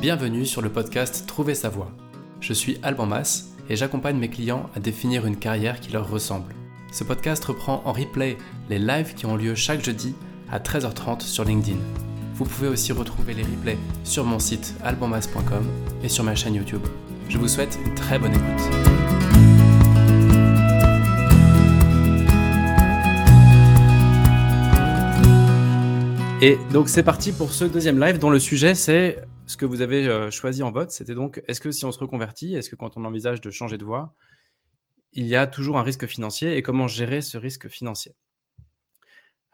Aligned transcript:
Bienvenue 0.00 0.46
sur 0.46 0.62
le 0.62 0.68
podcast 0.70 1.24
Trouver 1.26 1.56
sa 1.56 1.68
voie. 1.68 1.90
Je 2.40 2.52
suis 2.52 2.78
Alban 2.84 3.06
Mas 3.06 3.48
et 3.68 3.74
j'accompagne 3.74 4.16
mes 4.16 4.28
clients 4.28 4.70
à 4.76 4.78
définir 4.78 5.26
une 5.26 5.36
carrière 5.36 5.80
qui 5.80 5.90
leur 5.90 6.08
ressemble. 6.08 6.54
Ce 6.92 7.02
podcast 7.02 7.44
reprend 7.44 7.82
en 7.84 7.92
replay 7.92 8.38
les 8.70 8.78
lives 8.78 9.14
qui 9.14 9.26
ont 9.26 9.34
lieu 9.34 9.56
chaque 9.56 9.84
jeudi 9.84 10.14
à 10.52 10.60
13h30 10.60 11.22
sur 11.22 11.42
LinkedIn. 11.44 11.80
Vous 12.34 12.44
pouvez 12.44 12.68
aussi 12.68 12.92
retrouver 12.92 13.34
les 13.34 13.42
replays 13.42 13.76
sur 14.04 14.24
mon 14.24 14.38
site 14.38 14.72
albanmas.com 14.84 15.66
et 16.04 16.08
sur 16.08 16.22
ma 16.22 16.36
chaîne 16.36 16.54
YouTube. 16.54 16.86
Je 17.28 17.36
vous 17.36 17.48
souhaite 17.48 17.76
une 17.84 17.94
très 17.96 18.20
bonne 18.20 18.34
écoute. 18.34 18.88
Et 26.40 26.56
donc 26.72 26.88
c'est 26.88 27.02
parti 27.02 27.32
pour 27.32 27.52
ce 27.52 27.64
deuxième 27.64 27.98
live 27.98 28.20
dont 28.20 28.30
le 28.30 28.38
sujet 28.38 28.76
c'est 28.76 29.27
ce 29.48 29.56
que 29.56 29.64
vous 29.64 29.80
avez 29.80 30.06
euh, 30.06 30.30
choisi 30.30 30.62
en 30.62 30.70
vote. 30.70 30.90
C'était 30.90 31.14
donc 31.14 31.42
est-ce 31.48 31.60
que 31.60 31.70
si 31.70 31.84
on 31.86 31.90
se 31.90 31.98
reconvertit, 31.98 32.54
est-ce 32.54 32.68
que 32.68 32.76
quand 32.76 32.96
on 32.96 33.04
envisage 33.04 33.40
de 33.40 33.50
changer 33.50 33.78
de 33.78 33.84
voie, 33.84 34.14
il 35.12 35.26
y 35.26 35.36
a 35.36 35.46
toujours 35.46 35.78
un 35.78 35.82
risque 35.82 36.06
financier 36.06 36.56
et 36.56 36.62
comment 36.62 36.86
gérer 36.86 37.22
ce 37.22 37.38
risque 37.38 37.68
financier? 37.68 38.14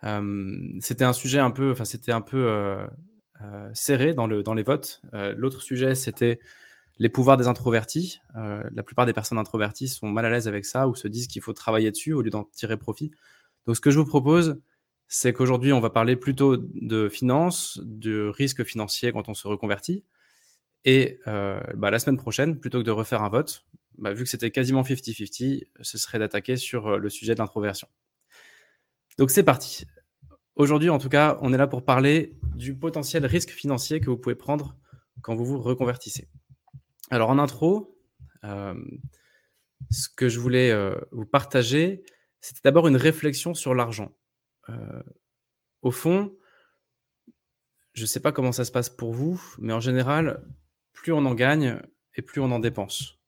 Euh, 0.03 0.61
C'était 0.80 1.05
un 1.05 1.12
sujet 1.12 1.39
un 1.39 1.53
peu, 1.53 1.70
enfin 1.70 1.84
c'était 1.84 2.11
un 2.12 2.20
peu 2.20 2.45
euh, 2.45 2.87
serré 3.73 4.15
dans, 4.15 4.27
le, 4.27 4.43
dans 4.43 4.55
les 4.55 4.65
votes. 4.65 5.01
L'autre 5.12 5.62
sujet 5.62 5.95
c'était 5.95 6.41
les 6.98 7.09
pouvoirs 7.09 7.37
des 7.37 7.47
introvertis. 7.47 8.20
la 8.34 8.83
plupart 8.83 9.06
des 9.06 9.12
personnes 9.12 9.39
introverties 9.39 9.89
sont 9.89 10.09
mal 10.09 10.25
à 10.25 10.31
l'aise 10.31 10.48
avec 10.48 10.65
ça 10.65 10.89
ou 10.89 10.95
se 10.95 11.06
disent 11.09 11.29
qu'il 11.29 11.42
faut 11.42 11.53
travailler 11.53 11.91
dessus 11.91 12.12
au 12.12 12.23
lieu 12.23 12.31
d'en 12.31 12.45
tirer 12.45 12.77
profit. 12.77 13.12
Donc 13.67 13.77
ce 13.77 13.81
que 13.81 13.91
je 13.91 13.98
vous 13.98 14.06
propose, 14.06 14.61
c'est 15.09 15.33
qu'aujourd'hui, 15.33 15.73
on 15.73 15.81
va 15.81 15.91
parler 15.91 16.17
plutôt 16.17 16.57
de 16.57 17.09
finances, 17.09 17.81
de 17.83 18.29
risque 18.29 18.65
financier 18.65 19.12
quand 19.12 19.29
on 19.29 19.35
se 19.35 19.47
reconvertit. 19.47 20.05
Et 20.84 21.20
euh, 21.27 21.61
bah, 21.75 21.91
la 21.91 21.98
semaine 21.98 22.17
prochaine, 22.17 22.59
plutôt 22.59 22.78
que 22.78 22.84
de 22.84 22.91
refaire 22.91 23.23
un 23.23 23.28
vote, 23.28 23.65
bah, 23.98 24.12
vu 24.12 24.25
que 24.25 24.28
c'était 24.28 24.51
quasiment 24.51 24.83
50-50, 24.83 25.69
ce 25.81 25.98
serait 25.98 26.19
d'attaquer 26.19 26.56
sur 26.56 26.87
euh, 26.89 26.98
le 26.98 27.09
sujet 27.09 27.34
de 27.34 27.39
l'introversion. 27.39 27.89
Donc 29.19 29.31
c'est 29.31 29.45
parti. 29.45 29.87
Aujourd'hui, 30.56 30.91
en 30.91 30.98
tout 30.98 31.09
cas, 31.09 31.39
on 31.41 31.53
est 31.53 31.56
là 31.59 31.67
pour 31.67 31.84
parler 31.84 32.37
du 32.55 32.77
potentiel 32.77 33.25
risque 33.27 33.50
financier 33.50 34.00
que 34.00 34.11
vous 34.11 34.19
pouvez 34.19 34.34
prendre 34.34 34.77
quand 35.23 35.34
vous 35.34 35.45
vous 35.45 35.61
reconvertissez. 35.61 36.28
Alors 37.11 37.31
en 37.31 37.39
intro, 37.39 37.98
euh, 38.45 38.75
ce 39.91 40.09
que 40.09 40.28
je 40.28 40.39
voulais 40.39 40.73
vous 41.12 41.27
partager, 41.27 42.05
c'était 42.41 42.61
d'abord 42.65 42.89
une 42.89 42.97
réflexion 42.97 43.55
sur 43.55 43.75
l'argent. 43.75 44.12
Euh, 44.69 45.03
au 45.83 45.91
fond, 45.91 46.34
je 47.93 48.03
ne 48.03 48.07
sais 48.07 48.20
pas 48.20 48.33
comment 48.33 48.53
ça 48.53 48.65
se 48.65 48.73
passe 48.73 48.89
pour 48.89 49.12
vous, 49.12 49.41
mais 49.59 49.73
en 49.73 49.81
général, 49.81 50.43
plus 50.93 51.12
on 51.12 51.25
en 51.27 51.34
gagne 51.34 51.81
et 52.17 52.23
plus 52.23 52.41
on 52.41 52.51
en 52.51 52.59
dépense. 52.59 53.19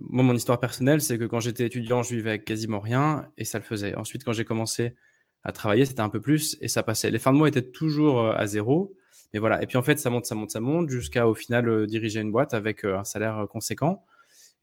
Moi, 0.00 0.22
mon 0.22 0.34
histoire 0.34 0.60
personnelle, 0.60 1.00
c'est 1.00 1.18
que 1.18 1.24
quand 1.24 1.40
j'étais 1.40 1.66
étudiant, 1.66 2.02
je 2.02 2.14
vivais 2.14 2.30
avec 2.30 2.44
quasiment 2.44 2.80
rien 2.80 3.30
et 3.36 3.44
ça 3.44 3.58
le 3.58 3.64
faisait. 3.64 3.94
Ensuite, 3.96 4.24
quand 4.24 4.32
j'ai 4.32 4.44
commencé 4.44 4.94
à 5.42 5.52
travailler, 5.52 5.84
c'était 5.84 6.00
un 6.00 6.08
peu 6.08 6.20
plus 6.20 6.56
et 6.60 6.68
ça 6.68 6.82
passait. 6.82 7.10
Les 7.10 7.18
fins 7.18 7.32
de 7.32 7.38
mois 7.38 7.48
étaient 7.48 7.70
toujours 7.70 8.20
euh, 8.20 8.34
à 8.34 8.46
zéro. 8.46 8.94
Mais 9.32 9.38
voilà. 9.38 9.62
Et 9.62 9.66
puis 9.66 9.76
en 9.76 9.82
fait, 9.82 9.98
ça 9.98 10.10
monte, 10.10 10.26
ça 10.26 10.34
monte, 10.34 10.50
ça 10.50 10.60
monte 10.60 10.88
jusqu'à 10.90 11.26
au 11.26 11.34
final 11.34 11.68
euh, 11.68 11.86
diriger 11.86 12.20
une 12.20 12.32
boîte 12.32 12.54
avec 12.54 12.84
un 12.84 13.04
salaire 13.04 13.46
conséquent. 13.50 14.04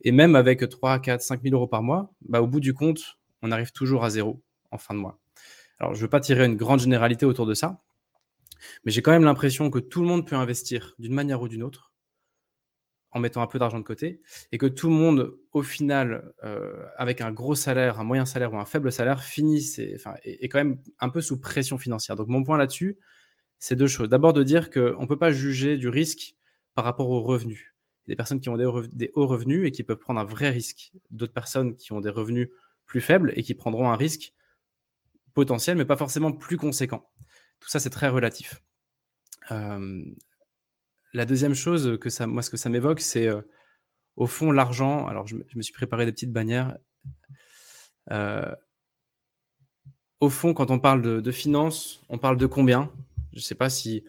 Et 0.02 0.12
même 0.12 0.36
avec 0.36 0.68
3, 0.68 1.00
4, 1.00 1.22
5 1.22 1.42
000 1.42 1.56
euros 1.56 1.68
par 1.68 1.84
mois, 1.84 2.14
bah, 2.22 2.42
au 2.42 2.48
bout 2.48 2.60
du 2.60 2.74
compte, 2.74 3.18
on 3.42 3.52
arrive 3.52 3.72
toujours 3.72 4.04
à 4.04 4.10
zéro 4.10 4.42
en 4.72 4.78
fin 4.78 4.94
de 4.94 5.00
mois. 5.00 5.20
Alors, 5.80 5.94
je 5.94 6.00
ne 6.00 6.04
veux 6.04 6.10
pas 6.10 6.20
tirer 6.20 6.46
une 6.46 6.56
grande 6.56 6.80
généralité 6.80 7.26
autour 7.26 7.46
de 7.46 7.54
ça, 7.54 7.84
mais 8.84 8.92
j'ai 8.92 9.02
quand 9.02 9.12
même 9.12 9.24
l'impression 9.24 9.70
que 9.70 9.80
tout 9.80 10.02
le 10.02 10.08
monde 10.08 10.28
peut 10.28 10.36
investir 10.36 10.96
d'une 11.00 11.14
manière 11.14 11.42
ou 11.42 11.48
d'une 11.48 11.64
autre 11.64 11.92
en 13.12 13.20
mettant 13.20 13.42
un 13.42 13.48
peu 13.48 13.60
d'argent 13.60 13.80
de 13.80 13.84
côté 13.84 14.22
et 14.52 14.58
que 14.58 14.66
tout 14.66 14.90
le 14.90 14.96
monde, 14.96 15.38
au 15.52 15.64
final, 15.64 16.34
euh, 16.44 16.86
avec 16.98 17.22
un 17.22 17.32
gros 17.32 17.56
salaire, 17.56 18.00
un 18.00 18.04
moyen 18.04 18.26
salaire 18.26 18.54
ou 18.54 18.58
un 18.58 18.66
faible 18.66 18.92
salaire, 18.92 19.24
finit, 19.24 19.64
enfin, 19.96 20.16
est, 20.24 20.50
quand 20.50 20.60
même 20.60 20.80
un 21.00 21.10
peu 21.10 21.22
sous 21.22 21.40
pression 21.40 21.78
financière. 21.78 22.16
Donc, 22.16 22.28
mon 22.28 22.44
point 22.44 22.58
là-dessus, 22.58 22.98
c'est 23.60 23.76
deux 23.76 23.88
choses. 23.88 24.10
D'abord, 24.10 24.34
de 24.34 24.44
dire 24.44 24.70
qu'on 24.70 25.02
ne 25.02 25.08
peut 25.08 25.18
pas 25.18 25.32
juger 25.32 25.78
du 25.78 25.90
risque 25.90 26.36
par 26.76 26.86
rapport 26.86 27.10
aux 27.10 27.22
revenus. 27.22 27.74
Des 28.08 28.16
personnes 28.16 28.40
qui 28.40 28.50
ont 28.50 28.58
des, 28.58 29.12
hauts 29.16 29.28
revenus 29.28 29.68
et 29.68 29.72
qui 29.72 29.84
peuvent 29.84 29.98
prendre 29.98 30.20
un 30.20 30.26
vrai 30.26 30.50
risque. 30.50 30.92
D'autres 31.12 31.34
personnes 31.34 31.76
qui 31.76 31.92
ont 31.92 32.00
des 32.00 32.10
revenus 32.10 32.50
plus 32.86 33.02
faibles 33.02 33.34
et 33.36 33.44
qui 33.44 33.54
prendront 33.54 33.90
un 33.90 33.96
risque 33.96 34.34
potentiel, 35.38 35.78
mais 35.78 35.86
pas 35.86 35.98
forcément 35.98 36.32
plus 36.32 36.58
conséquent. 36.58 37.08
Tout 37.60 37.70
ça, 37.70 37.80
c'est 37.80 37.92
très 37.92 38.08
relatif. 38.08 38.60
Euh, 39.52 40.04
la 41.14 41.26
deuxième 41.26 41.54
chose 41.54 42.00
que 42.02 42.10
ça, 42.10 42.26
moi, 42.26 42.42
ce 42.42 42.50
que 42.50 42.58
ça 42.58 42.70
m'évoque, 42.70 43.02
c'est 43.02 43.28
euh, 43.28 43.44
au 44.16 44.26
fond 44.26 44.52
l'argent. 44.52 45.06
Alors, 45.06 45.28
je, 45.28 45.36
me 45.36 45.62
suis 45.62 45.74
préparé 45.74 46.08
des 46.08 46.12
petites 46.12 46.34
bannières. 46.34 46.76
Euh, 48.10 48.52
au 50.20 50.32
fond, 50.32 50.56
quand 50.56 50.72
on 50.72 50.80
parle 50.80 51.04
de, 51.04 51.22
de 51.22 51.32
finances, 51.32 52.02
on 52.10 52.18
parle 52.18 52.38
de 52.38 52.48
combien? 52.48 52.92
Je 53.32 53.38
ne 53.38 53.44
sais 53.44 53.54
pas 53.54 53.70
si 53.70 54.04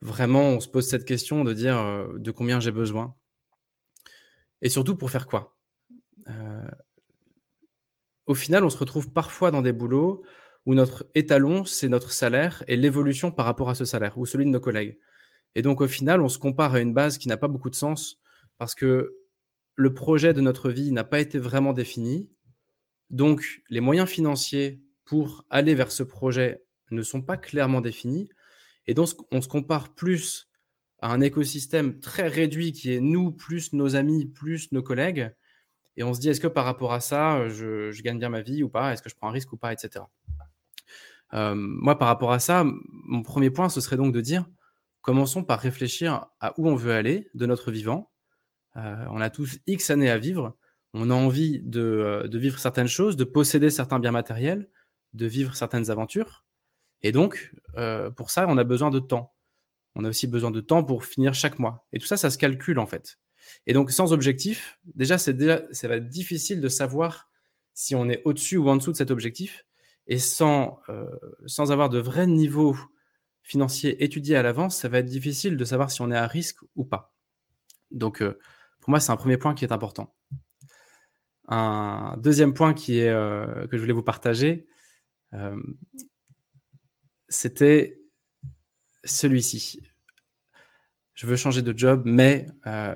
vraiment 0.00 0.50
on 0.50 0.60
se 0.60 0.68
pose 0.68 0.88
cette 0.88 1.04
question 1.04 1.42
de 1.42 1.52
dire 1.52 2.08
de 2.16 2.30
combien 2.30 2.60
j'ai 2.60 2.70
besoin. 2.70 3.16
Et 4.62 4.68
surtout 4.68 4.94
pour 4.94 5.10
faire 5.10 5.26
quoi? 5.26 5.56
Au 8.26 8.34
final, 8.34 8.62
on 8.62 8.70
se 8.70 8.78
retrouve 8.78 9.10
parfois 9.10 9.50
dans 9.50 9.62
des 9.62 9.72
boulots 9.72 10.22
où 10.66 10.74
notre 10.74 11.06
étalon, 11.14 11.64
c'est 11.64 11.88
notre 11.88 12.12
salaire 12.12 12.62
et 12.68 12.76
l'évolution 12.76 13.30
par 13.30 13.46
rapport 13.46 13.70
à 13.70 13.74
ce 13.74 13.84
salaire, 13.84 14.18
ou 14.18 14.26
celui 14.26 14.44
de 14.44 14.50
nos 14.50 14.60
collègues. 14.60 14.98
Et 15.54 15.62
donc, 15.62 15.80
au 15.80 15.88
final, 15.88 16.20
on 16.20 16.28
se 16.28 16.38
compare 16.38 16.74
à 16.74 16.80
une 16.80 16.94
base 16.94 17.18
qui 17.18 17.28
n'a 17.28 17.36
pas 17.36 17.48
beaucoup 17.48 17.70
de 17.70 17.74
sens 17.74 18.20
parce 18.58 18.74
que 18.74 19.16
le 19.74 19.94
projet 19.94 20.34
de 20.34 20.40
notre 20.40 20.70
vie 20.70 20.92
n'a 20.92 21.04
pas 21.04 21.20
été 21.20 21.38
vraiment 21.38 21.72
défini. 21.72 22.30
Donc, 23.08 23.62
les 23.70 23.80
moyens 23.80 24.08
financiers 24.08 24.82
pour 25.04 25.44
aller 25.50 25.74
vers 25.74 25.90
ce 25.90 26.02
projet 26.02 26.62
ne 26.90 27.02
sont 27.02 27.22
pas 27.22 27.36
clairement 27.36 27.80
définis. 27.80 28.28
Et 28.86 28.94
donc, 28.94 29.08
on 29.32 29.40
se 29.40 29.48
compare 29.48 29.94
plus 29.94 30.50
à 31.00 31.12
un 31.12 31.20
écosystème 31.20 31.98
très 31.98 32.28
réduit 32.28 32.72
qui 32.72 32.92
est 32.92 33.00
nous, 33.00 33.32
plus 33.32 33.72
nos 33.72 33.96
amis, 33.96 34.26
plus 34.26 34.70
nos 34.72 34.82
collègues. 34.82 35.32
Et 35.96 36.02
on 36.02 36.14
se 36.14 36.20
dit, 36.20 36.28
est-ce 36.28 36.40
que 36.40 36.46
par 36.46 36.64
rapport 36.64 36.92
à 36.92 37.00
ça, 37.00 37.48
je, 37.48 37.90
gagne 38.02 38.18
bien 38.18 38.28
ma 38.28 38.42
vie 38.42 38.62
ou 38.62 38.68
pas? 38.68 38.92
Est-ce 38.92 39.02
que 39.02 39.10
je 39.10 39.16
prends 39.16 39.28
un 39.28 39.32
risque 39.32 39.52
ou 39.52 39.56
pas, 39.56 39.72
etc. 39.72 40.04
Euh, 41.34 41.54
moi, 41.54 41.98
par 41.98 42.08
rapport 42.08 42.32
à 42.32 42.40
ça, 42.40 42.64
mon 42.64 43.22
premier 43.22 43.50
point, 43.50 43.68
ce 43.68 43.80
serait 43.80 43.96
donc 43.96 44.12
de 44.12 44.20
dire, 44.20 44.46
commençons 45.00 45.44
par 45.44 45.60
réfléchir 45.60 46.26
à 46.40 46.58
où 46.58 46.68
on 46.68 46.74
veut 46.74 46.92
aller 46.92 47.28
de 47.34 47.46
notre 47.46 47.70
vivant. 47.70 48.10
Euh, 48.76 49.04
on 49.10 49.20
a 49.20 49.30
tous 49.30 49.58
X 49.66 49.90
années 49.90 50.10
à 50.10 50.18
vivre. 50.18 50.56
On 50.92 51.10
a 51.10 51.14
envie 51.14 51.60
de, 51.62 51.80
euh, 51.80 52.28
de, 52.28 52.38
vivre 52.38 52.58
certaines 52.58 52.88
choses, 52.88 53.16
de 53.16 53.24
posséder 53.24 53.70
certains 53.70 54.00
biens 54.00 54.10
matériels, 54.10 54.68
de 55.12 55.26
vivre 55.26 55.54
certaines 55.54 55.90
aventures. 55.90 56.44
Et 57.02 57.12
donc, 57.12 57.54
pour 58.16 58.30
ça, 58.30 58.44
on 58.48 58.58
a 58.58 58.64
besoin 58.64 58.90
de 58.90 58.98
temps. 58.98 59.34
On 59.94 60.04
a 60.04 60.10
aussi 60.10 60.26
besoin 60.26 60.50
de 60.50 60.60
temps 60.60 60.84
pour 60.84 61.04
finir 61.04 61.32
chaque 61.32 61.58
mois. 61.58 61.86
Et 61.92 61.98
tout 61.98 62.06
ça, 62.06 62.18
ça 62.18 62.30
se 62.30 62.36
calcule 62.36 62.78
en 62.78 62.86
fait. 62.86 63.18
Et 63.66 63.72
donc, 63.72 63.90
sans 63.90 64.12
objectif, 64.12 64.78
déjà, 64.94 65.16
c'est 65.16 65.32
déjà, 65.32 65.62
ça 65.72 65.88
va 65.88 65.96
être 65.96 66.08
difficile 66.08 66.60
de 66.60 66.68
savoir 66.68 67.30
si 67.72 67.94
on 67.94 68.08
est 68.10 68.20
au-dessus 68.26 68.58
ou 68.58 68.68
en 68.68 68.76
dessous 68.76 68.92
de 68.92 68.96
cet 68.96 69.10
objectif 69.10 69.64
et 70.10 70.18
sans, 70.18 70.80
euh, 70.88 71.06
sans 71.46 71.70
avoir 71.70 71.88
de 71.88 72.00
vrais 72.00 72.26
niveaux 72.26 72.76
financiers 73.42 74.02
étudiés 74.04 74.34
à 74.36 74.42
l'avance, 74.42 74.76
ça 74.76 74.88
va 74.88 74.98
être 74.98 75.06
difficile 75.06 75.56
de 75.56 75.64
savoir 75.64 75.90
si 75.90 76.02
on 76.02 76.10
est 76.10 76.16
à 76.16 76.26
risque 76.26 76.58
ou 76.74 76.84
pas. 76.84 77.14
Donc, 77.92 78.20
euh, 78.20 78.36
pour 78.80 78.90
moi, 78.90 78.98
c'est 78.98 79.12
un 79.12 79.16
premier 79.16 79.36
point 79.36 79.54
qui 79.54 79.64
est 79.64 79.72
important. 79.72 80.12
Un 81.46 82.16
deuxième 82.18 82.54
point 82.54 82.74
qui 82.74 82.98
est, 82.98 83.08
euh, 83.08 83.68
que 83.68 83.76
je 83.76 83.80
voulais 83.82 83.94
vous 83.94 84.02
partager, 84.02 84.66
c'était 87.28 88.00
celui-ci. 89.04 89.80
Je 91.14 91.28
veux 91.28 91.36
changer 91.36 91.62
de 91.62 91.76
job, 91.76 92.02
mais, 92.04 92.48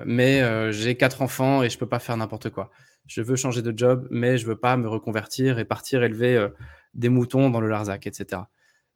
mais 0.05 0.73
j'ai 0.73 0.97
quatre 0.97 1.21
enfants 1.21 1.63
et 1.63 1.69
je 1.69 1.77
ne 1.77 1.79
peux 1.79 1.87
pas 1.87 1.99
faire 1.99 2.17
n'importe 2.17 2.49
quoi. 2.49 2.71
Je 3.07 3.21
veux 3.21 3.37
changer 3.37 3.61
de 3.61 3.77
job, 3.77 4.05
mais 4.11 4.37
je 4.37 4.43
ne 4.43 4.49
veux 4.49 4.59
pas 4.59 4.75
me 4.75 4.89
reconvertir 4.89 5.59
et 5.59 5.65
partir 5.65 6.03
élever 6.03 6.49
des 6.95 7.09
moutons 7.09 7.49
dans 7.49 7.61
le 7.61 7.67
Larzac, 7.67 8.07
etc. 8.07 8.43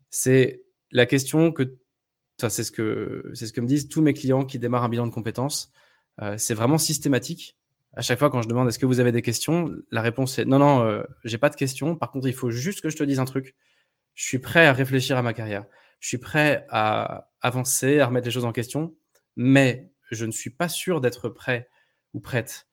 C'est 0.09 0.63
la 0.91 1.05
question 1.05 1.51
que, 1.51 1.77
c'est 2.37 2.63
ce 2.63 2.71
que, 2.71 3.29
c'est 3.33 3.45
ce 3.45 3.53
que 3.53 3.61
me 3.61 3.67
disent 3.67 3.89
tous 3.89 4.01
mes 4.01 4.13
clients 4.13 4.45
qui 4.45 4.57
démarrent 4.57 4.85
un 4.85 4.89
bilan 4.89 5.05
de 5.05 5.11
compétences. 5.11 5.71
Euh, 6.21 6.37
c'est 6.37 6.53
vraiment 6.53 6.77
systématique. 6.77 7.57
À 7.93 8.01
chaque 8.01 8.19
fois, 8.19 8.29
quand 8.29 8.41
je 8.41 8.47
demande 8.47 8.67
est-ce 8.67 8.79
que 8.79 8.85
vous 8.85 8.99
avez 8.99 9.11
des 9.11 9.21
questions, 9.21 9.71
la 9.91 10.01
réponse 10.01 10.39
est 10.39 10.45
non, 10.45 10.59
non, 10.59 10.83
euh, 10.83 11.03
j'ai 11.23 11.37
pas 11.37 11.49
de 11.49 11.55
questions. 11.55 11.95
Par 11.95 12.11
contre, 12.11 12.27
il 12.27 12.33
faut 12.33 12.51
juste 12.51 12.81
que 12.81 12.89
je 12.89 12.97
te 12.97 13.03
dise 13.03 13.19
un 13.19 13.25
truc. 13.25 13.55
Je 14.15 14.25
suis 14.25 14.39
prêt 14.39 14.65
à 14.65 14.73
réfléchir 14.73 15.17
à 15.17 15.21
ma 15.21 15.33
carrière. 15.33 15.65
Je 15.99 16.07
suis 16.07 16.17
prêt 16.17 16.65
à 16.69 17.29
avancer, 17.41 17.99
à 17.99 18.05
remettre 18.05 18.25
les 18.25 18.31
choses 18.31 18.45
en 18.45 18.51
question, 18.51 18.95
mais 19.35 19.91
je 20.11 20.25
ne 20.25 20.31
suis 20.31 20.49
pas 20.49 20.69
sûr 20.69 21.01
d'être 21.01 21.29
prêt 21.29 21.69
ou 22.13 22.19
prête 22.19 22.67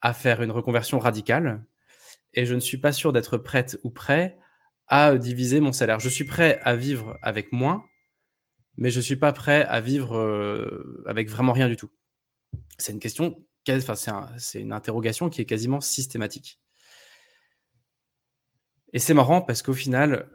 à 0.00 0.12
faire 0.12 0.42
une 0.42 0.50
reconversion 0.50 0.98
radicale 0.98 1.64
et 2.34 2.46
je 2.46 2.54
ne 2.54 2.60
suis 2.60 2.78
pas 2.78 2.92
sûr 2.92 3.12
d'être 3.12 3.38
prête 3.38 3.78
ou 3.84 3.90
prêt 3.90 4.38
à 4.86 5.16
diviser 5.16 5.60
mon 5.60 5.72
salaire. 5.72 6.00
Je 6.00 6.08
suis 6.08 6.24
prêt 6.24 6.60
à 6.62 6.76
vivre 6.76 7.18
avec 7.22 7.52
moins, 7.52 7.84
mais 8.76 8.90
je 8.90 8.98
ne 8.98 9.02
suis 9.02 9.16
pas 9.16 9.32
prêt 9.32 9.64
à 9.64 9.80
vivre 9.80 10.16
euh, 10.16 11.04
avec 11.06 11.28
vraiment 11.28 11.52
rien 11.52 11.68
du 11.68 11.76
tout. 11.76 11.90
C'est 12.78 12.92
une 12.92 13.00
question, 13.00 13.44
enfin, 13.68 14.28
c'est 14.38 14.60
une 14.60 14.72
interrogation 14.72 15.28
qui 15.28 15.42
est 15.42 15.46
quasiment 15.46 15.80
systématique. 15.80 16.60
Et 18.92 18.98
c'est 18.98 19.14
marrant 19.14 19.42
parce 19.42 19.62
qu'au 19.62 19.74
final, 19.74 20.28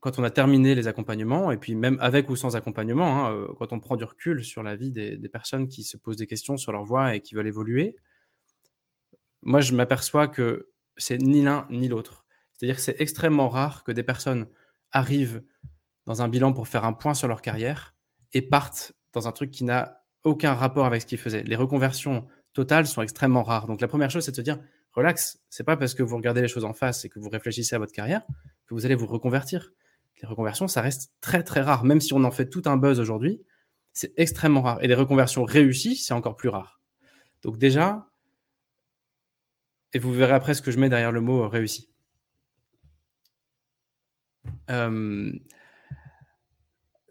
quand 0.00 0.18
on 0.18 0.24
a 0.24 0.30
terminé 0.30 0.74
les 0.74 0.86
accompagnements, 0.86 1.50
et 1.50 1.56
puis 1.56 1.74
même 1.74 1.98
avec 2.00 2.30
ou 2.30 2.36
sans 2.36 2.54
accompagnement, 2.56 3.26
hein, 3.26 3.34
euh, 3.34 3.48
quand 3.58 3.72
on 3.72 3.80
prend 3.80 3.96
du 3.96 4.04
recul 4.04 4.44
sur 4.44 4.62
la 4.62 4.76
vie 4.76 4.92
des, 4.92 5.28
personnes 5.28 5.68
qui 5.68 5.82
se 5.82 5.96
posent 5.96 6.16
des 6.16 6.26
questions 6.26 6.56
sur 6.56 6.72
leur 6.72 6.84
voie 6.84 7.16
et 7.16 7.20
qui 7.20 7.34
veulent 7.34 7.48
évoluer, 7.48 7.96
moi 9.42 9.60
je 9.60 9.74
m'aperçois 9.74 10.28
que 10.28 10.68
c'est 10.98 11.18
ni 11.18 11.42
l'un 11.42 11.66
ni 11.70 11.88
l'autre. 11.88 12.24
C'est-à-dire 12.52 12.76
que 12.76 12.82
c'est 12.82 13.00
extrêmement 13.00 13.48
rare 13.48 13.84
que 13.84 13.92
des 13.92 14.02
personnes 14.02 14.46
arrivent 14.90 15.42
dans 16.06 16.22
un 16.22 16.28
bilan 16.28 16.52
pour 16.52 16.68
faire 16.68 16.84
un 16.84 16.92
point 16.92 17.14
sur 17.14 17.28
leur 17.28 17.42
carrière 17.42 17.94
et 18.32 18.42
partent 18.42 18.92
dans 19.12 19.28
un 19.28 19.32
truc 19.32 19.50
qui 19.50 19.64
n'a 19.64 20.02
aucun 20.24 20.54
rapport 20.54 20.86
avec 20.86 21.02
ce 21.02 21.06
qu'ils 21.06 21.18
faisaient. 21.18 21.42
Les 21.44 21.56
reconversions 21.56 22.26
totales 22.52 22.86
sont 22.86 23.02
extrêmement 23.02 23.42
rares. 23.42 23.66
Donc 23.66 23.80
la 23.80 23.88
première 23.88 24.10
chose, 24.10 24.24
c'est 24.24 24.32
de 24.32 24.36
se 24.36 24.42
dire, 24.42 24.58
relax, 24.92 25.40
c'est 25.48 25.64
pas 25.64 25.76
parce 25.76 25.94
que 25.94 26.02
vous 26.02 26.16
regardez 26.16 26.42
les 26.42 26.48
choses 26.48 26.64
en 26.64 26.72
face 26.72 27.04
et 27.04 27.08
que 27.08 27.18
vous 27.18 27.28
réfléchissez 27.28 27.76
à 27.76 27.78
votre 27.78 27.92
carrière 27.92 28.22
que 28.66 28.74
vous 28.74 28.84
allez 28.84 28.94
vous 28.94 29.06
reconvertir 29.06 29.70
les 30.22 30.28
reconversions, 30.28 30.68
ça 30.68 30.82
reste 30.82 31.12
très 31.20 31.42
très 31.42 31.60
rare. 31.60 31.84
Même 31.84 32.00
si 32.00 32.12
on 32.12 32.24
en 32.24 32.30
fait 32.30 32.48
tout 32.48 32.62
un 32.66 32.76
buzz 32.76 33.00
aujourd'hui, 33.00 33.42
c'est 33.92 34.12
extrêmement 34.16 34.62
rare. 34.62 34.82
Et 34.82 34.88
les 34.88 34.94
reconversions 34.94 35.44
réussies, 35.44 35.96
c'est 35.96 36.14
encore 36.14 36.36
plus 36.36 36.48
rare. 36.48 36.80
Donc 37.42 37.58
déjà, 37.58 38.07
et 39.92 39.98
vous 39.98 40.12
verrez 40.12 40.34
après 40.34 40.54
ce 40.54 40.62
que 40.62 40.70
je 40.70 40.78
mets 40.78 40.88
derrière 40.88 41.12
le 41.12 41.20
mot 41.20 41.42
euh, 41.42 41.46
réussi. 41.46 41.90
Euh, 44.70 45.32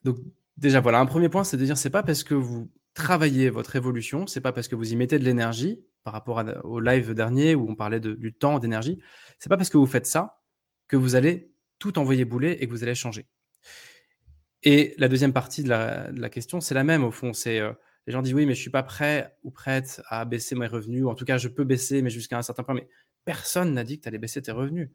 donc 0.04 0.18
déjà 0.58 0.80
voilà, 0.80 1.00
un 1.00 1.06
premier 1.06 1.30
point, 1.30 1.44
c'est 1.44 1.58
de 1.58 1.66
dire 1.66 1.78
c'est 1.78 1.90
pas 1.90 2.04
parce 2.04 2.24
que 2.24 2.34
vous 2.34 2.72
travaillez 2.94 3.50
votre 3.50 3.76
évolution, 3.76 4.28
c'est 4.28 4.42
pas 4.42 4.52
parce 4.52 4.68
que 4.68 4.76
vous 4.76 4.92
y 4.92 4.96
mettez 4.96 5.20
de 5.20 5.24
l'énergie 5.24 5.84
par 6.04 6.14
rapport 6.14 6.44
au 6.64 6.80
live 6.80 7.14
dernier 7.14 7.54
où 7.54 7.70
on 7.70 7.76
parlait 7.76 8.00
du 8.00 8.34
temps, 8.34 8.60
d'énergie, 8.60 9.02
c'est 9.40 9.50
pas 9.50 9.58
parce 9.58 9.70
que 9.70 9.78
vous 9.78 9.86
faites 9.86 10.08
ça 10.08 10.42
que 10.88 10.96
vous 10.96 11.16
allez 11.16 11.52
tout 11.80 12.00
envoyer 12.00 12.26
bouler 12.26 12.58
et 12.60 12.68
que 12.68 12.72
vous 12.72 12.84
allez 12.84 12.96
changer. 12.96 13.28
Et 14.64 14.96
la 14.98 15.08
deuxième 15.08 15.34
partie 15.34 15.64
de 15.64 15.70
la, 15.70 16.30
question, 16.30 16.62
c'est 16.62 16.74
la 16.74 16.84
même 16.84 17.04
au 17.04 17.12
fond. 17.12 17.34
C'est 17.34 17.60
euh, 17.60 17.74
les 18.08 18.14
gens 18.14 18.22
disent 18.22 18.34
oui, 18.34 18.46
mais 18.46 18.56
je 18.56 18.62
suis 18.62 18.70
pas 18.70 18.84
prêt 18.84 19.38
ou 19.44 19.52
prête 19.52 20.02
à 20.08 20.24
baisser 20.26 20.56
mes 20.56 20.68
revenus. 20.68 21.04
Ou 21.04 21.10
en 21.10 21.16
tout 21.16 21.26
cas, 21.26 21.38
je 21.38 21.50
peux 21.50 21.66
baisser, 21.66 22.02
mais 22.02 22.10
jusqu'à 22.10 22.38
un 22.38 22.42
certain 22.42 22.64
point. 22.64 22.74
Mais 22.74 22.88
personne 23.26 23.74
n'a 23.74 23.84
dit 23.84 23.98
que 23.98 24.04
tu 24.04 24.08
allais 24.08 24.18
baisser 24.18 24.42
tes 24.42 24.52
revenus. 24.52 24.90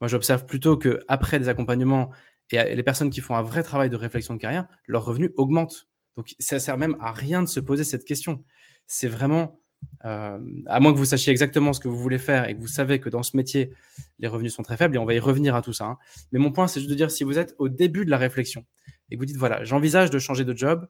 Moi, 0.00 0.08
j'observe 0.08 0.46
plutôt 0.46 0.76
que 0.76 1.00
après 1.06 1.38
des 1.38 1.48
accompagnements 1.48 2.10
et 2.50 2.74
les 2.74 2.82
personnes 2.82 3.10
qui 3.10 3.20
font 3.20 3.36
un 3.36 3.42
vrai 3.42 3.62
travail 3.62 3.90
de 3.90 3.96
réflexion 3.96 4.34
de 4.34 4.40
carrière, 4.40 4.66
leurs 4.86 5.04
revenus 5.04 5.30
augmentent. 5.36 5.88
Donc, 6.16 6.34
ça 6.38 6.58
sert 6.58 6.78
même 6.78 6.96
à 7.00 7.12
rien 7.12 7.42
de 7.42 7.48
se 7.48 7.60
poser 7.60 7.84
cette 7.84 8.04
question. 8.04 8.44
C'est 8.86 9.08
vraiment 9.08 9.60
euh, 10.04 10.38
à 10.66 10.80
moins 10.80 10.92
que 10.92 10.98
vous 10.98 11.04
sachiez 11.04 11.30
exactement 11.32 11.72
ce 11.72 11.80
que 11.80 11.88
vous 11.88 11.98
voulez 11.98 12.18
faire 12.18 12.48
et 12.48 12.54
que 12.54 12.60
vous 12.60 12.66
savez 12.66 13.00
que 13.00 13.08
dans 13.08 13.22
ce 13.22 13.36
métier, 13.36 13.72
les 14.18 14.28
revenus 14.28 14.54
sont 14.54 14.62
très 14.62 14.76
faibles, 14.76 14.94
et 14.96 14.98
on 14.98 15.04
va 15.04 15.14
y 15.14 15.18
revenir 15.18 15.54
à 15.54 15.62
tout 15.62 15.72
ça. 15.72 15.84
Hein. 15.84 15.98
Mais 16.32 16.38
mon 16.38 16.52
point, 16.52 16.66
c'est 16.66 16.80
juste 16.80 16.90
de 16.90 16.96
dire, 16.96 17.10
si 17.10 17.24
vous 17.24 17.38
êtes 17.38 17.54
au 17.58 17.68
début 17.68 18.04
de 18.04 18.10
la 18.10 18.18
réflexion 18.18 18.64
et 19.10 19.16
que 19.16 19.20
vous 19.20 19.26
dites, 19.26 19.36
voilà, 19.36 19.64
j'envisage 19.64 20.10
de 20.10 20.18
changer 20.18 20.44
de 20.44 20.56
job, 20.56 20.88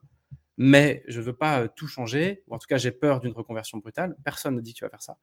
mais 0.57 1.03
je 1.07 1.19
ne 1.19 1.25
veux 1.25 1.35
pas 1.35 1.61
euh, 1.61 1.67
tout 1.75 1.87
changer, 1.87 2.43
ou 2.47 2.55
en 2.55 2.59
tout 2.59 2.67
cas, 2.67 2.77
j'ai 2.77 2.91
peur 2.91 3.19
d'une 3.19 3.33
reconversion 3.33 3.77
brutale, 3.77 4.15
personne 4.23 4.55
ne 4.55 4.61
dit 4.61 4.73
que 4.73 4.79
tu 4.79 4.85
vas 4.85 4.89
faire 4.89 5.01
ça. 5.01 5.17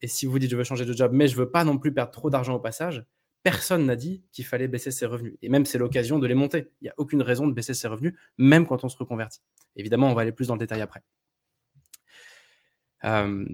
Et 0.00 0.08
si 0.08 0.26
vous 0.26 0.38
dites, 0.38 0.50
je 0.50 0.56
veux 0.56 0.64
changer 0.64 0.84
de 0.84 0.92
job, 0.92 1.12
mais 1.14 1.28
je 1.28 1.34
ne 1.34 1.40
veux 1.40 1.50
pas 1.50 1.64
non 1.64 1.78
plus 1.78 1.92
perdre 1.92 2.10
trop 2.10 2.30
d'argent 2.30 2.54
au 2.54 2.58
passage, 2.58 3.04
personne 3.42 3.86
n'a 3.86 3.96
dit 3.96 4.24
qu'il 4.32 4.44
fallait 4.44 4.68
baisser 4.68 4.90
ses 4.90 5.06
revenus. 5.06 5.36
Et 5.42 5.48
même, 5.48 5.64
c'est 5.64 5.78
l'occasion 5.78 6.18
de 6.18 6.26
les 6.26 6.34
monter. 6.34 6.70
Il 6.80 6.84
n'y 6.84 6.90
a 6.90 6.94
aucune 6.96 7.22
raison 7.22 7.46
de 7.46 7.52
baisser 7.52 7.74
ses 7.74 7.88
revenus, 7.88 8.14
même 8.38 8.66
quand 8.66 8.84
on 8.84 8.88
se 8.88 8.96
reconvertit. 8.96 9.40
Évidemment, 9.76 10.10
on 10.10 10.14
va 10.14 10.22
aller 10.22 10.32
plus 10.32 10.48
dans 10.48 10.54
le 10.54 10.60
détail 10.60 10.80
après. 10.80 11.02
Euh, 13.04 13.44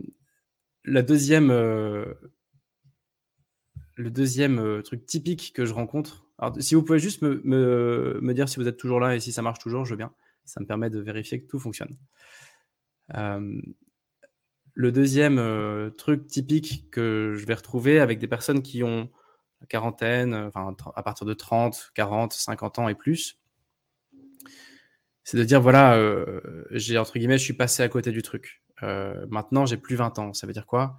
deuxième, 0.85 1.51
euh, 1.51 2.15
le 3.97 4.11
deuxième 4.11 4.83
truc 4.83 5.07
typique 5.07 5.53
que 5.55 5.65
je 5.65 5.73
rencontre, 5.73 6.29
alors, 6.39 6.55
si 6.61 6.75
vous 6.75 6.85
pouvez 6.85 7.01
juste 7.01 7.23
me, 7.23 7.43
me, 7.45 8.33
dire 8.33 8.49
si 8.49 8.57
vous 8.61 8.69
êtes 8.69 8.77
toujours 8.77 9.01
là 9.01 9.17
et 9.17 9.21
si 9.21 9.33
ça 9.33 9.43
marche 9.43 9.59
toujours, 9.59 9.85
je 9.85 9.91
veux 9.91 9.97
bien. 9.97 10.13
Ça 10.49 10.61
me 10.61 10.67
permet 10.67 10.91
de 10.91 11.01
vérifier 11.01 11.41
que 11.41 11.47
tout 11.47 11.59
fonctionne. 11.59 11.97
le 14.75 14.93
deuxième 14.93 15.93
truc 15.97 16.27
typique 16.27 16.91
que 16.91 17.35
je 17.37 17.47
vais 17.47 17.55
retrouver 17.55 18.01
avec 18.01 18.19
des 18.19 18.29
personnes 18.29 18.63
qui 18.63 18.83
ont 18.83 19.11
la 19.61 19.67
quarantaine, 19.67 20.35
enfin, 20.35 20.75
à 20.95 21.03
partir 21.03 21.27
de 21.27 21.35
30, 21.35 21.91
40, 21.95 22.33
50 22.33 22.79
ans 22.79 22.89
et 22.89 22.95
plus, 22.95 23.41
c'est 25.25 25.37
de 25.37 25.45
dire 25.45 25.61
voilà, 25.61 26.01
j'ai 26.71 26.97
entre 26.97 27.19
guillemets, 27.19 27.39
je 27.39 27.45
suis 27.45 27.55
passé 27.55 27.83
à 27.83 27.89
côté 27.89 28.13
du 28.13 28.23
truc. 28.23 28.63
Euh, 28.83 29.27
maintenant, 29.29 29.67
j'ai 29.67 29.77
plus 29.77 29.97
20 29.97 30.19
ans. 30.19 30.33
Ça 30.33 30.47
veut 30.47 30.53
dire 30.53 30.67
quoi? 30.67 30.97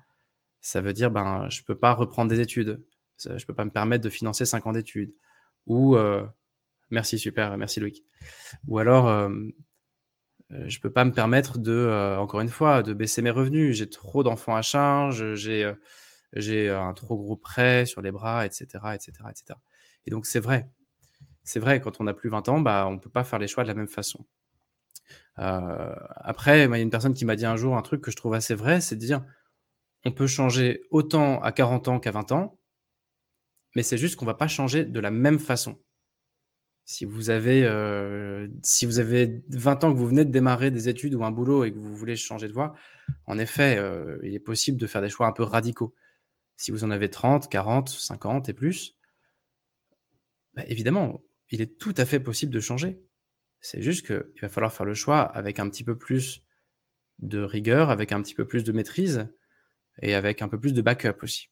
Ça 0.61 0.81
veut 0.81 0.93
dire 0.93 1.11
ben, 1.11 1.47
je 1.49 1.63
peux 1.63 1.77
pas 1.77 1.93
reprendre 1.93 2.29
des 2.29 2.39
études. 2.39 2.83
Je 3.17 3.45
peux 3.45 3.53
pas 3.53 3.65
me 3.65 3.71
permettre 3.71 4.03
de 4.03 4.09
financer 4.09 4.45
5 4.45 4.67
ans 4.67 4.71
d'études. 4.71 5.13
Ou 5.67 5.95
euh, 5.95 6.25
merci, 6.91 7.19
super, 7.19 7.57
merci 7.57 7.79
Loïc. 7.79 8.03
Ou 8.67 8.79
alors, 8.79 9.07
euh, 9.07 9.29
je 10.49 10.79
peux 10.79 10.91
pas 10.91 11.05
me 11.05 11.11
permettre 11.11 11.59
de, 11.59 12.15
encore 12.17 12.41
une 12.41 12.49
fois, 12.49 12.83
de 12.83 12.93
baisser 12.93 13.21
mes 13.21 13.29
revenus. 13.29 13.75
J'ai 13.77 13.89
trop 13.89 14.23
d'enfants 14.23 14.55
à 14.55 14.61
charge, 14.61 15.35
j'ai 15.35 15.71
j'ai 16.33 16.69
un 16.69 16.93
trop 16.93 17.17
gros 17.17 17.35
prêt 17.35 17.85
sur 17.85 18.01
les 18.01 18.11
bras, 18.11 18.45
etc., 18.45 18.67
etc., 18.93 19.11
etc. 19.29 19.59
Et 20.05 20.11
donc 20.11 20.25
c'est 20.25 20.39
vrai, 20.39 20.69
c'est 21.43 21.59
vrai, 21.59 21.81
quand 21.81 21.99
on 21.99 22.07
a 22.07 22.13
plus 22.13 22.29
20 22.29 22.47
ans, 22.49 22.59
bah, 22.59 22.87
on 22.87 22.99
peut 22.99 23.09
pas 23.09 23.23
faire 23.23 23.39
les 23.39 23.47
choix 23.47 23.63
de 23.63 23.69
la 23.69 23.73
même 23.73 23.87
façon. 23.87 24.25
Euh, 25.39 25.95
après, 26.15 26.65
il 26.65 26.69
y 26.69 26.73
a 26.73 26.77
une 26.77 26.89
personne 26.89 27.13
qui 27.13 27.25
m'a 27.25 27.35
dit 27.35 27.45
un 27.45 27.55
jour 27.55 27.75
un 27.75 27.81
truc 27.81 28.01
que 28.01 28.11
je 28.11 28.15
trouve 28.15 28.33
assez 28.33 28.53
vrai, 28.55 28.81
c'est 28.81 28.95
de 28.95 29.01
dire 29.01 29.23
on 30.05 30.11
peut 30.11 30.27
changer 30.27 30.83
autant 30.91 31.41
à 31.41 31.51
40 31.51 31.87
ans 31.87 31.99
qu'à 31.99 32.11
20 32.11 32.31
ans, 32.31 32.59
mais 33.75 33.83
c'est 33.83 33.97
juste 33.97 34.15
qu'on 34.15 34.25
va 34.25 34.33
pas 34.33 34.47
changer 34.47 34.85
de 34.85 34.99
la 34.99 35.11
même 35.11 35.39
façon. 35.39 35.79
Si 36.91 37.05
vous 37.05 37.29
avez, 37.29 37.65
euh, 37.65 38.47
si 38.63 38.87
vous 38.87 38.97
avez 38.97 39.43
20 39.49 39.83
ans 39.83 39.93
que 39.93 39.97
vous 39.99 40.07
venez 40.07 40.25
de 40.25 40.31
démarrer 40.31 40.71
des 40.71 40.89
études 40.89 41.13
ou 41.13 41.23
un 41.23 41.29
boulot 41.29 41.63
et 41.63 41.71
que 41.71 41.77
vous 41.77 41.95
voulez 41.95 42.15
changer 42.15 42.47
de 42.47 42.53
voie, 42.53 42.73
en 43.27 43.37
effet, 43.37 43.77
euh, 43.77 44.17
il 44.23 44.33
est 44.33 44.39
possible 44.39 44.79
de 44.79 44.87
faire 44.87 45.03
des 45.03 45.09
choix 45.09 45.27
un 45.27 45.31
peu 45.31 45.43
radicaux. 45.43 45.93
Si 46.57 46.71
vous 46.71 46.83
en 46.83 46.89
avez 46.89 47.11
30, 47.11 47.47
40, 47.47 47.89
50 47.89 48.49
et 48.49 48.53
plus, 48.53 48.97
bah, 50.55 50.63
évidemment, 50.65 51.21
il 51.51 51.61
est 51.61 51.77
tout 51.77 51.93
à 51.95 52.05
fait 52.05 52.19
possible 52.19 52.51
de 52.51 52.59
changer. 52.59 52.99
C'est 53.61 53.83
juste 53.83 54.07
qu'il 54.07 54.41
va 54.41 54.49
falloir 54.49 54.73
faire 54.73 54.87
le 54.87 54.95
choix 54.95 55.21
avec 55.21 55.59
un 55.59 55.69
petit 55.69 55.83
peu 55.83 55.95
plus 55.95 56.43
de 57.19 57.37
rigueur, 57.39 57.91
avec 57.91 58.13
un 58.13 58.21
petit 58.23 58.33
peu 58.33 58.47
plus 58.47 58.63
de 58.63 58.71
maîtrise 58.71 59.27
et 60.01 60.15
avec 60.15 60.41
un 60.41 60.47
peu 60.47 60.59
plus 60.59 60.73
de 60.73 60.81
backup 60.81 61.21
aussi. 61.21 61.51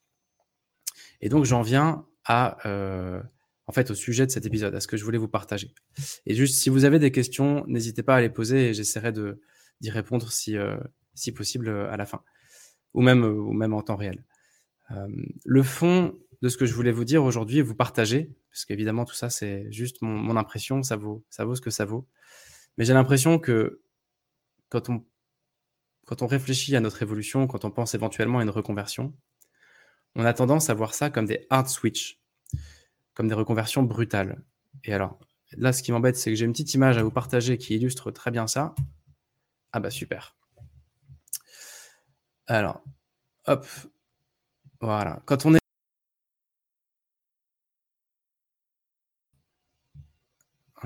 Et 1.20 1.28
donc 1.28 1.44
j'en 1.44 1.62
viens 1.62 2.08
à 2.24 2.58
euh, 2.66 3.22
en 3.68 3.72
fait 3.72 3.90
au 3.90 3.94
sujet 3.94 4.26
de 4.26 4.30
cet 4.30 4.46
épisode, 4.46 4.74
à 4.74 4.80
ce 4.80 4.88
que 4.88 4.96
je 4.96 5.04
voulais 5.04 5.18
vous 5.18 5.28
partager. 5.28 5.72
Et 6.26 6.34
juste 6.34 6.56
si 6.56 6.70
vous 6.70 6.84
avez 6.84 6.98
des 6.98 7.12
questions, 7.12 7.64
n'hésitez 7.68 8.02
pas 8.02 8.16
à 8.16 8.20
les 8.20 8.30
poser 8.30 8.70
et 8.70 8.74
j'essaierai 8.74 9.12
d'y 9.12 9.90
répondre 9.90 10.32
si 10.32 10.56
euh, 10.56 10.76
si 11.14 11.32
possible 11.32 11.68
à 11.68 11.96
la 11.96 12.06
fin 12.06 12.22
ou 12.94 13.02
même 13.02 13.22
ou 13.24 13.52
même 13.52 13.74
en 13.74 13.82
temps 13.82 13.96
réel. 13.96 14.24
Euh, 14.90 15.06
le 15.44 15.62
fond 15.62 16.18
de 16.40 16.48
ce 16.48 16.56
que 16.56 16.66
je 16.66 16.72
voulais 16.72 16.92
vous 16.92 17.04
dire 17.04 17.22
aujourd'hui 17.24 17.60
vous 17.60 17.74
partager, 17.74 18.34
parce 18.50 18.64
qu'évidemment 18.64 19.04
tout 19.04 19.14
ça 19.14 19.28
c'est 19.28 19.70
juste 19.70 20.00
mon, 20.00 20.36
impression, 20.36 20.82
ça 20.82 20.96
vaut, 20.96 21.24
ça 21.28 21.44
vaut 21.44 21.54
ce 21.54 21.60
que 21.60 21.70
ça 21.70 21.84
vaut. 21.84 22.06
Mais 22.78 22.84
j'ai 22.84 22.94
l'impression 22.94 23.38
que 23.38 23.82
quand 24.70 24.88
on, 24.88 25.04
quand 26.06 26.22
on 26.22 26.26
réfléchit 26.26 26.74
à 26.74 26.80
notre 26.80 27.02
évolution, 27.02 27.46
quand 27.46 27.64
on 27.66 27.70
pense 27.70 27.94
éventuellement 27.94 28.38
à 28.38 28.42
une 28.42 28.50
reconversion, 28.50 29.14
on 30.14 30.24
a 30.24 30.32
tendance 30.32 30.70
à 30.70 30.74
voir 30.74 30.94
ça 30.94 31.10
comme 31.10 31.26
des 31.26 31.46
hard 31.50 31.68
switch, 31.68 32.17
comme 33.18 33.26
des 33.26 33.34
reconversions 33.34 33.82
brutales. 33.82 34.40
Et 34.84 34.94
alors, 34.94 35.18
là, 35.56 35.72
ce 35.72 35.82
qui 35.82 35.90
m'embête, 35.90 36.14
c'est 36.16 36.30
que 36.30 36.36
j'ai 36.36 36.44
une 36.44 36.52
petite 36.52 36.72
image 36.74 36.98
à 36.98 37.02
vous 37.02 37.10
partager 37.10 37.58
qui 37.58 37.74
illustre 37.74 38.12
très 38.12 38.30
bien 38.30 38.46
ça. 38.46 38.76
Ah 39.72 39.80
bah 39.80 39.90
super. 39.90 40.36
Alors, 42.46 42.80
hop, 43.48 43.66
voilà. 44.80 45.20
Quand 45.26 45.46
on 45.46 45.54
est 45.56 45.58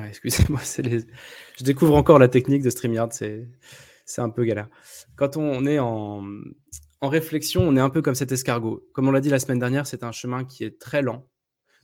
excusez-moi, 0.09 0.61
je 1.59 1.65
découvre 1.65 1.97
encore 1.97 2.19
la 2.19 2.29
technique 2.29 2.63
de 2.63 2.71
StreamYard, 2.71 3.13
c'est, 3.13 3.47
c'est 4.07 4.23
un 4.23 4.31
peu 4.31 4.45
galère. 4.45 4.71
Quand 5.17 5.37
on 5.37 5.67
est 5.67 5.79
en, 5.79 6.25
en 7.03 7.09
réflexion, 7.11 7.61
on 7.61 7.77
est 7.77 7.81
un 7.81 7.91
peu 7.91 8.01
comme 8.01 8.15
cet 8.15 8.33
escargot. 8.33 8.89
Comme 8.95 9.07
on 9.07 9.11
l'a 9.11 9.21
dit 9.21 9.29
la 9.29 9.39
semaine 9.39 9.59
dernière, 9.59 9.87
c'est 9.87 10.03
un 10.03 10.13
chemin 10.13 10.47
qui 10.47 10.65
est 10.65 10.81
très 10.81 11.03
lent. 11.03 11.29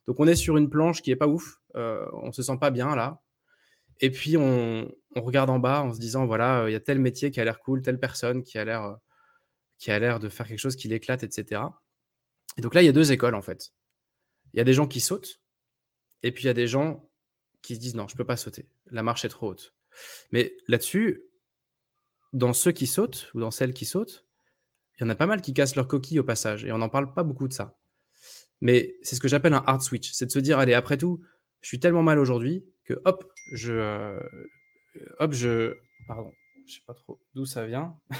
Donc 0.08 0.20
on 0.20 0.26
est 0.26 0.36
sur 0.36 0.56
une 0.56 0.70
planche 0.70 1.02
qui 1.02 1.10
est 1.10 1.16
pas 1.16 1.28
ouf, 1.28 1.60
euh, 1.76 2.06
on 2.14 2.32
se 2.32 2.42
sent 2.42 2.56
pas 2.58 2.70
bien 2.70 2.96
là. 2.96 3.20
Et 4.00 4.10
puis 4.10 4.38
on, 4.38 4.90
regarde 5.14 5.50
en 5.50 5.58
bas 5.58 5.82
en 5.82 5.92
se 5.92 6.00
disant 6.00 6.24
voilà, 6.24 6.64
il 6.66 6.72
y 6.72 6.74
a 6.74 6.80
tel 6.80 6.98
métier 6.98 7.30
qui 7.30 7.40
a 7.40 7.44
l'air 7.44 7.60
cool, 7.60 7.82
telle 7.82 8.00
personne 8.00 8.42
qui 8.42 8.56
a 8.56 8.64
l'air 8.64 8.96
qui 9.76 9.90
a 9.90 10.18
de 10.18 10.28
faire 10.30 10.48
quelque 10.48 10.58
chose 10.58 10.76
qui 10.76 10.88
l'éclate, 10.88 11.24
etc. 11.24 11.60
Et 12.56 12.62
donc 12.62 12.74
là, 12.74 12.82
il 12.82 12.86
y 12.86 12.88
a 12.88 12.92
deux 12.92 13.12
écoles 13.12 13.34
en 13.34 13.42
fait. 13.42 13.74
Il 14.54 14.56
y 14.56 14.60
a 14.60 14.64
des 14.64 14.72
gens 14.72 14.86
qui 14.86 15.00
sautent, 15.00 15.42
et 16.22 16.32
puis 16.32 16.44
il 16.44 16.46
y 16.46 16.50
a 16.50 16.54
des 16.54 16.66
gens 16.66 17.10
qui 17.60 17.74
se 17.74 17.80
disent 17.80 17.94
non, 17.94 18.08
je 18.08 18.16
peux 18.16 18.24
pas 18.24 18.38
sauter. 18.38 18.66
La 18.86 19.02
marche 19.02 19.26
est 19.26 19.28
trop 19.28 19.48
haute. 19.50 19.74
Mais 20.32 20.56
là-dessus, 20.68 21.22
dans 22.32 22.54
ceux 22.54 22.72
qui 22.72 22.86
sautent 22.86 23.30
ou 23.34 23.40
dans 23.40 23.50
celles 23.50 23.74
qui 23.74 23.84
sautent, 23.84 24.26
il 24.96 25.02
y 25.02 25.06
en 25.06 25.10
a 25.10 25.14
pas 25.14 25.26
mal 25.26 25.42
qui 25.42 25.52
cassent 25.52 25.76
leur 25.76 25.86
coquille 25.86 26.18
au 26.18 26.24
passage 26.24 26.64
et 26.64 26.72
on 26.72 26.78
n'en 26.78 26.88
parle 26.88 27.12
pas 27.12 27.24
beaucoup 27.24 27.46
de 27.46 27.52
ça. 27.52 27.77
Mais 28.60 28.96
c'est 29.02 29.14
ce 29.16 29.20
que 29.20 29.28
j'appelle 29.28 29.54
un 29.54 29.62
hard 29.66 29.82
switch, 29.82 30.12
c'est 30.12 30.26
de 30.26 30.30
se 30.30 30.38
dire 30.38 30.58
allez, 30.58 30.74
après 30.74 30.96
tout, 30.96 31.20
je 31.60 31.68
suis 31.68 31.80
tellement 31.80 32.02
mal 32.02 32.18
aujourd'hui 32.18 32.64
que 32.84 32.94
hop, 33.04 33.32
je 33.52 33.72
euh, 33.72 34.20
hop, 35.18 35.32
je 35.32 35.76
pardon, 36.06 36.32
je 36.66 36.74
sais 36.74 36.82
pas 36.86 36.94
trop 36.94 37.20
d'où 37.34 37.46
ça 37.46 37.66
vient. 37.66 37.96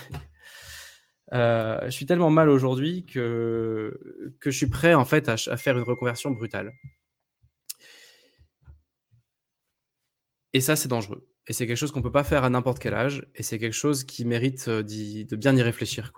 Euh, 1.35 1.79
je 1.85 1.91
suis 1.91 2.07
tellement 2.07 2.31
mal 2.31 2.49
aujourd'hui 2.49 3.05
que, 3.05 4.35
que 4.41 4.51
je 4.51 4.57
suis 4.57 4.69
prêt 4.69 4.95
en 4.95 5.05
fait 5.05 5.29
à, 5.29 5.37
faire 5.37 5.77
une 5.77 5.85
reconversion 5.85 6.31
brutale. 6.31 6.73
Et 10.55 10.61
ça, 10.61 10.77
c'est 10.77 10.89
dangereux. 10.89 11.29
Et 11.47 11.53
c'est 11.53 11.67
quelque 11.67 11.77
chose 11.77 11.93
qu'on 11.93 11.99
ne 11.99 12.05
peut 12.05 12.13
pas 12.13 12.25
faire 12.25 12.45
à 12.45 12.51
n'importe 12.51 12.79
quel 12.79 12.95
âge. 12.95 13.27
Et 13.35 13.43
c'est 13.43 13.59
quelque 13.59 13.75
chose 13.75 14.05
qui 14.05 14.25
mérite 14.25 14.69
euh, 14.69 14.83
de 14.83 15.37
bien 15.37 15.55
y 15.57 15.63
réfléchir. 15.63 16.13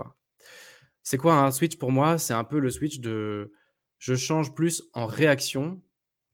C'est 1.03 1.19
quoi 1.19 1.35
un 1.35 1.51
switch? 1.51 1.77
Pour 1.79 1.91
moi 1.93 2.19
C'est 2.19 2.35
un 2.35 2.45
peu 2.45 2.59
le 2.59 2.71
switch 2.71 3.01
de 3.01 3.53
je 4.01 4.17
change 4.17 4.55
plus 4.55 4.83
en 4.93 5.07
réaction 5.07 5.81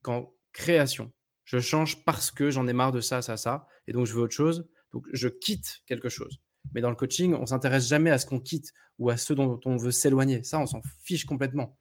qu'en 0.02 0.32
création. 0.52 1.12
Je 1.44 1.58
change 1.58 2.04
parce 2.04 2.30
que 2.30 2.50
j'en 2.50 2.66
ai 2.66 2.72
marre 2.72 2.92
de 2.92 3.00
ça, 3.00 3.20
ça, 3.20 3.36
ça. 3.36 3.66
Et 3.86 3.92
donc 3.92 4.06
je 4.06 4.14
veux 4.14 4.22
autre 4.22 4.34
chose. 4.34 4.66
Donc 4.92 5.06
je 5.12 5.28
quitte 5.28 5.82
quelque 5.86 6.08
chose. 6.08 6.40
Mais 6.72 6.80
dans 6.80 6.90
le 6.90 6.96
coaching, 6.96 7.34
on 7.34 7.46
s'intéresse 7.46 7.86
jamais 7.86 8.10
à 8.10 8.18
ce 8.18 8.26
qu'on 8.26 8.40
quitte 8.40 8.72
ou 8.98 9.10
à 9.10 9.16
ce 9.16 9.34
dont 9.34 9.60
on 9.64 9.76
veut 9.76 9.90
s'éloigner. 9.90 10.42
Ça, 10.42 10.58
on 10.58 10.66
s'en 10.66 10.80
fiche 11.02 11.26
complètement. 11.26 11.78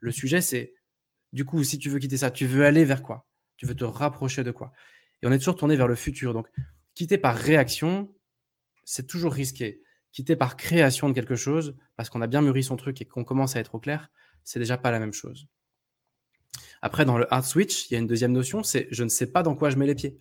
Le 0.00 0.12
sujet, 0.12 0.40
c'est 0.40 0.74
du 1.32 1.44
coup, 1.44 1.62
si 1.64 1.78
tu 1.78 1.88
veux 1.88 1.98
quitter 1.98 2.18
ça, 2.18 2.30
tu 2.30 2.46
veux 2.46 2.64
aller 2.64 2.84
vers 2.84 3.02
quoi? 3.02 3.28
Tu 3.56 3.66
veux 3.66 3.74
te 3.74 3.84
rapprocher 3.84 4.44
de 4.44 4.50
quoi? 4.50 4.72
Et 5.22 5.26
on 5.26 5.32
est 5.32 5.38
toujours 5.38 5.56
tourné 5.56 5.76
vers 5.76 5.88
le 5.88 5.94
futur. 5.94 6.34
Donc, 6.34 6.48
quitter 6.94 7.18
par 7.18 7.36
réaction, 7.36 8.12
c'est 8.84 9.06
toujours 9.06 9.32
risqué. 9.32 9.82
Quitter 10.12 10.34
par 10.34 10.56
création 10.56 11.08
de 11.08 11.14
quelque 11.14 11.36
chose, 11.36 11.76
parce 11.96 12.10
qu'on 12.10 12.20
a 12.20 12.26
bien 12.26 12.42
mûri 12.42 12.64
son 12.64 12.76
truc 12.76 13.00
et 13.00 13.04
qu'on 13.04 13.22
commence 13.22 13.54
à 13.54 13.60
être 13.60 13.76
au 13.76 13.80
clair, 13.80 14.10
c'est 14.44 14.58
déjà 14.58 14.78
pas 14.78 14.90
la 14.90 14.98
même 14.98 15.12
chose. 15.12 15.46
Après, 16.82 17.04
dans 17.04 17.18
le 17.18 17.32
hard 17.32 17.44
switch, 17.44 17.90
il 17.90 17.94
y 17.94 17.96
a 17.96 18.00
une 18.00 18.06
deuxième 18.06 18.32
notion, 18.32 18.62
c'est 18.62 18.88
je 18.90 19.04
ne 19.04 19.08
sais 19.08 19.30
pas 19.30 19.42
dans 19.42 19.54
quoi 19.54 19.70
je 19.70 19.76
mets 19.76 19.86
les 19.86 19.94
pieds. 19.94 20.18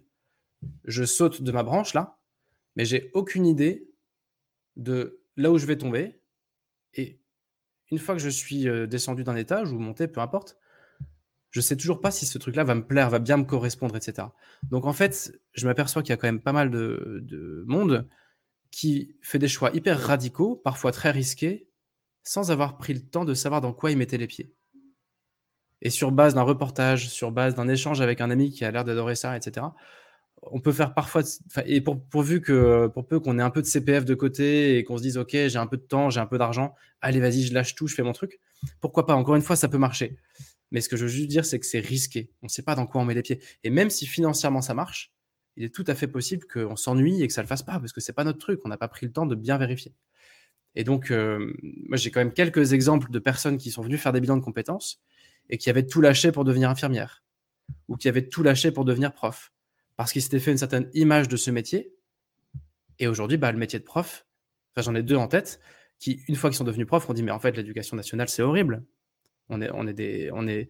Je 0.84 1.04
saute 1.06 1.42
de 1.42 1.52
ma 1.52 1.64
branche 1.64 1.94
là, 1.94 2.20
mais 2.76 2.86
j'ai 2.86 3.12
aucune 3.14 3.46
idée 3.46 3.90
de 4.76 5.22
là 5.38 5.52
où 5.52 5.58
je 5.58 5.66
vais 5.66 5.78
tomber. 5.78 6.22
Et 6.94 7.22
une 7.92 8.00
fois 8.00 8.16
que 8.16 8.22
je 8.22 8.30
suis 8.30 8.68
euh, 8.68 8.88
descendu 8.88 9.24
d'un 9.24 9.36
étage 9.36 9.72
ou 9.72 9.80
monté, 9.80 10.08
peu 10.08 10.22
importe, 10.22 10.58
je 11.52 11.62
sais 11.62 11.76
toujours 11.76 12.02
pas 12.02 12.12
si 12.12 12.26
ce 12.26 12.38
truc-là 12.38 12.64
va 12.64 12.76
me 12.76 12.86
plaire, 12.86 13.10
va 13.10 13.20
bien 13.20 13.38
me 13.38 13.44
correspondre, 13.44 13.96
etc. 13.96 14.28
Donc 14.64 14.86
en 14.86 14.94
fait, 14.94 15.40
je 15.54 15.66
m'aperçois 15.66 16.04
qu'il 16.04 16.12
y 16.12 16.14
a 16.14 16.18
quand 16.18 16.28
même 16.28 16.42
pas 16.42 16.54
mal 16.54 16.70
de, 16.70 17.64
monde 17.68 18.08
qui 18.72 19.16
fait 19.22 19.40
des 19.40 19.48
choix 19.48 19.72
hyper 19.72 20.00
radicaux, 20.00 20.56
parfois 20.56 20.92
très 20.92 21.10
risqués, 21.10 21.69
sans 22.30 22.52
avoir 22.52 22.78
pris 22.78 22.94
le 22.94 23.00
temps 23.00 23.26
de 23.26 23.34
savoir 23.34 23.60
dans 23.60 23.74
quoi 23.74 23.90
il 23.90 23.98
mettait 23.98 24.20
les 24.20 24.28
pieds. 24.28 24.54
Et 25.82 25.90
sur 25.90 26.12
base 26.12 26.36
d'un 26.36 26.44
reportage, 26.44 27.10
sur 27.10 27.32
base 27.32 27.56
d'un 27.56 27.68
échange 27.68 28.02
avec 28.02 28.22
un 28.22 28.30
ami 28.30 28.52
qui 28.52 28.64
a 28.64 28.70
l'air 28.70 28.86
d'adorer 28.86 29.16
ça, 29.16 29.36
etc., 29.36 29.66
on 30.44 30.60
peut 30.60 30.72
faire 30.72 30.94
parfois, 30.94 31.24
et 31.66 31.82
pour, 31.82 32.00
pourvu 32.06 32.40
pour 32.94 33.08
peu 33.08 33.20
qu'on 33.20 33.40
ait 33.40 33.42
un 33.42 33.50
peu 33.50 33.64
de 33.64 33.66
CPF 33.66 34.06
de 34.06 34.14
côté 34.14 34.78
et 34.78 34.84
qu'on 34.84 35.00
se 35.00 35.02
dise, 35.02 35.18
OK, 35.18 35.32
j'ai 35.32 35.58
un 35.58 35.66
peu 35.66 35.78
de 35.78 35.82
temps, 35.82 36.12
j'ai 36.12 36.20
un 36.20 36.28
peu 36.28 36.38
d'argent, 36.38 36.76
allez, 37.02 37.20
vas-y, 37.20 37.42
je 37.42 37.54
lâche 37.54 37.74
tout, 37.74 37.88
je 37.88 37.96
fais 37.96 38.04
mon 38.04 38.14
truc. 38.14 38.40
Pourquoi 38.80 39.08
pas? 39.08 39.16
Encore 39.16 39.36
une 39.36 39.42
fois, 39.42 39.56
ça 39.56 39.68
peut 39.68 39.80
marcher. 39.80 40.20
Mais 40.70 40.82
ce 40.82 40.90
que 40.90 40.98
je 40.98 41.06
veux 41.06 41.12
juste 41.12 41.30
dire, 41.30 41.46
c'est 41.46 41.60
que 41.60 41.66
c'est 41.66 41.80
risqué. 41.80 42.30
On 42.44 42.46
ne 42.46 42.52
sait 42.52 42.62
pas 42.62 42.76
dans 42.76 42.86
quoi 42.86 43.02
on 43.02 43.06
met 43.06 43.16
les 43.16 43.24
pieds. 43.24 43.42
Et 43.64 43.72
même 43.72 43.90
si 43.90 44.06
financièrement 44.06 44.62
ça 44.62 44.76
marche, 44.76 45.12
il 45.58 45.64
est 45.64 45.74
tout 45.74 45.86
à 45.88 45.96
fait 45.96 46.08
possible 46.08 46.46
qu'on 46.46 46.76
s'ennuie 46.76 47.24
et 47.24 47.28
que 47.28 47.34
ça 47.34 47.42
ne 47.42 47.46
le 47.46 47.50
fasse 47.50 47.64
pas, 47.64 47.80
parce 47.80 47.92
que 47.92 48.02
c'est 48.02 48.14
pas 48.14 48.24
notre 48.24 48.38
truc. 48.38 48.60
On 48.66 48.70
n'a 48.70 48.78
pas 48.78 48.88
pris 48.88 49.08
le 49.08 49.12
temps 49.12 49.26
de 49.26 49.34
bien 49.34 49.58
vérifier. 49.58 49.96
Et 50.76 50.84
donc, 50.84 51.12
euh, 51.12 51.54
moi, 51.88 51.98
j'ai 51.98 52.12
quand 52.12 52.20
même 52.20 52.34
quelques 52.34 52.74
exemples 52.74 53.12
de 53.12 53.20
personnes 53.20 53.58
qui 53.58 53.72
sont 53.72 53.82
venues 53.82 53.98
faire 53.98 54.14
des 54.14 54.22
bilans 54.22 54.38
de 54.38 54.44
compétences 54.44 55.02
et 55.50 55.58
qui 55.58 55.70
avaient 55.70 55.86
tout 55.86 56.02
lâché 56.02 56.32
pour 56.32 56.46
devenir 56.46 56.70
infirmière 56.70 57.24
ou 57.88 57.98
qui 57.98 58.08
avaient 58.08 58.28
tout 58.28 58.44
lâché 58.44 58.72
pour 58.72 58.86
devenir 58.86 59.14
prof 59.14 59.52
parce 59.96 60.14
qu'il 60.14 60.22
s'était 60.22 60.40
fait 60.40 60.52
une 60.52 60.58
certaine 60.58 60.90
image 60.94 61.28
de 61.28 61.36
ce 61.36 61.52
métier. 61.52 61.94
Et 63.00 63.08
aujourd'hui, 63.08 63.38
bah, 63.38 63.52
le 63.52 63.58
métier 63.58 63.80
de 63.80 63.84
prof, 63.84 64.26
j'en 64.78 64.96
ai 64.96 65.04
deux 65.04 65.16
en 65.16 65.28
tête, 65.28 65.60
qui, 66.00 66.22
une 66.28 66.36
fois 66.36 66.50
qu'ils 66.50 66.58
sont 66.58 66.64
devenus 66.64 66.88
profs, 66.88 67.10
ont 67.10 67.14
dit 67.14 67.24
Mais 67.24 67.32
en 67.32 67.40
fait, 67.40 67.58
l'éducation 67.58 67.98
nationale, 67.98 68.30
c'est 68.30 68.42
horrible. 68.42 68.86
On 69.50 69.62
est, 69.62 69.70
on 69.74 69.88
est 69.88 69.94
des, 69.94 70.30
on 70.34 70.48
est, 70.48 70.70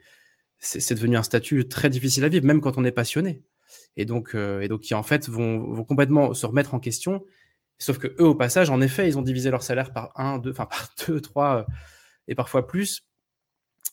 c'est 0.57 0.95
devenu 0.95 1.15
un 1.15 1.23
statut 1.23 1.67
très 1.67 1.89
difficile 1.89 2.23
à 2.23 2.29
vivre, 2.29 2.45
même 2.45 2.61
quand 2.61 2.77
on 2.77 2.85
est 2.85 2.91
passionné. 2.91 3.43
Et 3.97 4.05
donc, 4.05 4.33
euh, 4.33 4.61
et 4.61 4.67
donc 4.67 4.81
qui 4.81 4.95
en 4.95 5.03
fait 5.03 5.29
vont, 5.29 5.59
vont, 5.73 5.83
complètement 5.83 6.33
se 6.33 6.45
remettre 6.45 6.73
en 6.73 6.79
question. 6.79 7.23
Sauf 7.79 7.97
que 7.97 8.07
eux, 8.19 8.25
au 8.25 8.35
passage, 8.35 8.69
en 8.69 8.81
effet, 8.81 9.07
ils 9.07 9.17
ont 9.17 9.21
divisé 9.21 9.49
leur 9.51 9.63
salaire 9.63 9.93
par 9.93 10.11
un, 10.19 10.37
deux, 10.37 10.51
enfin 10.51 10.65
par 10.69 10.89
deux, 11.07 11.21
trois, 11.21 11.59
euh, 11.59 11.73
et 12.27 12.35
parfois 12.35 12.67
plus. 12.67 13.07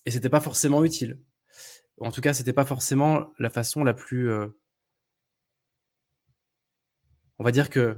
Et 0.05 0.11
c'était 0.11 0.29
pas 0.29 0.41
forcément 0.41 0.85
utile. 0.85 1.19
En 2.01 2.13
tout 2.13 2.21
cas, 2.21 2.35
c'était 2.35 2.53
pas 2.53 2.65
forcément 2.67 3.33
la 3.39 3.49
façon 3.51 3.83
la 3.83 3.95
plus 3.95 4.31
euh, 4.31 4.49
on 7.39 7.45
va 7.45 7.53
dire 7.53 7.71
que 7.71 7.97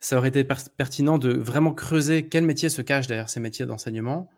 ça 0.00 0.16
aurait 0.16 0.28
été 0.28 0.44
pertinent 0.44 1.18
de 1.18 1.32
vraiment 1.32 1.74
creuser 1.74 2.28
quel 2.28 2.44
métier 2.44 2.68
se 2.68 2.82
cache 2.82 3.06
derrière 3.06 3.28
ces 3.28 3.40
métiers 3.40 3.66
d'enseignement 3.66 4.30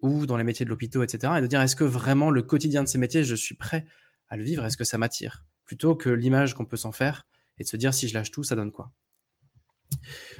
ou 0.00 0.26
dans 0.26 0.36
les 0.36 0.44
métiers 0.44 0.64
de 0.64 0.70
l'hôpital, 0.70 1.02
etc. 1.02 1.34
Et 1.38 1.40
de 1.40 1.46
dire 1.46 1.60
est-ce 1.62 1.76
que 1.76 1.84
vraiment 1.84 2.30
le 2.30 2.42
quotidien 2.42 2.82
de 2.82 2.88
ces 2.88 2.98
métiers, 2.98 3.24
je 3.24 3.34
suis 3.34 3.54
prêt 3.54 3.86
à 4.28 4.36
le 4.36 4.44
vivre, 4.44 4.64
est-ce 4.64 4.76
que 4.76 4.84
ça 4.84 4.98
m'attire? 4.98 5.44
Plutôt 5.64 5.94
que 5.94 6.10
l'image 6.10 6.54
qu'on 6.54 6.66
peut 6.66 6.76
s'en 6.76 6.92
faire 6.92 7.26
et 7.58 7.64
de 7.64 7.68
se 7.68 7.76
dire 7.76 7.94
si 7.94 8.08
je 8.08 8.14
lâche 8.14 8.30
tout, 8.30 8.42
ça 8.42 8.56
donne 8.56 8.72
quoi? 8.72 8.92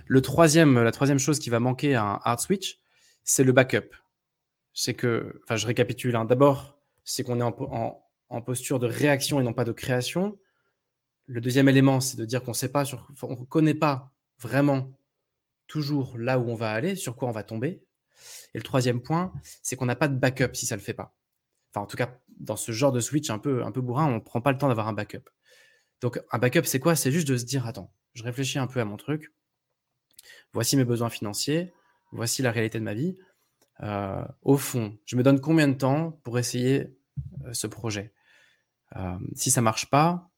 Le 0.06 0.22
troisième, 0.22 0.82
La 0.82 0.92
troisième 0.92 1.18
chose 1.18 1.38
qui 1.38 1.50
va 1.50 1.60
manquer 1.60 1.94
à 1.94 2.04
un 2.04 2.20
hard 2.24 2.40
switch, 2.40 2.80
c'est 3.24 3.44
le 3.44 3.52
backup. 3.52 3.90
C'est 4.72 4.94
que, 4.94 5.40
enfin, 5.44 5.56
je 5.56 5.66
récapitule. 5.66 6.16
Hein. 6.16 6.24
D'abord, 6.24 6.78
c'est 7.04 7.24
qu'on 7.24 7.40
est 7.40 7.98
en 8.28 8.42
posture 8.42 8.78
de 8.78 8.86
réaction 8.86 9.40
et 9.40 9.42
non 9.42 9.52
pas 9.52 9.64
de 9.64 9.72
création. 9.72 10.38
Le 11.26 11.40
deuxième 11.40 11.68
élément, 11.68 12.00
c'est 12.00 12.16
de 12.16 12.24
dire 12.24 12.42
qu'on 12.42 12.54
sait 12.54 12.70
pas 12.70 12.84
on 13.22 13.30
ne 13.30 13.44
connaît 13.46 13.74
pas 13.74 14.12
vraiment 14.38 14.92
toujours 15.66 16.16
là 16.18 16.38
où 16.38 16.48
on 16.48 16.54
va 16.54 16.70
aller, 16.70 16.94
sur 16.94 17.16
quoi 17.16 17.28
on 17.28 17.32
va 17.32 17.42
tomber. 17.42 17.82
Et 18.54 18.58
le 18.58 18.62
troisième 18.62 19.02
point, 19.02 19.32
c'est 19.62 19.76
qu'on 19.76 19.86
n'a 19.86 19.96
pas 19.96 20.08
de 20.08 20.16
backup 20.16 20.54
si 20.54 20.66
ça 20.66 20.76
ne 20.76 20.80
le 20.80 20.84
fait 20.84 20.94
pas. 20.94 21.16
En 21.74 21.86
tout 21.86 21.96
cas, 21.96 22.18
dans 22.38 22.56
ce 22.56 22.72
genre 22.72 22.92
de 22.92 23.00
switch 23.00 23.28
un 23.28 23.38
peu, 23.38 23.62
un 23.62 23.72
peu 23.72 23.80
bourrin, 23.80 24.06
on 24.06 24.14
ne 24.14 24.20
prend 24.20 24.40
pas 24.40 24.52
le 24.52 24.58
temps 24.58 24.68
d'avoir 24.68 24.88
un 24.88 24.92
backup. 24.92 25.28
Donc, 26.00 26.20
un 26.30 26.38
backup, 26.38 26.64
c'est 26.64 26.80
quoi? 26.80 26.94
C'est 26.94 27.12
juste 27.12 27.28
de 27.28 27.36
se 27.36 27.44
dire, 27.44 27.66
attends, 27.66 27.92
je 28.16 28.22
réfléchis 28.22 28.58
un 28.58 28.66
peu 28.66 28.80
à 28.80 28.84
mon 28.84 28.96
truc. 28.96 29.32
Voici 30.54 30.76
mes 30.76 30.84
besoins 30.84 31.10
financiers. 31.10 31.72
Voici 32.12 32.40
la 32.40 32.50
réalité 32.50 32.78
de 32.78 32.84
ma 32.84 32.94
vie. 32.94 33.18
Euh, 33.82 34.24
au 34.40 34.56
fond, 34.56 34.96
je 35.04 35.16
me 35.16 35.22
donne 35.22 35.38
combien 35.38 35.68
de 35.68 35.74
temps 35.74 36.12
pour 36.24 36.38
essayer 36.38 36.96
euh, 37.44 37.52
ce 37.52 37.66
projet? 37.66 38.14
Euh, 38.96 39.18
Si 39.34 39.50
ça 39.50 39.60
marche 39.60 39.90
pas, 39.90 40.30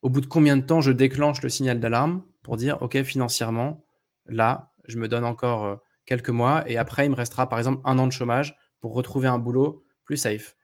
au 0.00 0.08
bout 0.08 0.22
de 0.22 0.26
combien 0.26 0.56
de 0.56 0.62
temps 0.62 0.80
je 0.80 0.92
déclenche 0.92 1.42
le 1.42 1.50
signal 1.50 1.78
d'alarme 1.78 2.24
pour 2.42 2.56
dire, 2.56 2.80
OK, 2.80 3.02
financièrement, 3.02 3.84
là, 4.24 4.72
je 4.86 4.96
me 4.96 5.06
donne 5.06 5.24
encore 5.24 5.82
quelques 6.06 6.30
mois 6.30 6.68
et 6.70 6.78
après, 6.78 7.04
il 7.04 7.10
me 7.10 7.16
restera 7.16 7.48
par 7.48 7.58
exemple 7.58 7.82
un 7.84 7.98
an 7.98 8.06
de 8.06 8.12
chômage 8.12 8.56
pour 8.80 8.94
retrouver 8.94 9.28
un 9.28 9.38
boulot 9.38 9.84
plus 10.04 10.16
safe? 10.16 10.56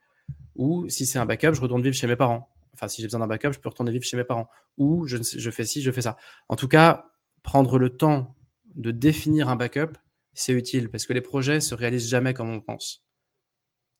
Ou 0.56 0.88
si 0.88 1.04
c'est 1.04 1.18
un 1.18 1.26
backup, 1.26 1.52
je 1.52 1.60
retourne 1.60 1.82
vivre 1.82 1.94
chez 1.94 2.06
mes 2.06 2.16
parents. 2.16 2.48
Enfin, 2.80 2.88
si 2.88 3.02
j'ai 3.02 3.08
besoin 3.08 3.20
d'un 3.20 3.26
backup, 3.26 3.52
je 3.52 3.58
peux 3.58 3.68
retourner 3.68 3.92
vivre 3.92 4.04
chez 4.04 4.16
mes 4.16 4.24
parents. 4.24 4.48
Ou 4.78 5.06
je, 5.06 5.18
fais 5.50 5.66
ci, 5.66 5.82
je 5.82 5.90
fais 5.90 6.00
ça. 6.00 6.16
En 6.48 6.56
tout 6.56 6.68
cas, 6.68 7.10
prendre 7.42 7.78
le 7.78 7.90
temps 7.90 8.36
de 8.74 8.90
définir 8.90 9.50
un 9.50 9.56
backup, 9.56 9.98
c'est 10.32 10.54
utile 10.54 10.88
parce 10.88 11.04
que 11.04 11.12
les 11.12 11.20
projets 11.20 11.60
se 11.60 11.74
réalisent 11.74 12.08
jamais 12.08 12.32
comme 12.32 12.48
on 12.48 12.60
pense. 12.62 13.04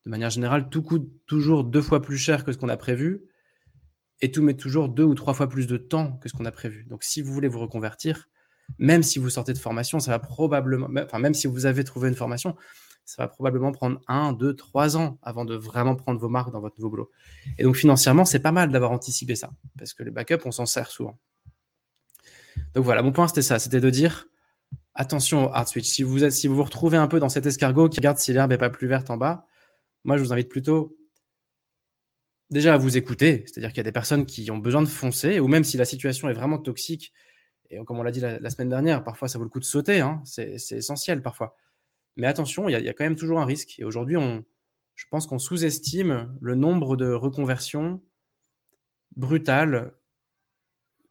De 0.05 0.09
manière 0.09 0.31
générale, 0.31 0.69
tout 0.69 0.81
coûte 0.81 1.07
toujours 1.27 1.63
deux 1.63 1.83
fois 1.83 2.01
plus 2.01 2.17
cher 2.17 2.43
que 2.43 2.51
ce 2.51 2.57
qu'on 2.57 2.69
a 2.69 2.77
prévu 2.77 3.21
et 4.21 4.31
tout 4.31 4.41
met 4.41 4.55
toujours 4.55 4.89
deux 4.89 5.03
ou 5.03 5.13
trois 5.13 5.35
fois 5.35 5.47
plus 5.47 5.67
de 5.67 5.77
temps 5.77 6.17
que 6.17 6.27
ce 6.27 6.33
qu'on 6.33 6.45
a 6.45 6.51
prévu. 6.51 6.85
Donc, 6.85 7.03
si 7.03 7.21
vous 7.21 7.31
voulez 7.31 7.47
vous 7.47 7.59
reconvertir, 7.59 8.29
même 8.79 9.03
si 9.03 9.19
vous 9.19 9.29
sortez 9.29 9.53
de 9.53 9.59
formation, 9.59 9.99
ça 9.99 10.09
va 10.09 10.17
probablement, 10.17 10.89
enfin, 11.03 11.19
même 11.19 11.35
si 11.35 11.45
vous 11.45 11.67
avez 11.67 11.83
trouvé 11.83 12.09
une 12.09 12.15
formation, 12.15 12.55
ça 13.05 13.23
va 13.23 13.27
probablement 13.27 13.71
prendre 13.71 13.99
un, 14.07 14.33
deux, 14.33 14.55
trois 14.55 14.97
ans 14.97 15.19
avant 15.21 15.45
de 15.45 15.55
vraiment 15.55 15.95
prendre 15.95 16.19
vos 16.19 16.29
marques 16.29 16.51
dans 16.51 16.61
votre 16.61 16.77
nouveau 16.77 16.89
boulot. 16.89 17.11
Et 17.57 17.63
donc, 17.63 17.75
financièrement, 17.75 18.25
c'est 18.25 18.39
pas 18.39 18.51
mal 18.51 18.71
d'avoir 18.71 18.91
anticipé 18.91 19.35
ça, 19.35 19.51
parce 19.77 19.93
que 19.93 20.03
les 20.03 20.11
backups, 20.11 20.45
on 20.45 20.51
s'en 20.51 20.65
sert 20.65 20.89
souvent. 20.89 21.19
Donc 22.73 22.85
voilà, 22.85 23.01
mon 23.01 23.11
point, 23.11 23.27
c'était 23.27 23.41
ça, 23.41 23.59
c'était 23.59 23.81
de 23.81 23.89
dire, 23.89 24.27
attention 24.93 25.45
au 25.45 25.49
hard 25.49 25.67
switch. 25.67 25.87
Si 25.87 26.03
vous, 26.03 26.23
êtes, 26.23 26.31
si 26.31 26.47
vous 26.47 26.55
vous 26.55 26.63
retrouvez 26.63 26.97
un 26.97 27.07
peu 27.07 27.19
dans 27.19 27.29
cet 27.29 27.45
escargot 27.45 27.89
qui 27.89 27.99
regarde 27.99 28.17
si 28.17 28.33
l'herbe 28.33 28.51
n'est 28.51 28.57
pas 28.57 28.69
plus 28.69 28.87
verte 28.87 29.09
en 29.09 29.17
bas, 29.17 29.45
moi, 30.03 30.17
je 30.17 30.23
vous 30.23 30.33
invite 30.33 30.49
plutôt 30.49 30.97
déjà 32.49 32.73
à 32.73 32.77
vous 32.77 32.97
écouter, 32.97 33.45
c'est-à-dire 33.45 33.69
qu'il 33.69 33.77
y 33.77 33.81
a 33.81 33.83
des 33.83 33.91
personnes 33.91 34.25
qui 34.25 34.51
ont 34.51 34.57
besoin 34.57 34.81
de 34.81 34.87
foncer, 34.87 35.39
ou 35.39 35.47
même 35.47 35.63
si 35.63 35.77
la 35.77 35.85
situation 35.85 36.29
est 36.29 36.33
vraiment 36.33 36.57
toxique, 36.57 37.13
et 37.69 37.77
comme 37.85 37.97
on 37.97 38.03
l'a 38.03 38.11
dit 38.11 38.19
la, 38.19 38.49
semaine 38.49 38.67
dernière, 38.67 39.03
parfois 39.03 39.29
ça 39.29 39.37
vaut 39.37 39.45
le 39.45 39.49
coup 39.49 39.61
de 39.61 39.65
sauter, 39.65 40.01
hein, 40.01 40.21
c'est 40.25 40.55
essentiel 40.71 41.21
parfois. 41.21 41.55
Mais 42.17 42.27
attention, 42.27 42.67
il 42.69 42.73
y, 42.73 42.89
a, 42.89 42.93
quand 42.93 43.03
même 43.03 43.15
toujours 43.15 43.39
un 43.39 43.45
risque. 43.45 43.79
Et 43.79 43.83
aujourd'hui, 43.83 44.17
je 44.95 45.05
pense 45.09 45.27
qu'on 45.27 45.39
sous-estime 45.39 46.35
le 46.41 46.55
nombre 46.55 46.95
de 46.97 47.11
reconversions 47.11 48.01
brutales 49.15 49.93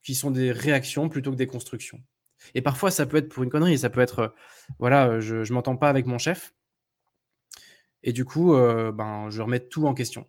qui 0.02 0.14
sont 0.14 0.30
des 0.30 0.52
réactions 0.52 1.09
plutôt 1.09 1.30
que 1.30 1.37
des 1.37 1.47
constructions. 1.47 2.02
Et 2.54 2.62
parfois, 2.62 2.90
ça 2.90 3.07
peut 3.07 3.19
être 3.19 3.28
pour 3.28 3.42
une 3.42 3.50
connerie. 3.50 3.78
Ça 3.78 3.90
peut 3.90 4.00
être, 4.00 4.19
euh, 4.21 4.28
voilà, 4.78 5.09
euh, 5.09 5.21
je 5.21 5.37
ne 5.37 5.52
m'entends 5.52 5.76
pas 5.76 5.88
avec 5.88 6.07
mon 6.07 6.19
chef. 6.19 6.54
Et 8.02 8.12
du 8.12 8.25
coup, 8.25 8.54
euh, 8.54 8.92
ben, 8.92 9.28
je 9.30 9.42
remets 9.42 9.61
tout 9.61 9.87
en 9.87 9.95
question. 9.95 10.26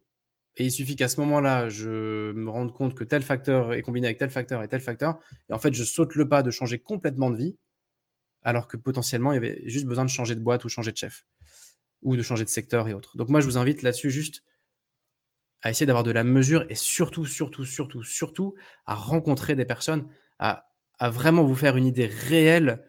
Et 0.58 0.66
il 0.66 0.72
suffit 0.72 0.98
qu'à 0.98 1.08
ce 1.08 1.20
moment-là, 1.22 1.70
je 1.70 2.34
me 2.34 2.50
rende 2.50 2.74
compte 2.74 2.96
que 2.96 3.06
tel 3.06 3.22
facteur 3.22 3.74
est 3.74 3.82
combiné 3.82 4.08
avec 4.08 4.18
tel 4.18 4.30
facteur 4.30 4.62
et 4.62 4.68
tel 4.68 4.82
facteur. 4.82 5.20
Et 5.50 5.54
en 5.54 5.60
fait, 5.60 5.74
je 5.74 5.84
saute 5.86 6.16
le 6.16 6.28
pas 6.28 6.44
de 6.44 6.52
changer 6.52 6.80
complètement 6.80 7.30
de 7.30 7.38
vie, 7.38 7.58
alors 8.44 8.68
que 8.68 8.78
potentiellement, 8.78 9.32
il 9.32 9.36
y 9.36 9.38
avait 9.38 9.62
juste 9.66 9.86
besoin 9.86 10.06
de 10.06 10.10
changer 10.10 10.36
de 10.36 10.40
boîte 10.40 10.66
ou 10.66 10.70
changer 10.70 10.92
de 10.92 10.98
chef, 10.98 11.26
ou 12.02 12.16
de 12.16 12.22
changer 12.22 12.44
de 12.44 12.50
secteur 12.50 12.88
et 12.88 12.94
autres. 12.94 13.18
Donc 13.18 13.30
moi, 13.30 13.42
je 13.42 13.46
vous 13.46 13.58
invite 13.58 13.82
là-dessus 13.82 14.12
juste 14.12 14.44
à 15.62 15.70
essayer 15.70 15.86
d'avoir 15.86 16.04
de 16.04 16.12
la 16.12 16.24
mesure 16.24 16.66
et 16.70 16.76
surtout, 16.76 17.26
surtout, 17.26 17.66
surtout, 17.66 18.04
surtout 18.04 18.56
à 18.86 18.96
rencontrer 18.96 19.56
des 19.56 19.66
personnes, 19.66 20.08
à, 20.40 20.68
vraiment 21.02 21.44
vous 21.44 21.56
faire 21.56 21.78
une 21.78 21.86
idée 21.86 22.06
réelle 22.06 22.88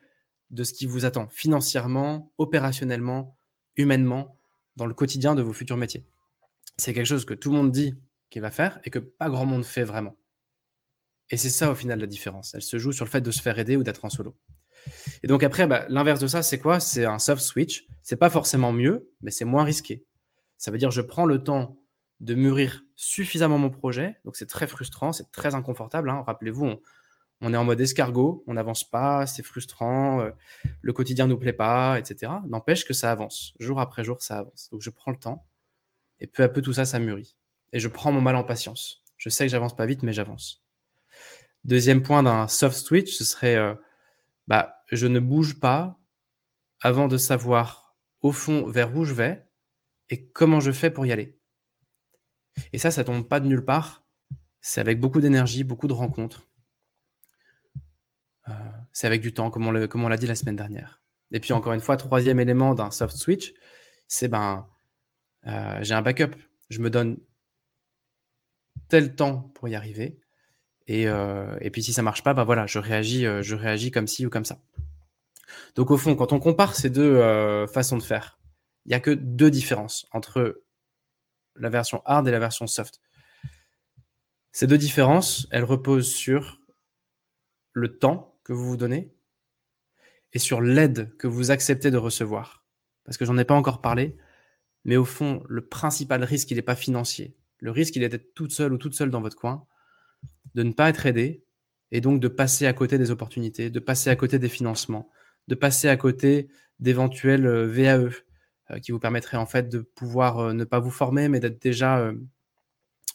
de 0.51 0.65
ce 0.65 0.73
qui 0.73 0.87
vous 0.87 1.05
attend 1.05 1.29
financièrement, 1.29 2.33
opérationnellement, 2.39 3.39
humainement, 3.77 4.39
dans 4.77 4.87
le 4.87 4.95
quotidien 4.95 5.35
de 5.35 5.43
vos 5.43 5.53
futurs 5.53 5.77
métiers. 5.77 6.07
C'est 6.77 6.95
quelque 6.95 7.07
chose 7.07 7.25
que 7.25 7.35
tout 7.35 7.51
le 7.51 7.57
monde 7.57 7.73
dit 7.73 7.95
qu'il 8.31 8.43
va 8.43 8.51
faire 8.51 8.81
et 8.85 8.91
que 8.91 8.99
pas 8.99 9.29
grand 9.29 9.47
monde 9.47 9.65
fait 9.65 9.85
vraiment. 9.85 10.17
Et 11.31 11.37
c'est 11.39 11.51
ça 11.51 11.71
au 11.71 11.75
final 11.75 11.99
la 11.99 12.07
différence. 12.07 12.55
Elle 12.55 12.63
se 12.63 12.79
joue 12.79 12.93
sur 12.93 13.05
le 13.05 13.11
fait 13.11 13.21
de 13.21 13.31
se 13.31 13.41
faire 13.41 13.59
aider 13.59 13.77
ou 13.77 13.83
d'être 13.83 14.05
en 14.05 14.11
solo. 14.11 14.37
Et 15.23 15.27
donc 15.27 15.43
après, 15.43 15.67
bah, 15.67 15.87
l'inverse 15.89 16.21
de 16.21 16.27
ça, 16.27 16.43
c'est 16.43 16.59
quoi? 16.59 16.81
C'est 16.81 17.05
un 17.05 17.19
soft 17.19 17.43
switch. 17.43 17.87
C'est 18.03 18.17
pas 18.17 18.31
forcément 18.31 18.73
mieux, 18.73 19.11
mais 19.21 19.31
c'est 19.31 19.45
moins 19.45 19.65
risqué. 19.65 20.05
Ça 20.59 20.71
veut 20.71 20.79
dire 20.79 20.91
je 20.91 21.01
prends 21.01 21.27
le 21.27 21.43
temps 21.43 21.79
de 22.21 22.35
mûrir 22.35 22.85
suffisamment 22.95 23.59
mon 23.59 23.71
projet. 23.71 24.17
Donc 24.25 24.37
c'est 24.37 24.47
très 24.47 24.67
frustrant, 24.67 25.13
c'est 25.13 25.31
très 25.33 25.55
inconfortable. 25.55 26.09
Hein. 26.09 26.23
Rappelez-vous, 26.27 26.77
on, 27.41 27.55
est 27.55 27.57
en 27.57 27.65
mode 27.65 27.81
escargot, 27.81 28.45
on 28.47 28.55
n'avance 28.55 28.89
pas, 28.89 29.27
c'est 29.27 29.43
frustrant, 29.43 30.21
euh, 30.21 30.31
le 30.81 30.93
quotidien 30.93 31.27
ne 31.27 31.33
nous 31.33 31.39
plaît 31.39 31.53
pas, 31.53 31.99
etc. 31.99 32.33
N'empêche 32.49 32.85
que 32.85 32.95
ça 32.95 33.11
avance. 33.11 33.55
Jour 33.59 33.81
après 33.81 34.05
jour, 34.05 34.23
ça 34.23 34.39
avance. 34.39 34.69
Donc 34.71 34.83
je 34.83 34.91
prends 34.91 35.11
le 35.11 35.19
temps 35.19 35.47
et 36.21 36.29
peu 36.29 36.45
à 36.45 36.49
peu 36.49 36.63
tout 36.63 36.73
ça, 36.73 36.85
ça 36.85 37.01
mûrit. 37.01 37.37
Et 37.73 37.81
je 37.81 37.89
prends 37.89 38.13
mon 38.13 38.21
mal 38.21 38.37
en 38.37 38.45
patience. 38.45 39.03
Je 39.17 39.29
sais 39.29 39.45
que 39.45 39.51
j'avance 39.51 39.75
pas 39.75 39.87
vite, 39.87 40.05
mais 40.05 40.13
j'avance. 40.13 40.63
Deuxième 41.65 42.03
point 42.03 42.23
d'un 42.23 42.47
soft 42.47 42.77
switch, 42.77 43.13
ce 43.13 43.25
serait 43.25 43.57
euh, 43.57 43.75
bah, 44.53 44.85
je 44.91 45.07
ne 45.07 45.19
bouge 45.19 45.61
pas 45.61 45.99
avant 46.83 47.09
de 47.09 47.17
savoir 47.17 47.97
au 48.21 48.33
fond 48.33 48.67
vers 48.67 48.95
où 48.95 49.07
je 49.07 49.15
vais 49.15 49.49
et 50.11 50.29
comment 50.29 50.61
je 50.61 50.73
fais 50.73 50.91
pour 50.91 51.07
y 51.07 51.13
aller. 51.13 51.41
Et 52.75 52.77
ça, 52.77 52.91
ça 52.91 53.03
tombe 53.03 53.27
pas 53.27 53.41
de 53.41 53.47
nulle 53.47 53.65
part. 53.65 54.07
C'est 54.61 54.83
avec 54.83 55.01
beaucoup 55.01 55.23
d'énergie, 55.23 55.65
beaucoup 55.65 55.89
de 55.89 55.95
rencontres. 55.95 56.51
Euh, 58.49 58.53
c'est 58.93 59.07
avec 59.07 59.23
du 59.23 59.33
temps, 59.33 59.51
comme 59.51 59.67
on, 59.67 60.09
l'a 60.09 60.17
dit 60.19 60.27
la 60.27 60.35
semaine 60.35 60.57
dernière. 60.57 61.03
Et 61.31 61.41
puis 61.41 61.55
encore 61.55 61.73
une 61.73 61.81
fois, 61.81 61.97
troisième 61.97 62.39
élément 62.39 62.75
d'un 62.75 62.91
soft 62.91 63.17
switch, 63.17 63.55
c'est 64.07 64.29
ben 64.29 64.69
euh, 65.47 65.79
j'ai 65.81 65.95
un 65.95 66.03
backup. 66.03 66.37
Je 66.69 66.81
me 66.81 66.91
donne 66.91 67.17
tel 68.91 69.17
temps 69.17 69.51
pour 69.55 69.67
y 69.69 69.75
arriver. 69.75 70.22
Et, 70.93 71.09
euh, 71.09 71.57
puis 71.73 71.83
si 71.83 71.95
ça 71.95 72.03
marche 72.03 72.23
pas, 72.23 72.35
ben 72.35 72.45
voilà, 72.45 72.67
je 72.67 72.79
réagis, 72.79 73.25
je 73.41 73.55
réagis 73.55 73.91
comme 73.91 74.07
ci 74.07 74.27
ou 74.27 74.31
comme 74.31 74.45
ça. 74.45 74.59
Donc 75.75 75.91
au 75.91 75.97
fond, 75.97 76.15
quand 76.15 76.35
on 76.35 76.39
compare 76.39 76.75
ces 76.75 76.91
deux 76.91 77.67
façons 77.67 77.97
de 77.97 78.03
faire, 78.03 78.39
il 78.85 78.91
n'y 78.91 78.95
a 78.95 79.01
que 79.01 79.11
deux 79.11 79.51
différences 79.51 80.07
entre 80.13 80.63
la 81.57 81.71
version 81.71 82.03
hard 82.05 82.29
et 82.29 82.31
la 82.31 82.39
version 82.39 82.67
soft. 82.67 83.01
Ces 84.53 84.67
deux 84.67 84.77
différences, 84.77 85.49
elles 85.51 85.65
reposent 85.65 86.13
sur 86.13 86.61
le 87.73 87.99
temps 87.99 88.39
que 88.45 88.53
vous 88.53 88.69
vous 88.69 88.77
donnez 88.77 89.15
et 90.35 90.39
sur 90.39 90.61
l'aide 90.61 91.17
que 91.17 91.27
vous 91.27 91.51
acceptez 91.51 91.91
de 91.91 91.97
recevoir. 91.97 92.67
Parce 93.05 93.17
que 93.17 93.25
j'en 93.25 93.39
ai 93.39 93.47
pas 93.47 93.55
encore 93.55 93.81
parlé, 93.81 94.19
mais 94.85 94.97
au 94.97 95.07
fond, 95.07 95.43
le 95.49 95.67
principal 95.67 96.23
risque, 96.23 96.51
il 96.51 96.57
n'est 96.57 96.63
pas 96.63 96.77
financier. 96.77 97.35
Le 97.61 97.71
risque, 97.71 97.97
il 97.97 98.03
est 98.03 98.11
d'être 98.11 98.35
toute 98.35 98.53
seule 98.53 98.75
ou 98.75 98.79
toute 98.79 98.95
seule 98.95 99.11
dans 99.11 99.23
votre 99.23 99.37
coin, 99.37 99.67
de 100.55 100.63
ne 100.63 100.73
pas 100.73 100.89
être 100.89 101.07
aidé, 101.07 101.43
et 101.93 102.01
donc 102.01 102.21
de 102.21 102.29
passer 102.29 102.67
à 102.67 102.73
côté 102.73 102.99
des 102.99 103.11
opportunités, 103.11 103.71
de 103.71 103.79
passer 103.79 104.11
à 104.11 104.17
côté 104.17 104.39
des 104.39 104.49
financements, 104.49 105.11
de 105.49 105.55
passer 105.55 105.89
à 105.89 105.97
côté 105.97 106.49
d'éventuels 106.81 107.47
euh, 107.47 107.67
VAE, 107.67 108.11
euh, 108.71 108.79
qui 108.81 108.93
vous 108.93 108.99
permettrait 108.99 109.37
en 109.37 109.47
fait 109.47 109.69
de 109.69 109.81
pouvoir 109.81 110.39
euh, 110.39 110.53
ne 110.55 110.65
pas 110.65 110.81
vous 110.81 110.91
former, 110.91 111.29
mais 111.29 111.39
d'être 111.39 111.61
déjà 111.61 112.13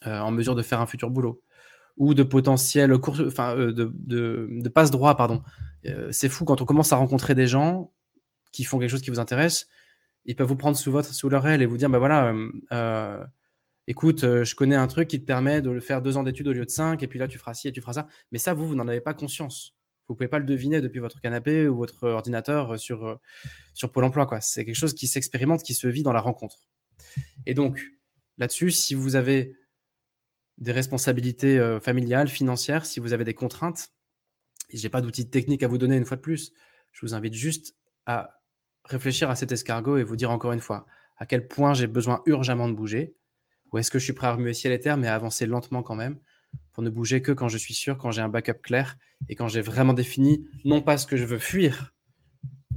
en 0.04 0.30
mesure 0.30 0.54
de 0.54 0.62
faire 0.62 0.80
un 0.80 0.86
futur 0.86 1.10
boulot 1.10 1.42
ou 1.96 2.14
de 2.14 2.22
potentiel 2.22 2.96
cours, 2.98 3.20
enfin 3.26 3.56
de, 3.56 3.92
de, 3.92 4.68
passe 4.68 4.92
droit, 4.92 5.16
pardon. 5.16 5.42
c'est 6.12 6.28
fou 6.28 6.44
quand 6.44 6.62
on 6.62 6.64
commence 6.64 6.92
à 6.92 6.96
rencontrer 6.96 7.34
des 7.34 7.48
gens 7.48 7.92
qui 8.52 8.62
font 8.62 8.78
quelque 8.78 8.90
chose 8.90 9.02
qui 9.02 9.10
vous 9.10 9.18
intéresse, 9.18 9.66
ils 10.24 10.36
peuvent 10.36 10.46
vous 10.46 10.54
prendre 10.54 10.76
sous 10.76 10.92
votre 10.92 11.12
sous 11.12 11.28
leur 11.28 11.48
aile 11.48 11.60
et 11.60 11.66
vous 11.66 11.76
dire 11.76 11.90
bah 11.90 11.98
voilà, 11.98 12.32
écoute, 13.88 14.20
je 14.20 14.54
connais 14.54 14.76
un 14.76 14.86
truc 14.86 15.08
qui 15.08 15.18
te 15.18 15.24
permet 15.24 15.60
de 15.60 15.70
le 15.70 15.80
faire 15.80 16.00
deux 16.02 16.16
ans 16.16 16.22
d'études 16.22 16.46
au 16.46 16.52
lieu 16.52 16.64
de 16.64 16.70
cinq, 16.70 17.02
et 17.02 17.08
puis 17.08 17.18
là 17.18 17.26
tu 17.26 17.38
feras 17.38 17.54
ci 17.54 17.66
et 17.66 17.72
tu 17.72 17.80
feras 17.80 17.94
ça. 17.94 18.06
Mais 18.30 18.38
ça, 18.38 18.54
vous, 18.54 18.68
vous 18.68 18.76
n'en 18.76 18.86
avez 18.86 19.00
pas 19.00 19.14
conscience. 19.14 19.74
Vous 20.08 20.14
pouvez 20.14 20.28
pas 20.28 20.38
le 20.38 20.44
deviner 20.44 20.80
depuis 20.80 21.00
votre 21.00 21.20
canapé 21.20 21.68
ou 21.68 21.76
votre 21.76 22.06
ordinateur 22.06 22.78
sur, 22.78 23.18
sur 23.74 23.90
Pôle 23.90 24.04
emploi. 24.04 24.26
Quoi. 24.26 24.40
C'est 24.40 24.64
quelque 24.64 24.76
chose 24.76 24.94
qui 24.94 25.06
s'expérimente, 25.06 25.62
qui 25.62 25.74
se 25.74 25.88
vit 25.88 26.02
dans 26.02 26.12
la 26.12 26.20
rencontre. 26.20 26.58
Et 27.46 27.54
donc, 27.54 27.82
là-dessus, 28.38 28.70
si 28.70 28.94
vous 28.94 29.16
avez 29.16 29.56
des 30.58 30.72
responsabilités 30.72 31.58
euh, 31.58 31.80
familiales, 31.80 32.28
financières, 32.28 32.86
si 32.86 33.00
vous 33.00 33.12
avez 33.12 33.24
des 33.24 33.34
contraintes, 33.34 33.88
et 34.70 34.76
j'ai 34.76 34.88
pas 34.88 35.00
d'outils 35.00 35.28
techniques 35.28 35.62
à 35.62 35.68
vous 35.68 35.78
donner 35.78 35.96
une 35.96 36.04
fois 36.04 36.16
de 36.16 36.22
plus, 36.22 36.52
je 36.92 37.06
vous 37.06 37.14
invite 37.14 37.34
juste 37.34 37.74
à 38.06 38.40
réfléchir 38.84 39.30
à 39.30 39.36
cet 39.36 39.52
escargot 39.52 39.98
et 39.98 40.04
vous 40.04 40.16
dire 40.16 40.30
encore 40.30 40.52
une 40.52 40.60
fois 40.60 40.86
à 41.16 41.26
quel 41.26 41.48
point 41.48 41.74
j'ai 41.74 41.86
besoin 41.86 42.22
urgemment 42.26 42.68
de 42.68 42.74
bouger, 42.74 43.14
ou 43.72 43.78
est-ce 43.78 43.90
que 43.90 43.98
je 43.98 44.04
suis 44.04 44.12
prêt 44.12 44.26
à 44.26 44.32
remuer 44.32 44.54
ciel 44.54 44.72
et 44.72 44.80
terre, 44.80 44.96
mais 44.96 45.08
à 45.08 45.14
avancer 45.14 45.46
lentement 45.46 45.82
quand 45.82 45.94
même, 45.94 46.18
pour 46.72 46.82
ne 46.82 46.90
bouger 46.90 47.22
que 47.22 47.32
quand 47.32 47.48
je 47.48 47.58
suis 47.58 47.74
sûr, 47.74 47.98
quand 47.98 48.10
j'ai 48.10 48.22
un 48.22 48.28
backup 48.28 48.60
clair 48.62 48.96
et 49.28 49.34
quand 49.34 49.48
j'ai 49.48 49.60
vraiment 49.60 49.94
défini 49.94 50.48
non 50.64 50.80
pas 50.80 50.96
ce 50.96 51.06
que 51.06 51.16
je 51.16 51.24
veux 51.24 51.38
fuir, 51.38 51.94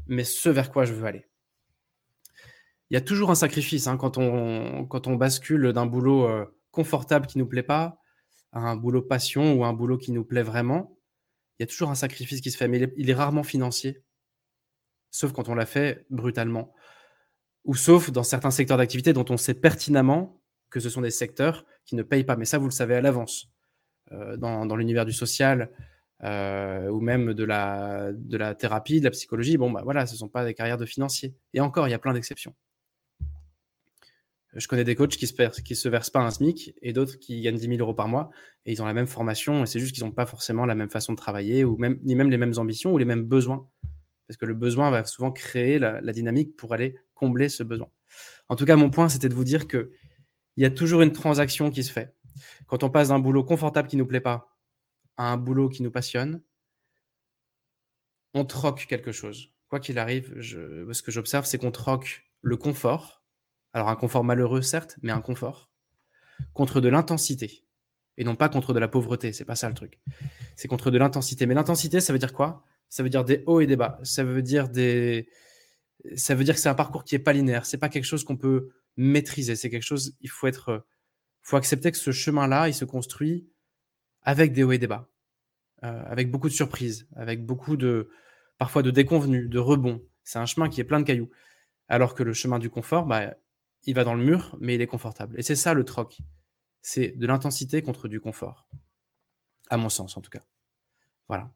mais 0.08 0.24
ce 0.24 0.50
vers 0.50 0.72
quoi 0.72 0.86
je 0.86 0.94
veux 0.94 1.06
aller. 1.06 1.26
Il 2.90 2.96
y 2.96 2.98
a 2.98 3.02
toujours 3.02 3.32
un 3.32 3.36
sacrifice 3.36 3.88
hein, 3.88 3.96
quand, 3.96 4.18
on, 4.18 4.86
quand 4.86 5.08
on 5.08 5.16
bascule 5.16 5.72
d'un 5.72 5.86
boulot 5.86 6.28
euh, 6.28 6.46
confortable 6.72 7.26
qui 7.26 7.38
ne 7.38 7.44
nous 7.44 7.50
plaît 7.50 7.64
pas 7.64 8.02
à 8.52 8.60
un 8.60 8.76
boulot 8.76 9.02
passion 9.02 9.54
ou 9.54 9.64
un 9.64 9.74
boulot 9.74 9.98
qui 9.98 10.12
nous 10.12 10.26
plaît 10.26 10.44
vraiment. 10.44 10.98
Il 11.58 11.64
y 11.64 11.66
a 11.66 11.68
toujours 11.68 11.90
un 11.90 11.96
sacrifice 11.96 12.42
qui 12.42 12.52
se 12.52 12.58
fait, 12.58 12.68
mais 12.68 12.82
il 12.98 13.10
est, 13.10 13.14
rarement 13.14 13.44
financier, 13.44 14.02
sauf 15.10 15.32
quand 15.32 15.48
on 15.48 15.56
l'a 15.56 15.66
fait 15.66 16.06
brutalement, 16.10 16.74
ou 17.64 17.76
sauf 17.76 18.12
dans 18.12 18.24
certains 18.24 18.52
secteurs 18.52 18.78
d'activité 18.78 19.14
dont 19.14 19.26
on 19.30 19.38
sait 19.38 19.54
pertinemment 19.54 20.41
que 20.72 20.80
ce 20.80 20.90
sont 20.90 21.02
des 21.02 21.12
secteurs 21.12 21.66
qui 21.86 21.96
ne 21.96 22.04
payent 22.04 22.24
pas. 22.24 22.36
Mais 22.36 22.46
ça, 22.46 22.58
vous 22.58 22.66
le 22.66 22.72
savez 22.72 22.96
à 22.96 23.02
l'avance. 23.02 23.52
Euh, 24.12 24.36
dans, 24.36 24.76
l'univers 24.76 25.06
du 25.06 25.14
social 25.14 25.70
euh, 26.24 26.90
ou 26.90 27.00
même 27.00 27.34
de 27.34 27.44
la, 27.46 28.12
de 28.12 28.38
la 28.38 28.56
thérapie, 28.56 29.00
de 29.00 29.06
la 29.06 29.12
psychologie, 29.12 29.58
bon, 29.58 29.72
bah 29.72 29.82
voilà, 29.84 30.06
ce 30.06 30.14
ne 30.14 30.18
sont 30.18 30.28
pas 30.28 30.44
des 30.44 30.54
carrières 30.54 30.78
de 30.78 30.86
financiers. 30.86 31.34
Et 31.54 31.62
encore, 31.62 31.88
il 31.88 31.92
y 31.92 31.94
a 31.94 32.00
plein 32.00 32.14
d'exceptions. 32.14 32.54
Je 34.54 34.68
connais 34.68 34.84
des 34.84 34.96
coachs 34.96 35.16
qui 35.16 35.28
se, 35.28 35.36
se 35.76 35.90
versent 35.90 36.10
pas 36.10 36.20
un 36.20 36.30
SMIC 36.30 36.76
et 36.82 36.92
d'autres 36.92 37.18
qui 37.18 37.42
gagnent 37.42 37.56
10 37.56 37.68
000 37.68 37.80
euros 37.80 37.94
par 37.94 38.10
mois 38.10 38.32
et 38.66 38.74
ils 38.74 38.82
ont 38.82 38.86
la 38.86 38.94
même 38.94 39.08
formation 39.08 39.64
et 39.64 39.66
c'est 39.66 39.80
juste 39.80 39.96
qu'ils 39.96 40.04
n'ont 40.04 40.12
pas 40.12 40.26
forcément 40.26 40.66
la 40.66 40.76
même 40.76 40.90
façon 40.90 41.14
de 41.14 41.18
travailler 41.18 41.64
ou 41.64 41.78
même, 41.78 42.00
ni 42.04 42.16
même 42.16 42.30
les 42.30 42.38
mêmes 42.38 42.58
ambitions 42.58 42.92
ou 42.92 42.98
les 42.98 43.06
mêmes 43.06 43.24
besoins. 43.24 43.70
Parce 44.28 44.38
que 44.38 44.46
le 44.46 44.54
besoin 44.54 44.92
va 44.92 45.06
souvent 45.06 45.32
créer 45.32 45.80
la, 45.80 46.02
dynamique 46.12 46.58
pour 46.58 46.74
aller 46.74 46.96
combler 47.14 47.48
ce 47.48 47.64
besoin. 47.64 47.88
En 48.50 48.58
tout 48.58 48.66
cas, 48.66 48.76
mon 48.76 48.90
point, 48.90 49.08
c'était 49.08 49.30
de 49.30 49.34
vous 49.34 49.44
dire 49.46 49.68
qu'il 50.62 50.70
y 50.70 50.72
a 50.72 50.78
toujours 50.78 51.02
une 51.02 51.12
transaction 51.12 51.72
qui 51.72 51.84
se 51.84 51.92
fait. 51.92 52.16
Quand 52.68 52.84
on 52.84 52.92
passe 52.92 53.08
d'un 53.08 53.18
boulot 53.18 53.44
confortable 53.44 53.88
qui 53.88 53.96
ne 53.96 54.04
nous 54.04 54.08
plaît 54.08 54.22
pas 54.22 54.56
à 55.18 55.32
un 55.32 55.38
boulot 55.38 55.70
qui 55.70 55.82
nous 55.82 55.90
passionne, 55.90 56.44
on 58.36 58.46
troque 58.46 58.86
quelque 58.86 59.12
chose. 59.12 59.50
Quoi 59.70 59.80
qu'il 59.80 59.98
arrive, 59.98 60.40
ce 60.40 61.02
que 61.02 61.12
j'observe, 61.12 61.46
c'est 61.46 61.58
qu'on 61.58 61.72
troque 61.72 62.30
le 62.42 62.58
confort, 62.58 63.24
alors 63.74 63.90
un 63.90 63.96
confort 63.96 64.24
malheureux 64.24 64.62
certes, 64.62 65.00
mais 65.02 65.12
un 65.12 65.22
confort, 65.22 65.72
contre 66.54 66.80
de 66.80 66.90
l'intensité. 66.90 67.66
Et 68.18 68.24
non 68.24 68.36
pas 68.36 68.48
contre 68.48 68.72
de 68.72 68.80
la 68.80 68.88
pauvreté, 68.88 69.34
c'est 69.34 69.46
pas 69.46 69.56
ça 69.56 69.68
le 69.68 69.74
truc. 69.74 70.00
C'est 70.56 70.68
contre 70.68 70.92
de 70.92 71.00
l'intensité. 71.00 71.48
Mais 71.48 71.56
l'intensité, 71.56 72.02
ça 72.02 72.14
veut 72.14 72.20
dire 72.20 72.34
quoi? 72.34 72.64
Ça 72.88 73.02
veut 73.02 73.10
dire 73.10 73.26
des 73.26 73.42
hauts 73.48 73.62
et 73.62 73.66
des 73.66 73.78
bas. 73.78 74.00
Ça 74.04 74.24
veut 74.24 74.44
dire 74.44 74.70
des. 74.70 75.28
Ça 76.16 76.36
veut 76.36 76.44
dire 76.44 76.54
que 76.54 76.62
c'est 76.62 76.70
un 76.70 76.76
parcours 76.76 77.04
qui 77.04 77.16
est 77.16 77.20
pas 77.20 77.34
linéaire. 77.34 77.66
C'est 77.66 77.80
pas 77.80 77.90
quelque 77.90 78.06
chose 78.06 78.24
qu'on 78.24 78.38
peut 78.38 78.70
maîtriser. 78.98 79.56
C'est 79.56 79.70
quelque 79.70 79.84
chose. 79.84 80.16
Il 80.22 80.30
faut 80.30 80.48
être 80.48 80.86
il 81.44 81.50
faut 81.50 81.58
accepter 81.58 81.92
que 81.92 81.98
ce 81.98 82.12
chemin-là, 82.12 82.68
il 82.70 82.74
se 82.74 82.86
construit 82.86 83.50
avec 84.22 84.54
des 84.54 84.64
hauts 84.64 84.72
et 84.72 84.78
des 84.78 84.88
bas, 84.88 85.10
euh, 85.84 86.04
avec 86.06 86.30
beaucoup 86.30 86.48
de 86.48 86.54
surprises, 86.54 87.08
avec 87.16 87.46
beaucoup 87.46 87.78
de, 87.78 88.10
parfois 88.58 88.84
de 88.84 88.92
déconvenus, 88.92 89.50
de 89.50 89.60
rebonds. 89.60 90.04
C'est 90.24 90.40
un 90.40 90.46
chemin 90.46 90.70
qui 90.70 90.80
est 90.82 90.84
plein 90.84 91.00
de 91.00 91.06
cailloux. 91.06 91.30
Alors 91.88 92.14
que 92.14 92.24
le 92.24 92.34
chemin 92.34 92.60
du 92.60 92.70
confort, 92.70 93.06
bah, 93.06 93.34
il 93.84 93.96
va 93.96 94.04
dans 94.04 94.14
le 94.14 94.24
mur, 94.24 94.56
mais 94.62 94.76
il 94.76 94.82
est 94.82 94.88
confortable. 94.88 95.38
Et 95.40 95.44
c'est 95.44 95.56
ça 95.56 95.74
le 95.74 95.84
troc. 95.84 96.20
C'est 96.82 97.10
de 97.18 97.28
l'intensité 97.28 97.82
contre 97.82 98.08
du 98.08 98.20
confort. 98.20 98.68
À 99.70 99.78
mon 99.78 99.90
sens, 99.90 100.16
en 100.18 100.22
tout 100.22 100.30
cas. 100.30 100.44
Voilà. 101.28 101.52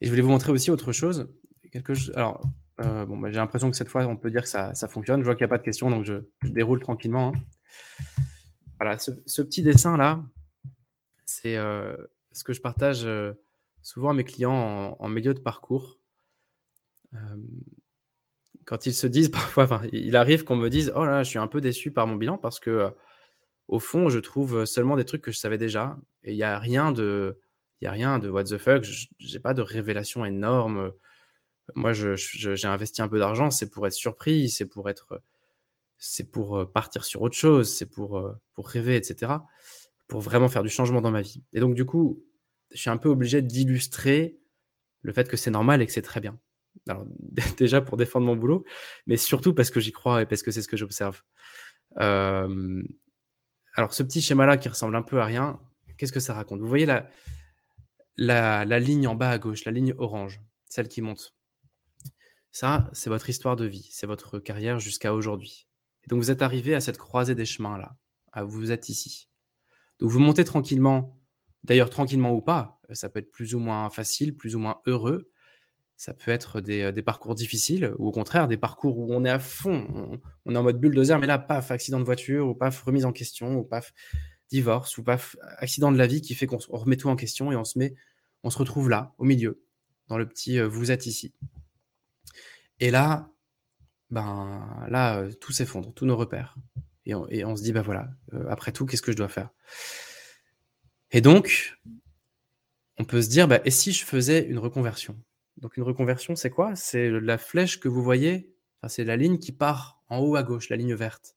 Et 0.00 0.06
je 0.06 0.10
voulais 0.10 0.22
vous 0.22 0.30
montrer 0.30 0.50
aussi 0.50 0.70
autre 0.70 0.92
chose. 0.92 1.28
Quelque 1.72 1.94
chose 1.94 2.12
alors, 2.16 2.42
euh, 2.80 3.06
bon, 3.06 3.16
bah, 3.16 3.30
j'ai 3.30 3.36
l'impression 3.36 3.70
que 3.70 3.76
cette 3.76 3.88
fois, 3.88 4.04
on 4.06 4.16
peut 4.16 4.30
dire 4.30 4.42
que 4.42 4.48
ça, 4.48 4.74
ça 4.74 4.88
fonctionne. 4.88 5.20
Je 5.20 5.24
vois 5.24 5.34
qu'il 5.34 5.44
n'y 5.44 5.48
a 5.48 5.54
pas 5.54 5.58
de 5.58 5.62
questions, 5.62 5.90
donc 5.90 6.04
je, 6.04 6.14
déroule 6.42 6.80
tranquillement. 6.80 7.32
Hein. 7.34 8.22
Voilà, 8.80 8.98
ce, 8.98 9.42
petit 9.42 9.62
dessin-là, 9.62 10.22
c'est 11.24 11.56
euh, 11.56 11.96
ce 12.32 12.42
que 12.42 12.52
je 12.52 12.60
partage 12.60 13.04
euh, 13.04 13.32
souvent 13.82 14.10
à 14.10 14.14
mes 14.14 14.24
clients 14.24 14.96
en, 14.98 15.08
milieu 15.08 15.34
de 15.34 15.38
parcours. 15.38 16.00
quand 18.64 18.86
ils 18.86 18.94
se 18.94 19.06
disent 19.06 19.28
parfois, 19.30 19.82
il 19.92 20.16
arrive 20.16 20.44
qu'on 20.44 20.56
me 20.56 20.68
dise 20.68 20.92
Oh 20.96 21.04
là, 21.04 21.22
je 21.22 21.30
suis 21.30 21.38
un 21.38 21.46
peu 21.46 21.60
déçu 21.60 21.92
par 21.92 22.06
mon 22.06 22.16
bilan 22.16 22.38
parce 22.38 22.58
que, 22.58 22.90
au 23.68 23.78
fond, 23.78 24.08
je 24.08 24.18
trouve 24.18 24.64
seulement 24.64 24.96
des 24.96 25.04
trucs 25.04 25.22
que 25.22 25.30
je 25.30 25.38
savais 25.38 25.58
déjà. 25.58 25.96
Et 26.24 26.32
il 26.32 26.36
n'y 26.36 26.42
a 26.42 26.58
rien 26.58 26.90
de. 26.90 27.38
Il 27.80 27.86
a 27.86 27.92
rien 27.92 28.18
de 28.18 28.30
what 28.30 28.44
the 28.44 28.56
fuck, 28.56 28.82
je 28.82 29.08
n'ai 29.20 29.40
pas 29.40 29.52
de 29.52 29.60
révélation 29.60 30.24
énorme 30.24 30.92
moi, 31.74 31.92
j'ai 31.92 32.66
investi 32.66 33.02
un 33.02 33.08
peu 33.08 33.18
d'argent, 33.18 33.50
c'est 33.50 33.70
pour 33.70 33.86
être 33.86 33.94
surpris, 33.94 34.48
c'est 34.50 34.66
pour 34.66 34.90
être, 34.90 35.22
c'est 35.96 36.30
pour 36.30 36.58
euh, 36.58 36.64
partir 36.66 37.04
sur 37.04 37.22
autre 37.22 37.36
chose, 37.36 37.72
c'est 37.72 37.86
pour, 37.86 38.18
euh, 38.18 38.32
pour 38.54 38.68
rêver, 38.68 38.96
etc. 38.96 39.32
Pour 40.06 40.20
vraiment 40.20 40.48
faire 40.48 40.62
du 40.62 40.68
changement 40.68 41.00
dans 41.00 41.10
ma 41.10 41.22
vie. 41.22 41.42
Et 41.52 41.60
donc, 41.60 41.74
du 41.74 41.84
coup, 41.84 42.22
je 42.70 42.78
suis 42.78 42.90
un 42.90 42.98
peu 42.98 43.08
obligé 43.08 43.40
d'illustrer 43.40 44.38
le 45.02 45.12
fait 45.12 45.28
que 45.28 45.36
c'est 45.36 45.50
normal 45.50 45.80
et 45.80 45.86
que 45.86 45.92
c'est 45.92 46.02
très 46.02 46.20
bien. 46.20 46.38
Alors, 46.88 47.06
déjà 47.58 47.80
pour 47.80 47.96
défendre 47.96 48.26
mon 48.26 48.36
boulot, 48.36 48.64
mais 49.06 49.16
surtout 49.16 49.54
parce 49.54 49.70
que 49.70 49.80
j'y 49.80 49.92
crois 49.92 50.22
et 50.22 50.26
parce 50.26 50.42
que 50.42 50.50
c'est 50.50 50.62
ce 50.62 50.68
que 50.68 50.76
j'observe. 50.76 51.22
Euh, 51.98 52.82
alors, 53.74 53.94
ce 53.94 54.02
petit 54.02 54.20
schéma-là 54.20 54.58
qui 54.58 54.68
ressemble 54.68 54.96
un 54.96 55.02
peu 55.02 55.20
à 55.20 55.24
rien, 55.24 55.60
qu'est-ce 55.96 56.12
que 56.12 56.20
ça 56.20 56.34
raconte? 56.34 56.60
Vous 56.60 56.68
voyez 56.68 56.86
la, 56.86 58.64
la 58.64 58.78
ligne 58.78 59.06
en 59.08 59.14
bas 59.14 59.30
à 59.30 59.38
gauche, 59.38 59.64
la 59.64 59.72
ligne 59.72 59.94
orange, 59.96 60.42
celle 60.66 60.88
qui 60.88 61.00
monte? 61.00 61.34
Ça, 62.54 62.88
c'est 62.92 63.10
votre 63.10 63.28
histoire 63.28 63.56
de 63.56 63.64
vie, 63.64 63.88
c'est 63.90 64.06
votre 64.06 64.38
carrière 64.38 64.78
jusqu'à 64.78 65.12
aujourd'hui. 65.12 65.66
Donc 66.06 66.20
vous 66.20 66.30
êtes 66.30 66.40
arrivé 66.40 66.72
à 66.76 66.80
cette 66.80 66.98
croisée 66.98 67.34
des 67.34 67.46
chemins-là, 67.46 67.96
vous 68.44 68.70
êtes 68.70 68.88
ici. 68.88 69.28
Donc 69.98 70.10
vous 70.10 70.20
montez 70.20 70.44
tranquillement, 70.44 71.18
d'ailleurs 71.64 71.90
tranquillement 71.90 72.32
ou 72.32 72.40
pas, 72.40 72.78
euh, 72.90 72.94
ça 72.94 73.08
peut 73.08 73.18
être 73.18 73.32
plus 73.32 73.56
ou 73.56 73.58
moins 73.58 73.90
facile, 73.90 74.36
plus 74.36 74.54
ou 74.54 74.60
moins 74.60 74.80
heureux, 74.86 75.32
ça 75.96 76.14
peut 76.14 76.30
être 76.30 76.60
des, 76.60 76.82
euh, 76.82 77.02
parcours 77.02 77.34
difficiles, 77.34 77.92
ou 77.98 78.06
au 78.06 78.12
contraire 78.12 78.46
des 78.46 78.56
parcours 78.56 79.00
où 79.00 79.12
on 79.12 79.24
est 79.24 79.30
à 79.30 79.40
fond, 79.40 80.20
on, 80.44 80.54
est 80.54 80.56
en 80.56 80.62
mode 80.62 80.78
bulldozer, 80.78 81.18
mais 81.18 81.26
là, 81.26 81.40
paf, 81.40 81.72
accident 81.72 81.98
de 81.98 82.04
voiture, 82.04 82.46
ou 82.46 82.54
paf, 82.54 82.80
remise 82.82 83.04
en 83.04 83.12
question, 83.12 83.56
ou 83.56 83.64
paf, 83.64 83.92
divorce, 84.48 84.96
ou 84.96 85.02
paf, 85.02 85.34
accident 85.58 85.90
de 85.90 85.98
la 85.98 86.06
vie 86.06 86.20
qui 86.20 86.36
fait 86.36 86.46
qu'on 86.46 86.58
remet 86.68 86.96
tout 86.96 87.08
en 87.08 87.16
question 87.16 87.50
et 87.50 87.56
on 87.56 87.64
se 87.64 87.80
met, 87.80 87.96
on 88.44 88.50
se 88.50 88.58
retrouve 88.58 88.90
là, 88.90 89.12
au 89.18 89.24
milieu, 89.24 89.60
dans 90.06 90.18
le 90.18 90.28
petit 90.28 90.60
euh, 90.60 90.68
vous 90.68 90.92
êtes 90.92 91.06
ici. 91.06 91.34
Et 92.80 92.90
là, 92.90 93.30
ben, 94.10 94.86
là, 94.88 95.18
euh, 95.18 95.32
tout 95.32 95.52
s'effondre, 95.52 95.92
tous 95.94 96.06
nos 96.06 96.16
repères. 96.16 96.56
Et 97.06 97.14
on, 97.14 97.56
se 97.56 97.62
dit, 97.62 97.72
ben 97.72 97.82
voilà, 97.82 98.08
euh, 98.32 98.46
après 98.48 98.72
tout, 98.72 98.86
qu'est-ce 98.86 99.02
que 99.02 99.12
je 99.12 99.16
dois 99.16 99.28
faire? 99.28 99.50
Et 101.10 101.20
donc, 101.20 101.78
on 102.98 103.04
peut 103.04 103.20
se 103.20 103.28
dire, 103.28 103.46
bah, 103.46 103.60
et 103.64 103.70
si 103.70 103.92
je 103.92 104.04
faisais 104.04 104.42
une 104.46 104.58
reconversion? 104.58 105.20
Donc 105.58 105.76
une 105.76 105.82
reconversion, 105.82 106.34
c'est 106.34 106.50
quoi? 106.50 106.74
C'est 106.76 107.10
la 107.10 107.38
flèche 107.38 107.78
que 107.78 107.88
vous 107.88 108.02
voyez, 108.02 108.54
c'est 108.88 109.04
la 109.04 109.16
ligne 109.16 109.38
qui 109.38 109.52
part 109.52 110.02
en 110.08 110.18
haut 110.18 110.36
à 110.36 110.42
gauche, 110.42 110.68
la 110.68 110.76
ligne 110.76 110.94
verte. 110.94 111.36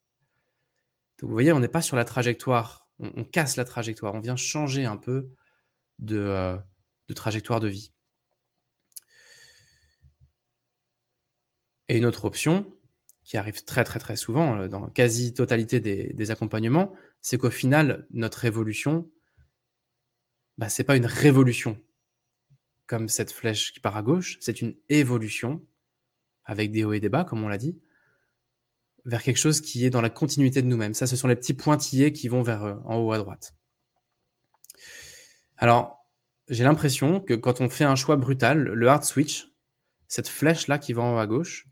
Donc 1.20 1.30
vous 1.30 1.36
voyez, 1.36 1.52
on 1.52 1.60
n'est 1.60 1.68
pas 1.68 1.82
sur 1.82 1.96
la 1.96 2.06
trajectoire, 2.06 2.88
on, 3.00 3.24
casse 3.24 3.58
la 3.58 3.66
trajectoire, 3.66 4.16
on 4.16 4.20
vient 4.20 4.36
changer 4.36 4.86
un 4.86 4.98
peu 4.98 5.30
de, 6.00 6.18
euh, 6.18 6.58
de 7.08 7.14
trajectoire 7.14 7.60
de 7.60 7.68
vie. 7.68 7.92
Et 11.90 11.98
une 11.98 12.06
autre 12.06 12.26
option, 12.26 12.66
qui 13.28 13.36
arrive 13.36 13.66
très 13.66 13.84
très 13.84 14.00
très 14.00 14.16
souvent 14.16 14.58
euh, 14.58 14.68
dans 14.70 14.80
la 14.80 14.90
quasi-totalité 14.90 15.82
des, 15.82 16.32
accompagnements, 16.32 16.94
c'est 17.22 17.38
qu'au 17.38 17.50
final, 17.50 18.08
notre 18.12 18.46
évolution, 18.46 19.12
bah, 20.58 20.70
ce 20.70 20.82
n'est 20.82 20.86
pas 20.86 20.96
une 20.96 21.06
révolution 21.06 21.78
comme 22.86 23.10
cette 23.10 23.34
flèche 23.34 23.74
qui 23.74 23.82
part 23.82 23.98
à 23.98 24.02
gauche, 24.02 24.38
c'est 24.40 24.62
une 24.62 24.76
évolution 24.88 25.62
avec 26.46 26.72
des 26.72 26.86
hauts 26.86 26.94
et 26.94 27.02
des 27.02 27.10
bas, 27.10 27.26
comme 27.26 27.44
on 27.44 27.50
l'a 27.50 27.58
dit, 27.58 27.78
vers 29.04 29.22
quelque 29.22 29.38
chose 29.38 29.60
qui 29.60 29.86
est 29.86 29.90
dans 29.90 30.00
la 30.00 30.10
continuité 30.10 30.62
de 30.62 30.68
nous-mêmes. 30.68 30.94
Ça, 30.94 31.06
ce 31.06 31.18
sont 31.18 31.28
les 31.28 31.36
petits 31.36 31.54
pointillés 31.54 32.14
qui 32.14 32.30
vont 32.30 32.44
vers 32.44 32.64
euh, 32.64 32.76
en 32.86 32.96
haut 32.96 33.12
à 33.12 33.18
droite. 33.18 33.56
Alors, 35.58 36.10
j'ai 36.48 36.64
l'impression 36.64 37.20
que 37.20 37.34
quand 37.34 37.60
on 37.60 37.68
fait 37.68 37.84
un 37.84 37.98
choix 37.98 38.16
brutal, 38.16 38.64
le 38.64 38.88
hard 38.88 39.04
switch, 39.04 39.52
cette 40.08 40.30
flèche-là 40.30 40.80
qui 40.80 40.94
va 40.94 41.02
en 41.02 41.16
haut 41.16 41.20
à 41.20 41.28
gauche, 41.28 41.68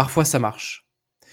Parfois, 0.00 0.24
ça 0.24 0.38
marche. 0.38 0.88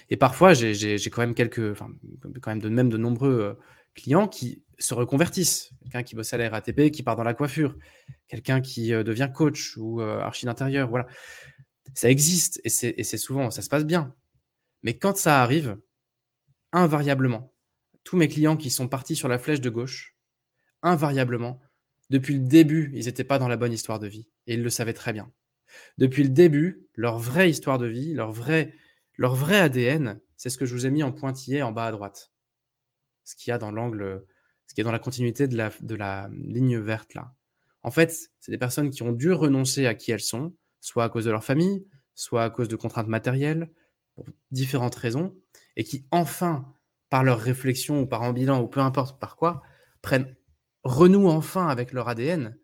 Et 0.09 0.17
parfois, 0.17 0.53
j'ai 0.53 0.99
quand 1.09 1.21
même 1.21 1.33
de 1.33 2.97
nombreux 2.97 3.39
euh, 3.39 3.53
clients 3.95 4.27
qui 4.27 4.61
se 4.77 4.93
reconvertissent. 4.93 5.71
Quelqu'un 5.83 6.03
qui 6.03 6.15
bosse 6.15 6.33
à 6.33 6.37
la 6.37 6.49
RATP, 6.49 6.91
qui 6.91 7.01
part 7.01 7.15
dans 7.15 7.23
la 7.23 7.33
coiffure, 7.33 7.77
quelqu'un 8.27 8.59
qui 8.59 8.93
euh, 8.93 9.03
devient 9.03 9.29
coach 9.33 9.77
ou 9.77 10.01
euh, 10.01 10.19
archi 10.19 10.45
d'intérieur, 10.45 10.89
voilà. 10.89 11.07
Ça 11.93 12.09
existe 12.09 12.59
et 12.65 12.69
c'est 12.69 13.17
souvent, 13.17 13.51
ça 13.51 13.61
se 13.61 13.69
passe 13.69 13.85
bien. 13.85 14.13
Mais 14.83 14.97
quand 14.97 15.15
ça 15.15 15.41
arrive, 15.41 15.79
invariablement, 16.73 17.53
tous 18.03 18.17
mes 18.17 18.27
clients 18.27 18.57
qui 18.57 18.69
sont 18.69 18.89
partis 18.89 19.15
sur 19.15 19.29
la 19.29 19.39
flèche 19.39 19.61
de 19.61 19.69
gauche, 19.69 20.17
invariablement, 20.81 21.61
depuis 22.09 22.33
le 22.33 22.41
début, 22.41 22.91
ils 22.95 23.05
n'étaient 23.05 23.23
pas 23.23 23.39
dans 23.39 23.47
la 23.47 23.55
bonne 23.55 23.71
histoire 23.71 23.99
de 23.99 24.07
vie 24.07 24.27
et 24.45 24.55
ils 24.55 24.61
le 24.61 24.69
savaient 24.69 24.91
très 24.91 25.13
bien. 25.13 25.31
Depuis 25.97 26.23
le 26.23 26.29
début, 26.29 26.87
leur 26.95 27.17
vraie 27.17 27.49
histoire 27.49 27.77
de 27.77 27.87
vie, 27.87 28.13
leur 28.13 28.31
vrai, 28.31 28.73
ADN, 29.19 30.19
c'est 30.35 30.49
ce 30.49 30.57
que 30.57 30.65
je 30.65 30.73
vous 30.73 30.85
ai 30.85 30.91
mis 30.91 31.03
en 31.03 31.11
pointillé 31.11 31.61
en 31.63 31.71
bas 31.71 31.87
à 31.87 31.91
droite. 31.91 32.31
Ce 33.23 33.35
qu'il 33.35 33.51
y 33.51 33.53
a 33.53 33.57
dans 33.57 33.71
l'angle, 33.71 34.25
ce 34.67 34.73
qui 34.73 34.81
est 34.81 34.83
dans 34.83 34.91
la 34.91 34.99
continuité 34.99 35.47
de 35.47 35.57
la, 35.57 35.71
de 35.81 35.95
la 35.95 36.29
ligne 36.31 36.77
verte 36.77 37.13
là. 37.13 37.33
En 37.83 37.91
fait, 37.91 38.31
c'est 38.39 38.51
des 38.51 38.57
personnes 38.57 38.89
qui 38.89 39.03
ont 39.03 39.11
dû 39.11 39.31
renoncer 39.31 39.85
à 39.85 39.95
qui 39.95 40.11
elles 40.11 40.19
sont, 40.19 40.53
soit 40.81 41.05
à 41.05 41.09
cause 41.09 41.25
de 41.25 41.31
leur 41.31 41.43
famille, 41.43 41.85
soit 42.15 42.43
à 42.43 42.49
cause 42.49 42.67
de 42.67 42.75
contraintes 42.75 43.07
matérielles, 43.07 43.71
pour 44.15 44.25
différentes 44.51 44.95
raisons, 44.95 45.35
et 45.75 45.83
qui 45.83 46.05
enfin, 46.11 46.73
par 47.09 47.23
leur 47.23 47.39
réflexion 47.39 48.01
ou 48.01 48.07
par 48.07 48.23
un 48.23 48.33
bilan 48.33 48.61
ou 48.61 48.67
peu 48.67 48.79
importe 48.79 49.19
par 49.19 49.35
quoi, 49.35 49.61
prennent 50.01 50.35
renouent 50.83 51.29
enfin 51.29 51.67
avec 51.67 51.91
leur 51.91 52.07
ADN 52.07 52.57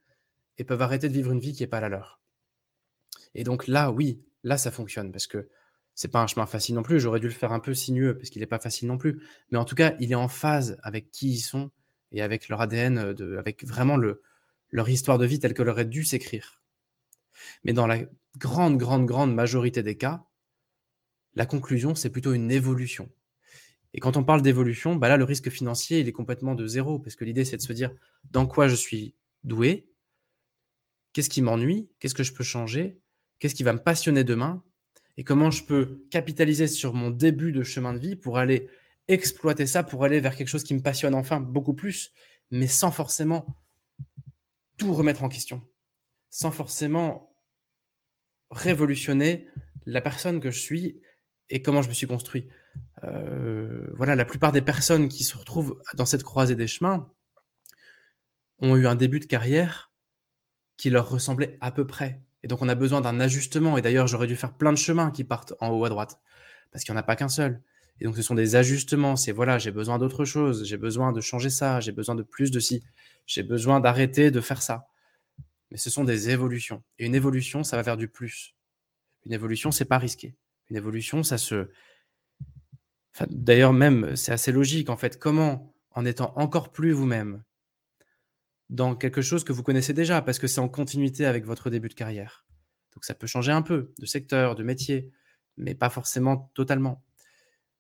et 0.58 0.64
peuvent 0.64 0.82
arrêter 0.82 1.10
de 1.10 1.14
vivre 1.14 1.32
une 1.32 1.40
vie 1.40 1.54
qui 1.54 1.64
n'est 1.64 1.68
pas 1.68 1.82
la 1.82 1.90
leur. 1.90 2.23
Et 3.36 3.44
donc 3.44 3.68
là, 3.68 3.92
oui, 3.92 4.22
là, 4.44 4.58
ça 4.58 4.72
fonctionne 4.72 5.12
parce 5.12 5.28
que 5.28 5.50
c'est 5.96 6.12
pas 6.12 6.22
un 6.22 6.28
chemin 6.28 6.46
facile 6.46 6.76
non 6.76 6.84
plus. 6.84 7.00
J'aurais 7.00 7.20
dû 7.20 7.28
le 7.28 7.34
faire 7.34 7.52
un 7.52 7.60
peu 7.60 7.74
sinueux 7.74 8.18
parce 8.18 8.30
qu'il 8.30 8.42
n'est 8.42 8.48
pas 8.48 8.60
facile 8.60 8.88
non 8.88 8.98
plus. 8.98 9.22
Mais 9.52 9.58
en 9.58 9.66
tout 9.66 9.76
cas, 9.76 9.96
il 10.00 10.12
est 10.12 10.16
en 10.16 10.28
phase 10.28 10.78
avec 10.84 11.12
qui 11.12 11.30
ils 11.30 11.40
sont 11.40 11.72
et 12.12 12.22
avec 12.22 12.50
leur 12.50 12.62
ADN, 12.62 12.98
euh, 12.98 13.14
de, 13.14 13.38
avec 13.38 13.66
vraiment 13.66 13.98
le, 13.98 14.22
leur 14.72 14.90
histoire 14.90 15.18
de 15.18 15.26
vie 15.26 15.40
telle 15.40 15.54
qu'elle 15.54 15.70
aurait 15.70 15.86
dû 15.86 16.04
s'écrire. 16.04 16.62
Mais 17.64 17.74
dans 17.74 17.88
la 17.88 18.00
grande, 18.38 18.78
grande, 18.78 19.06
grande 19.06 19.34
majorité 19.34 19.84
des 19.84 19.98
cas, 19.98 20.26
la 21.36 21.46
conclusion, 21.46 21.96
c'est 21.96 22.12
plutôt 22.12 22.34
une 22.34 22.52
évolution. 22.52 23.10
Et 23.96 24.00
quand 24.00 24.18
on 24.18 24.24
parle 24.24 24.42
d'évolution, 24.42 24.96
bah 24.96 25.10
là, 25.10 25.18
le 25.18 25.24
risque 25.24 25.50
financier, 25.50 26.00
il 26.00 26.08
est 26.08 26.14
complètement 26.14 26.56
de 26.56 26.66
zéro, 26.66 27.00
parce 27.00 27.16
que 27.16 27.26
l'idée, 27.26 27.46
c'est 27.46 27.58
de 27.58 27.62
se 27.62 27.74
dire 27.74 27.92
dans 28.32 28.48
quoi 28.48 28.68
je 28.68 28.76
suis 28.76 29.16
doué, 29.44 29.88
qu'est-ce 31.14 31.30
qui 31.30 31.42
m'ennuie, 31.42 31.90
qu'est-ce 32.00 32.16
que 32.16 32.24
je 32.24 32.34
peux 32.34 32.44
changer, 32.44 33.00
qu'est-ce 33.44 33.56
qui 33.56 33.64
va 33.64 33.74
me 33.74 33.84
passionner 33.84 34.24
demain 34.24 34.64
et 35.18 35.26
comment 35.26 35.52
je 35.52 35.66
peux 35.66 36.06
capitaliser 36.10 36.66
sur 36.66 36.94
mon 36.94 37.10
début 37.10 37.52
de 37.52 37.62
chemin 37.62 37.92
de 37.92 38.00
vie 38.00 38.16
pour 38.16 38.38
aller 38.38 38.70
exploiter 39.10 39.68
ça, 39.68 39.84
pour 39.84 40.06
aller 40.06 40.22
vers 40.22 40.38
quelque 40.38 40.48
chose 40.48 40.64
qui 40.64 40.74
me 40.74 40.80
passionne 40.80 41.14
enfin 41.14 41.42
beaucoup 41.42 41.74
plus, 41.74 42.14
mais 42.52 42.68
sans 42.68 42.90
forcément 42.90 43.46
tout 44.78 44.94
remettre 44.94 45.24
en 45.24 45.28
question, 45.28 45.62
sans 46.30 46.52
forcément 46.52 47.36
révolutionner 48.50 49.50
la 49.86 50.00
personne 50.00 50.40
que 50.40 50.50
je 50.50 50.62
suis 50.62 51.02
et 51.50 51.62
comment 51.62 51.82
je 51.82 51.90
me 51.90 51.94
suis 51.94 52.08
construit. 52.08 52.48
Euh, 53.04 53.90
voilà, 53.98 54.16
la 54.16 54.24
plupart 54.24 54.54
des 54.54 54.62
personnes 54.62 55.10
qui 55.10 55.26
se 55.26 55.36
retrouvent 55.36 55.82
dans 55.96 56.06
cette 56.06 56.24
croisée 56.24 56.56
des 56.56 56.68
chemins 56.68 57.12
ont 58.60 58.78
eu 58.78 58.88
un 58.88 58.96
début 58.96 59.20
de 59.20 59.26
carrière 59.26 59.92
qui 60.78 60.90
leur 60.90 61.10
ressemblait 61.10 61.58
à 61.60 61.74
peu 61.74 61.86
près. 61.86 62.24
Et 62.44 62.48
donc, 62.48 62.62
on 62.62 62.70
a 62.70 62.76
besoin 62.76 63.02
d'un 63.02 63.20
ajustement. 63.20 63.78
Et 63.78 63.82
d'ailleurs, 63.82 64.08
j'aurais 64.08 64.28
dû 64.28 64.36
faire 64.36 64.54
plein 64.54 64.72
de 64.72 64.78
chemins 64.78 65.12
qui 65.12 65.24
partent 65.24 65.54
en 65.60 65.70
haut 65.70 65.86
à 65.86 65.90
droite. 65.90 66.20
Parce 66.72 66.84
qu'il 66.84 66.94
n'y 66.94 66.98
en 66.98 67.02
a 67.02 67.04
pas 67.04 67.16
qu'un 67.16 67.30
seul. 67.30 67.62
Et 68.00 68.06
donc, 68.06 68.16
ce 68.16 68.22
sont 68.22 68.36
des 68.36 68.56
ajustements. 68.56 69.16
C'est 69.16 69.32
voilà, 69.32 69.60
j'ai 69.60 69.72
besoin 69.72 69.98
d'autre 69.98 70.26
chose. 70.26 70.66
J'ai 70.66 70.78
besoin 70.78 71.12
de 71.12 71.22
changer 71.22 71.50
ça. 71.50 71.80
J'ai 71.80 71.92
besoin 71.92 72.16
de 72.16 72.24
plus 72.24 72.52
de 72.52 72.60
ci. 72.60 72.84
J'ai 73.26 73.44
besoin 73.44 73.80
d'arrêter 73.80 74.32
de 74.32 74.42
faire 74.42 74.62
ça. 74.62 74.88
Mais 75.72 75.78
ce 75.78 75.90
sont 75.90 76.04
des 76.04 76.30
évolutions. 76.30 76.84
Et 77.00 77.06
une 77.06 77.16
évolution, 77.16 77.64
ça 77.64 77.78
va 77.78 77.82
vers 77.82 77.98
du 77.98 78.08
plus. 78.08 78.56
Une 79.26 79.34
évolution, 79.34 79.72
c'est 79.72 79.86
pas 79.86 79.98
risqué. 79.98 80.36
Une 80.70 80.76
évolution, 80.76 81.24
ça 81.24 81.38
se. 81.38 81.70
D'ailleurs, 83.30 83.74
même, 83.74 84.16
c'est 84.16 84.32
assez 84.32 84.52
logique 84.52 84.90
en 84.90 84.98
fait. 84.98 85.18
Comment, 85.18 85.74
en 85.92 86.06
étant 86.06 86.34
encore 86.36 86.72
plus 86.72 86.92
vous-même, 86.92 87.44
dans 88.74 88.96
quelque 88.96 89.22
chose 89.22 89.44
que 89.44 89.54
vous 89.54 89.62
connaissez 89.62 89.94
déjà, 89.94 90.24
parce 90.24 90.40
que 90.40 90.48
c'est 90.48 90.60
en 90.60 90.68
continuité 90.68 91.28
avec 91.28 91.46
votre 91.46 91.70
début 91.70 91.90
de 91.90 91.94
carrière. 91.94 92.44
Donc 92.94 93.06
ça 93.06 93.14
peut 93.14 93.28
changer 93.28 93.52
un 93.52 93.62
peu 93.62 93.94
de 94.00 94.06
secteur, 94.08 94.56
de 94.56 94.64
métier, 94.64 95.12
mais 95.58 95.76
pas 95.76 95.92
forcément 95.92 96.52
totalement. 96.56 97.04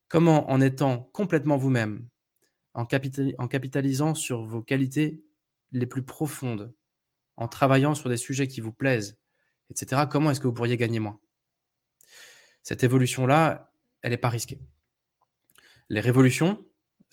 Comment, 0.07 0.49
en 0.51 0.61
étant 0.61 1.09
complètement 1.11 1.57
vous-même, 1.57 2.07
en, 2.75 2.85
capitalisant 2.85 4.13
sur 4.13 4.43
vos 4.43 4.61
qualités 4.61 5.23
les 5.71 5.87
plus 5.87 6.03
profondes, 6.03 6.75
en 7.37 7.47
travaillant 7.47 7.95
sur 7.95 8.07
des 8.07 8.17
sujets 8.17 8.47
qui 8.47 8.61
vous 8.61 8.71
plaisent, 8.71 9.17
etc., 9.71 10.03
comment 10.07 10.29
est-ce 10.29 10.39
que 10.39 10.47
vous 10.47 10.53
pourriez 10.53 10.77
gagner 10.77 10.99
moins? 10.99 11.19
Cette 12.61 12.83
évolution-là, 12.83 13.73
elle 14.03 14.11
n'est 14.11 14.17
pas 14.17 14.29
risquée. 14.29 14.61
Les 15.89 16.01
révolutions, 16.01 16.63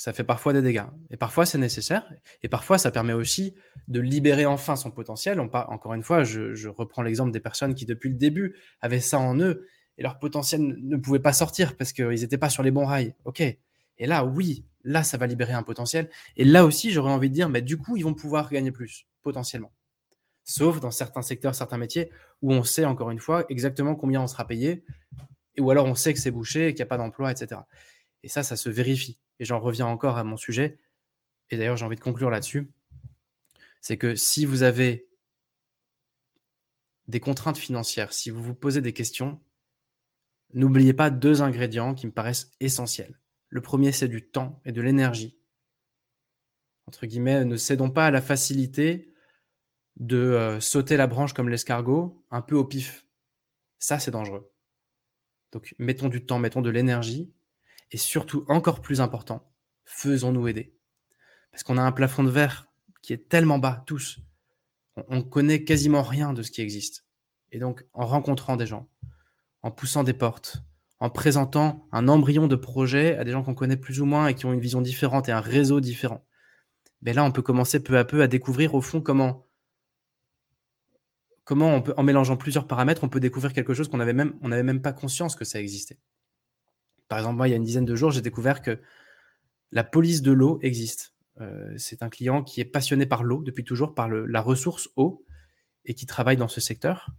ça 0.00 0.14
fait 0.14 0.24
parfois 0.24 0.54
des 0.54 0.62
dégâts. 0.62 0.86
Et 1.10 1.18
parfois, 1.18 1.44
c'est 1.44 1.58
nécessaire. 1.58 2.10
Et 2.42 2.48
parfois, 2.48 2.78
ça 2.78 2.90
permet 2.90 3.12
aussi 3.12 3.54
de 3.86 4.00
libérer 4.00 4.46
enfin 4.46 4.74
son 4.74 4.90
potentiel. 4.90 5.38
On 5.40 5.50
encore 5.52 5.92
une 5.92 6.02
fois, 6.02 6.24
je, 6.24 6.68
reprends 6.68 7.02
l'exemple 7.02 7.32
des 7.32 7.40
personnes 7.40 7.74
qui, 7.74 7.84
depuis 7.84 8.08
le 8.08 8.14
début, 8.14 8.56
avaient 8.80 9.00
ça 9.00 9.18
en 9.18 9.38
eux 9.38 9.66
et 9.98 10.02
leur 10.02 10.18
potentiel 10.18 10.62
ne 10.62 10.96
pouvait 10.96 11.18
pas 11.18 11.34
sortir 11.34 11.76
parce 11.76 11.92
qu'ils 11.92 12.08
n'étaient 12.08 12.38
pas 12.38 12.48
sur 12.48 12.62
les 12.62 12.70
bons 12.70 12.86
rails. 12.86 13.14
OK. 13.26 13.40
Et 13.42 14.06
là, 14.06 14.24
oui, 14.24 14.64
là, 14.84 15.02
ça 15.02 15.18
va 15.18 15.26
libérer 15.26 15.52
un 15.52 15.62
potentiel. 15.62 16.08
Et 16.38 16.46
là 16.46 16.64
aussi, 16.64 16.90
j'aurais 16.92 17.12
envie 17.12 17.28
de 17.28 17.34
dire, 17.34 17.50
mais 17.50 17.60
du 17.60 17.76
coup, 17.76 17.98
ils 17.98 18.04
vont 18.04 18.14
pouvoir 18.14 18.48
gagner 18.50 18.72
plus, 18.72 19.06
potentiellement. 19.20 19.74
Sauf 20.44 20.80
dans 20.80 20.90
certains 20.90 21.20
secteurs, 21.20 21.54
certains 21.54 21.76
métiers 21.76 22.10
où 22.40 22.54
on 22.54 22.62
sait, 22.62 22.86
encore 22.86 23.10
une 23.10 23.18
fois, 23.20 23.44
exactement 23.50 23.94
combien 23.94 24.22
on 24.22 24.26
sera 24.26 24.46
payé, 24.46 24.82
ou 25.58 25.70
alors 25.70 25.84
on 25.84 25.94
sait 25.94 26.14
que 26.14 26.20
c'est 26.20 26.30
bouché, 26.30 26.68
qu'il 26.68 26.76
n'y 26.76 26.84
a 26.84 26.86
pas 26.86 26.96
d'emploi, 26.96 27.30
etc. 27.30 27.60
Et 28.22 28.28
ça, 28.28 28.42
ça 28.42 28.56
se 28.56 28.68
vérifie. 28.68 29.18
Et 29.38 29.44
j'en 29.44 29.60
reviens 29.60 29.86
encore 29.86 30.18
à 30.18 30.24
mon 30.24 30.36
sujet. 30.36 30.78
Et 31.50 31.56
d'ailleurs, 31.56 31.76
j'ai 31.76 31.84
envie 31.84 31.96
de 31.96 32.00
conclure 32.00 32.30
là-dessus. 32.30 32.70
C'est 33.80 33.96
que 33.96 34.14
si 34.14 34.44
vous 34.44 34.62
avez 34.62 35.08
des 37.08 37.20
contraintes 37.20 37.58
financières, 37.58 38.12
si 38.12 38.30
vous 38.30 38.42
vous 38.42 38.54
posez 38.54 38.80
des 38.80 38.92
questions, 38.92 39.40
n'oubliez 40.52 40.92
pas 40.92 41.10
deux 41.10 41.42
ingrédients 41.42 41.94
qui 41.94 42.06
me 42.06 42.12
paraissent 42.12 42.52
essentiels. 42.60 43.18
Le 43.48 43.60
premier, 43.60 43.90
c'est 43.92 44.08
du 44.08 44.28
temps 44.28 44.60
et 44.64 44.72
de 44.72 44.80
l'énergie. 44.80 45.36
Entre 46.86 47.06
guillemets, 47.06 47.44
ne 47.44 47.56
cédons 47.56 47.90
pas 47.90 48.06
à 48.06 48.10
la 48.10 48.20
facilité 48.20 49.12
de 49.96 50.16
euh, 50.16 50.60
sauter 50.60 50.96
la 50.96 51.06
branche 51.06 51.32
comme 51.32 51.48
l'escargot, 51.48 52.24
un 52.30 52.42
peu 52.42 52.54
au 52.54 52.64
pif. 52.64 53.06
Ça, 53.78 53.98
c'est 53.98 54.10
dangereux. 54.10 54.52
Donc, 55.52 55.74
mettons 55.78 56.08
du 56.08 56.24
temps, 56.24 56.38
mettons 56.38 56.62
de 56.62 56.70
l'énergie 56.70 57.32
et 57.90 57.96
surtout, 57.96 58.44
encore 58.48 58.80
plus 58.80 59.00
important, 59.00 59.52
faisons-nous 59.84 60.48
aider. 60.48 60.74
Parce 61.50 61.62
qu'on 61.62 61.78
a 61.78 61.82
un 61.82 61.92
plafond 61.92 62.22
de 62.22 62.30
verre 62.30 62.68
qui 63.02 63.12
est 63.12 63.28
tellement 63.28 63.58
bas, 63.58 63.82
tous. 63.86 64.20
On 65.08 65.16
ne 65.16 65.22
connaît 65.22 65.64
quasiment 65.64 66.02
rien 66.02 66.32
de 66.32 66.42
ce 66.42 66.50
qui 66.50 66.60
existe. 66.60 67.06
Et 67.52 67.58
donc, 67.58 67.84
en 67.92 68.06
rencontrant 68.06 68.56
des 68.56 68.66
gens, 68.66 68.88
en 69.62 69.70
poussant 69.70 70.04
des 70.04 70.12
portes, 70.12 70.58
en 71.00 71.10
présentant 71.10 71.88
un 71.92 72.08
embryon 72.08 72.46
de 72.46 72.56
projet 72.56 73.16
à 73.16 73.24
des 73.24 73.32
gens 73.32 73.42
qu'on 73.42 73.54
connaît 73.54 73.76
plus 73.76 74.00
ou 74.00 74.04
moins 74.04 74.28
et 74.28 74.34
qui 74.34 74.46
ont 74.46 74.52
une 74.52 74.60
vision 74.60 74.82
différente 74.82 75.28
et 75.28 75.32
un 75.32 75.40
réseau 75.40 75.80
différent, 75.80 76.24
mais 77.02 77.12
ben 77.12 77.16
là, 77.16 77.24
on 77.24 77.32
peut 77.32 77.42
commencer 77.42 77.82
peu 77.82 77.96
à 77.96 78.04
peu 78.04 78.20
à 78.20 78.26
découvrir 78.26 78.74
au 78.74 78.82
fond 78.82 79.00
comment, 79.00 79.48
comment 81.44 81.82
en 81.96 82.02
mélangeant 82.02 82.36
plusieurs 82.36 82.66
paramètres, 82.66 83.04
on 83.04 83.08
peut 83.08 83.20
découvrir 83.20 83.54
quelque 83.54 83.72
chose 83.72 83.88
qu'on 83.88 83.96
n'avait 83.96 84.12
même 84.12 84.82
pas 84.82 84.92
conscience 84.92 85.34
que 85.34 85.46
ça 85.46 85.60
existait. 85.60 85.98
Par 87.10 87.18
exemple, 87.18 87.38
moi, 87.38 87.48
il 87.48 87.50
y 87.50 87.54
a 87.54 87.56
une 87.56 87.64
dizaine 87.64 87.84
de 87.84 87.96
jours, 87.96 88.12
j'ai 88.12 88.22
découvert 88.22 88.62
que 88.62 88.78
la 89.72 89.82
police 89.82 90.22
de 90.22 90.30
l'eau 90.30 90.60
existe. 90.62 91.12
Euh, 91.40 91.74
c'est 91.76 92.04
un 92.04 92.08
client 92.08 92.44
qui 92.44 92.60
est 92.60 92.64
passionné 92.64 93.04
par 93.04 93.24
l'eau 93.24 93.42
depuis 93.42 93.64
toujours, 93.64 93.96
par 93.96 94.08
la 94.08 94.40
ressource 94.40 94.88
eau, 94.94 95.26
et 95.84 95.94
qui 95.94 96.06
travaille 96.06 96.36
dans 96.36 96.46
ce 96.46 96.60
secteur, 96.60 97.10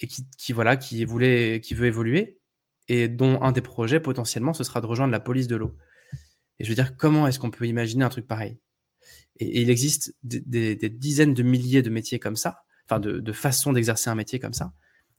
et 0.00 0.08
qui, 0.08 0.52
voilà, 0.52 0.76
qui, 0.76 1.04
voulait, 1.04 1.60
qui 1.60 1.74
veut 1.74 1.86
évoluer, 1.86 2.40
et 2.88 3.06
dont 3.06 3.40
un 3.40 3.52
des 3.52 3.60
projets 3.60 4.00
potentiellement, 4.00 4.52
ce 4.52 4.64
sera 4.64 4.80
de 4.80 4.86
rejoindre 4.86 5.12
la 5.12 5.20
police 5.20 5.46
de 5.46 5.54
l'eau. 5.54 5.76
Et 6.58 6.64
je 6.64 6.68
veux 6.68 6.74
dire, 6.74 6.96
comment 6.96 7.28
est-ce 7.28 7.38
qu'on 7.38 7.52
peut 7.52 7.68
imaginer 7.68 8.02
un 8.04 8.08
truc 8.08 8.26
pareil? 8.26 8.58
Et, 9.36 9.62
il 9.62 9.70
existe 9.70 10.16
des, 10.24 10.74
dizaines 10.74 11.34
de 11.34 11.44
milliers 11.44 11.82
de 11.82 11.90
métiers 11.90 12.18
comme 12.18 12.36
ça, 12.36 12.64
enfin 12.86 12.98
de, 12.98 13.20
de 13.20 13.32
façons 13.32 13.72
d'exercer 13.72 14.10
un 14.10 14.16
métier 14.16 14.40
comme 14.40 14.54
ça, 14.54 14.72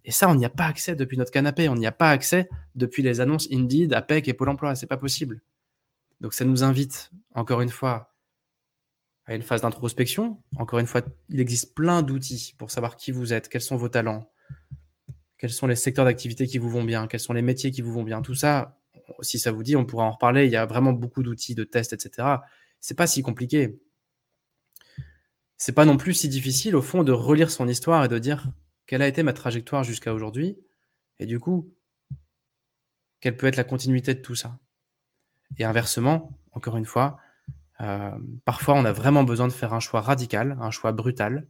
et 0.06 0.12
ça, 0.12 0.30
on 0.30 0.36
n'y 0.36 0.46
a 0.46 0.50
pas 0.50 0.66
accès 0.66 0.96
depuis 0.96 1.18
notre 1.18 1.32
canapé. 1.32 1.70
On 1.70 1.76
n'y 1.76 1.88
a 1.88 1.92
pas 1.92 2.10
accès 2.10 2.50
depuis 2.76 3.04
les 3.04 3.20
annonces 3.20 3.48
Indeed, 3.52 3.94
APEC 3.94 4.28
et 4.28 4.34
Pôle 4.34 4.50
emploi. 4.50 4.76
C'est 4.76 4.88
pas 4.88 4.98
possible. 4.98 5.42
Donc 6.22 6.34
ça 6.34 6.46
nous 6.46 6.64
invite, 6.64 7.12
encore 7.34 7.62
une 7.62 7.70
fois, 7.70 8.14
à 9.26 9.36
une 9.36 9.42
phase 9.42 9.62
d'introspection. 9.62 10.42
Encore 10.58 10.80
une 10.80 10.88
fois, 10.88 11.02
il 11.30 11.40
existe 11.40 11.76
plein 11.76 12.02
d'outils 12.02 12.56
pour 12.58 12.72
savoir 12.72 12.96
qui 12.96 13.12
vous 13.12 13.34
êtes, 13.34 13.50
quels 13.50 13.62
sont 13.62 13.78
vos 13.78 13.90
talents, 13.90 14.32
quels 15.38 15.52
sont 15.52 15.68
les 15.68 15.76
secteurs 15.76 16.06
d'activité 16.06 16.48
qui 16.48 16.58
vous 16.58 16.70
vont 16.70 16.84
bien, 16.84 17.08
quels 17.08 17.20
sont 17.20 17.34
les 17.34 17.42
métiers 17.42 17.72
qui 17.72 17.82
vous 17.82 17.94
vont 17.94 18.04
bien. 18.04 18.22
Tout 18.22 18.36
ça, 18.36 18.80
si 19.22 19.38
ça 19.38 19.52
vous 19.52 19.64
dit, 19.64 19.76
on 19.76 19.86
pourra 19.86 20.06
en 20.06 20.12
reparler. 20.12 20.46
Il 20.46 20.52
y 20.52 20.58
a 20.58 20.66
vraiment 20.66 20.94
beaucoup 20.94 21.24
d'outils, 21.24 21.56
de 21.56 21.64
tests, 21.64 21.94
etc. 21.94 22.28
C'est 22.80 22.98
pas 22.98 23.08
si 23.08 23.22
compliqué. 23.22 23.80
C'est 25.58 25.74
pas 25.74 25.86
non 25.86 25.98
plus 25.98 26.14
si 26.14 26.30
difficile, 26.30 26.76
au 26.76 26.82
fond, 26.82 27.04
de 27.04 27.12
relire 27.12 27.52
son 27.52 27.68
histoire 27.68 28.06
et 28.06 28.08
de 28.08 28.18
dire 28.18 28.48
quelle 28.90 29.04
a 29.04 29.08
été 29.08 29.22
ma 29.22 29.34
trajectoire 29.34 29.84
jusqu'à 29.84 30.16
aujourd'hui 30.16 30.58
Et 31.20 31.28
du 31.28 31.40
coup, 31.40 31.72
quelle 33.20 33.38
peut 33.38 33.46
être 33.46 33.56
la 33.56 33.64
continuité 33.64 34.16
de 34.16 34.20
tout 34.20 34.34
ça? 34.34 34.58
Et 35.60 35.64
inversement, 35.64 36.36
encore 36.54 36.76
une 36.76 36.88
fois, 36.88 37.20
euh, 37.82 38.18
parfois 38.46 38.74
on 38.74 38.86
a 38.86 38.92
vraiment 38.92 39.24
besoin 39.24 39.48
de 39.48 39.54
faire 39.54 39.76
un 39.76 39.80
choix 39.80 40.02
radical, 40.02 40.58
un 40.60 40.72
choix 40.72 40.92
brutal. 40.92 41.48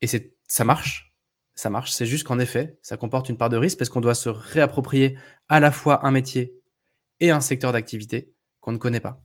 Et 0.00 0.06
c'est, 0.06 0.32
ça 0.46 0.64
marche, 0.64 1.12
ça 1.56 1.70
marche. 1.70 1.90
C'est 1.90 2.06
juste 2.06 2.24
qu'en 2.24 2.38
effet, 2.38 2.78
ça 2.80 2.96
comporte 2.96 3.28
une 3.28 3.36
part 3.36 3.50
de 3.50 3.56
risque 3.56 3.78
parce 3.78 3.90
qu'on 3.90 4.00
doit 4.00 4.14
se 4.14 4.28
réapproprier 4.28 5.18
à 5.48 5.58
la 5.58 5.72
fois 5.72 6.06
un 6.06 6.12
métier 6.12 6.54
et 7.18 7.32
un 7.32 7.40
secteur 7.40 7.72
d'activité 7.72 8.32
qu'on 8.60 8.70
ne 8.70 8.78
connaît 8.78 9.00
pas. 9.00 9.20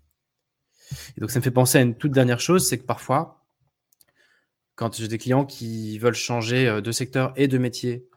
Et 1.15 1.21
donc 1.21 1.29
ça 1.29 1.37
me 1.37 1.43
fait 1.43 1.51
penser 1.51 1.77
à 1.77 1.81
une 1.81 1.93
toute 1.93 2.11
dernière 2.11 2.39
chose, 2.39 2.67
c'est 2.67 2.79
que 2.79 2.85
parfois, 2.85 3.45
quand 4.77 4.95
j'ai 4.95 5.09
des 5.09 5.17
clients 5.17 5.45
qui 5.45 5.97
veulent 5.97 6.13
changer 6.13 6.69
euh, 6.69 6.81
de 6.81 6.91
secteur 6.93 7.33
et 7.35 7.49
de 7.49 7.57
métier, 7.57 8.07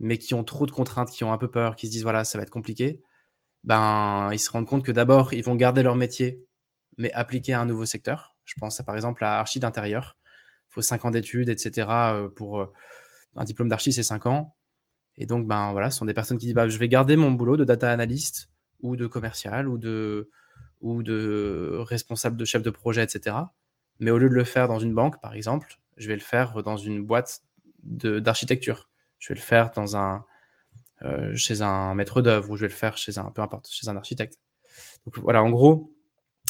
mais 0.00 0.18
qui 0.18 0.34
ont 0.34 0.42
trop 0.42 0.66
de 0.66 0.72
contraintes, 0.72 1.10
qui 1.10 1.22
ont 1.22 1.32
un 1.32 1.38
peu 1.38 1.50
peur, 1.50 1.76
qui 1.76 1.86
se 1.86 1.92
disent 1.92 2.02
voilà, 2.02 2.24
ça 2.24 2.38
va 2.38 2.42
être 2.42 2.50
compliqué, 2.50 3.02
ben, 3.62 4.30
ils 4.32 4.38
se 4.38 4.50
rendent 4.50 4.66
compte 4.66 4.84
que 4.84 4.92
d'abord, 4.92 5.34
ils 5.34 5.44
vont 5.44 5.54
garder 5.54 5.82
leur 5.82 5.94
métier, 5.94 6.42
mais 6.96 7.12
appliquer 7.12 7.52
à 7.52 7.60
un 7.60 7.66
nouveau 7.66 7.84
secteur. 7.84 8.34
Je 8.44 8.54
pense 8.58 8.80
par 8.82 8.96
exemple 8.96 9.22
à 9.22 9.38
archi 9.38 9.60
d'intérieur. 9.60 10.16
Il 10.70 10.74
faut 10.74 10.82
5 10.82 11.04
ans 11.04 11.10
d'études, 11.10 11.50
etc. 11.50 11.88
Euh, 11.90 12.28
pour 12.28 12.60
euh, 12.60 12.72
un 13.36 13.44
diplôme 13.44 13.68
d'archi, 13.68 13.92
c'est 13.92 14.02
5 14.02 14.26
ans. 14.26 14.56
Et 15.16 15.26
donc, 15.26 15.46
ben 15.46 15.72
voilà, 15.72 15.90
ce 15.90 15.98
sont 15.98 16.06
des 16.06 16.14
personnes 16.14 16.38
qui 16.38 16.46
disent 16.46 16.54
bah, 16.54 16.68
je 16.68 16.78
vais 16.78 16.88
garder 16.88 17.16
mon 17.16 17.30
boulot 17.30 17.58
de 17.58 17.64
data 17.64 17.90
analyst 17.90 18.50
ou 18.80 18.96
de 18.96 19.06
commercial 19.06 19.68
ou 19.68 19.76
de, 19.76 20.30
ou 20.80 21.02
de 21.02 21.76
responsable 21.80 22.38
de 22.38 22.44
chef 22.46 22.62
de 22.62 22.70
projet, 22.70 23.02
etc. 23.04 23.36
Mais 23.98 24.10
au 24.10 24.18
lieu 24.18 24.30
de 24.30 24.34
le 24.34 24.44
faire 24.44 24.66
dans 24.66 24.78
une 24.78 24.94
banque, 24.94 25.20
par 25.20 25.34
exemple, 25.34 25.78
je 26.00 26.08
vais 26.08 26.14
le 26.14 26.20
faire 26.20 26.62
dans 26.62 26.76
une 26.76 27.04
boîte 27.04 27.42
d'architecture. 27.82 28.88
Je 29.18 29.28
vais 29.28 29.38
le 29.38 29.44
faire 29.44 29.70
un, 29.76 30.24
euh, 31.02 31.36
chez 31.36 31.60
un 31.60 31.94
maître 31.94 32.22
d'œuvre 32.22 32.50
ou 32.50 32.56
je 32.56 32.62
vais 32.62 32.68
le 32.68 32.74
faire 32.74 32.96
chez 32.96 33.18
un, 33.18 33.30
peu 33.30 33.42
importe, 33.42 33.68
chez 33.70 33.88
un 33.88 33.96
architecte. 33.96 34.38
Voilà, 35.04 35.42
en 35.42 35.50
gros, 35.50 35.94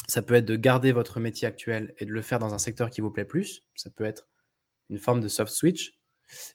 ça 0.07 0.21
peut 0.21 0.35
être 0.35 0.45
de 0.45 0.55
garder 0.55 0.93
votre 0.93 1.19
métier 1.19 1.47
actuel 1.47 1.93
et 1.97 2.05
de 2.05 2.11
le 2.11 2.21
faire 2.21 2.39
dans 2.39 2.53
un 2.53 2.57
secteur 2.57 2.89
qui 2.89 3.01
vous 3.01 3.11
plaît 3.11 3.25
plus. 3.25 3.65
Ça 3.75 3.89
peut 3.89 4.05
être 4.05 4.27
une 4.89 4.99
forme 4.99 5.19
de 5.19 5.27
soft 5.27 5.51
switch. 5.51 5.99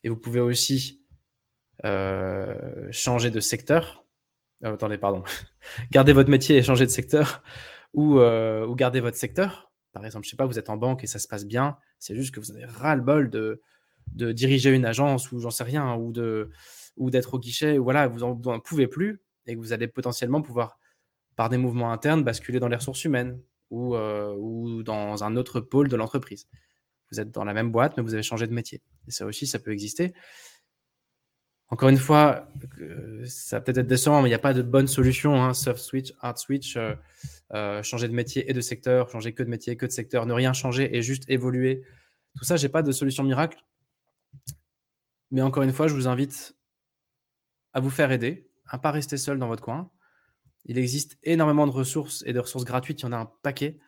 Et 0.02 0.08
vous 0.08 0.16
pouvez 0.16 0.40
aussi 0.40 1.02
euh, 1.84 2.88
changer 2.90 3.30
de 3.30 3.40
secteur. 3.40 4.06
Oh, 4.64 4.68
attendez, 4.68 4.96
pardon. 4.96 5.22
garder 5.90 6.14
votre 6.14 6.30
métier 6.30 6.56
et 6.56 6.62
changer 6.62 6.86
de 6.86 6.90
secteur 6.90 7.42
euh, 7.98 8.66
ou 8.66 8.74
garder 8.74 9.00
votre 9.00 9.18
secteur. 9.18 9.65
Par 9.96 10.04
exemple, 10.04 10.26
je 10.26 10.30
sais 10.30 10.36
pas, 10.36 10.44
vous 10.44 10.58
êtes 10.58 10.68
en 10.68 10.76
banque 10.76 11.04
et 11.04 11.06
ça 11.06 11.18
se 11.18 11.26
passe 11.26 11.46
bien. 11.46 11.78
C'est 11.98 12.14
juste 12.14 12.34
que 12.34 12.38
vous 12.38 12.52
avez 12.52 12.66
ras-le-bol 12.66 13.30
de, 13.30 13.62
de 14.12 14.30
diriger 14.30 14.74
une 14.74 14.84
agence 14.84 15.32
ou 15.32 15.40
j'en 15.40 15.48
sais 15.48 15.64
rien, 15.64 15.94
ou 15.94 16.12
de 16.12 16.50
ou 16.98 17.08
d'être 17.08 17.32
au 17.32 17.38
guichet, 17.38 17.78
ou 17.78 17.84
voilà, 17.84 18.06
vous 18.06 18.18
n'en 18.18 18.60
pouvez 18.60 18.88
plus 18.88 19.22
et 19.46 19.54
que 19.54 19.58
vous 19.58 19.72
allez 19.72 19.88
potentiellement 19.88 20.42
pouvoir, 20.42 20.78
par 21.34 21.48
des 21.48 21.56
mouvements 21.56 21.92
internes, 21.92 22.22
basculer 22.22 22.60
dans 22.60 22.68
les 22.68 22.76
ressources 22.76 23.04
humaines 23.04 23.40
ou, 23.70 23.94
euh, 23.94 24.34
ou 24.38 24.82
dans 24.82 25.24
un 25.24 25.34
autre 25.34 25.60
pôle 25.60 25.88
de 25.88 25.96
l'entreprise. 25.96 26.46
Vous 27.10 27.18
êtes 27.18 27.30
dans 27.30 27.44
la 27.44 27.54
même 27.54 27.72
boîte, 27.72 27.96
mais 27.96 28.02
vous 28.02 28.12
avez 28.12 28.22
changé 28.22 28.46
de 28.46 28.52
métier. 28.52 28.82
Et 29.08 29.12
ça 29.12 29.24
aussi, 29.24 29.46
ça 29.46 29.58
peut 29.58 29.72
exister. 29.72 30.12
Encore 31.68 31.88
une 31.88 31.96
fois, 31.96 32.48
euh, 32.80 33.24
ça 33.26 33.60
peut 33.60 33.72
être 33.74 33.86
décevant, 33.86 34.22
mais 34.22 34.28
il 34.28 34.30
n'y 34.30 34.36
a 34.36 34.40
pas 34.40 34.54
de 34.54 34.62
bonne 34.62 34.86
solution. 34.86 35.42
Hein. 35.42 35.52
Soft 35.52 35.80
switch, 35.80 36.12
hard 36.20 36.38
switch, 36.38 36.78
euh, 37.52 37.82
changer 37.82 38.08
de 38.08 38.14
métier 38.14 38.48
et 38.48 38.52
de 38.52 38.60
secteur, 38.60 39.10
changer 39.10 39.32
que 39.32 39.42
de 39.42 39.48
métier, 39.48 39.76
que 39.76 39.86
de 39.86 39.90
secteur, 39.90 40.26
ne 40.26 40.32
rien 40.32 40.52
changer 40.52 40.96
et 40.96 41.02
juste 41.02 41.24
évoluer. 41.28 41.82
Tout 42.36 42.44
ça, 42.44 42.56
j'ai 42.56 42.68
pas 42.68 42.82
de 42.82 42.92
solution 42.92 43.24
miracle. 43.24 43.58
Mais 45.30 45.42
encore 45.42 45.64
une 45.64 45.72
fois, 45.72 45.88
je 45.88 45.94
vous 45.94 46.06
invite 46.06 46.54
à 47.72 47.80
vous 47.80 47.90
faire 47.90 48.12
aider, 48.12 48.48
à 48.68 48.78
pas 48.78 48.90
rester 48.90 49.16
seul 49.16 49.38
dans 49.38 49.48
votre 49.48 49.62
coin. 49.62 49.90
Il 50.66 50.78
existe 50.78 51.18
énormément 51.22 51.66
de 51.66 51.72
ressources 51.72 52.22
et 52.26 52.32
de 52.32 52.40
ressources 52.40 52.64
gratuites, 52.64 53.00
il 53.02 53.04
y 53.04 53.08
en 53.08 53.12
a 53.12 53.16
un 53.16 53.30
paquet. 53.42 53.78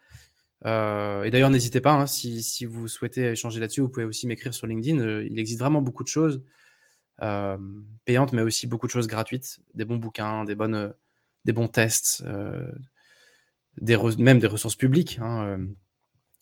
Euh, 0.67 1.25
et 1.25 1.31
d'ailleurs, 1.31 1.51
n'hésitez 1.51 1.81
pas, 1.81 1.93
hein, 1.93 2.07
si, 2.07 2.65
vous 2.65 2.89
souhaitez 2.89 3.33
échanger 3.33 3.61
là-dessus, 3.61 3.81
vous 3.81 3.89
pouvez 3.89 4.05
aussi 4.05 4.27
m'écrire 4.27 4.55
sur 4.55 4.67
LinkedIn. 4.67 4.99
Euh, 4.99 5.27
il 5.31 5.39
existe 5.39 5.61
vraiment 5.61 5.83
beaucoup 5.83 6.03
de 6.03 6.09
choses 6.09 6.37
euh, 6.37 6.45
payantes, 7.19 8.33
mais 8.33 8.43
aussi 8.43 8.67
beaucoup 8.67 8.87
de 8.87 8.93
choses 8.93 9.09
gratuites, 9.09 9.61
des 9.75 9.85
bons 9.85 9.97
bouquins, 9.97 10.45
des, 10.45 10.55
bonnes, 10.55 10.95
des 11.45 11.53
bons 11.53 11.69
tests, 11.69 12.25
des 13.81 13.99
même 14.19 14.39
des 14.39 14.47
ressources 14.47 14.77
publiques. 14.77 15.19
Hein, 15.21 15.67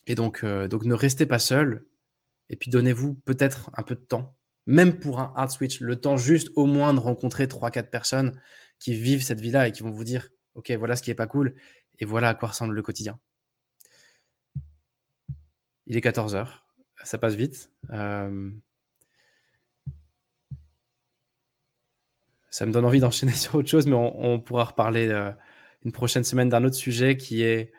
et 0.06 0.14
donc, 0.14 0.44
donc, 0.44 0.84
ne 0.84 0.94
restez 0.94 1.26
pas 1.26 1.38
seul, 1.38 1.84
et 2.48 2.56
puis 2.56 2.70
donnez-vous 2.70 3.14
peut-être 3.14 3.70
un 3.74 3.82
peu 3.82 3.94
de 3.94 4.00
temps, 4.00 4.36
même 4.66 4.98
pour 4.98 5.20
un 5.20 5.32
hard 5.36 5.50
switch, 5.50 5.80
le 5.80 5.96
temps 5.96 6.16
juste 6.16 6.50
au 6.56 6.66
moins 6.66 6.94
de 6.94 7.00
rencontrer 7.00 7.46
3-4 7.46 7.90
personnes 7.90 8.40
qui 8.78 8.94
vivent 8.94 9.22
cette 9.22 9.40
vie-là 9.40 9.68
et 9.68 9.72
qui 9.72 9.82
vont 9.82 9.90
vous 9.90 10.04
dire, 10.04 10.28
OK, 10.54 10.70
voilà 10.72 10.96
ce 10.96 11.02
qui 11.02 11.10
est 11.10 11.14
pas 11.14 11.26
cool, 11.26 11.54
et 11.98 12.04
voilà 12.04 12.28
à 12.28 12.34
quoi 12.34 12.50
ressemble 12.50 12.74
le 12.74 12.82
quotidien. 12.82 13.18
Il 15.86 15.96
est 15.96 16.04
14h. 16.04 16.48
Ça 17.04 17.18
passe 17.18 17.34
vite. 17.34 17.70
Ça 22.56 22.66
me 22.66 22.72
donne 22.72 22.84
envie 22.84 23.00
d'enchaîner 23.04 23.32
sur 23.32 23.56
autre 23.56 23.68
chose, 23.68 23.86
mais 23.86 23.96
on, 23.96 24.40
pourra 24.40 24.64
reparler 24.64 25.08
euh, 25.08 25.30
une 25.84 25.92
prochaine 25.92 26.24
semaine 26.24 26.48
d'un 26.48 26.64
autre 26.64 26.76
sujet 26.76 27.16
qui 27.16 27.42
est 27.42 27.72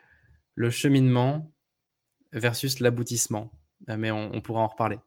le 0.54 0.70
cheminement 0.70 1.52
versus 2.32 2.80
l'aboutissement. 2.80 3.52
Euh, 3.88 3.96
mais 3.96 4.10
on, 4.10 4.40
pourra 4.40 4.60
en 4.60 4.68
reparler. 4.68 4.98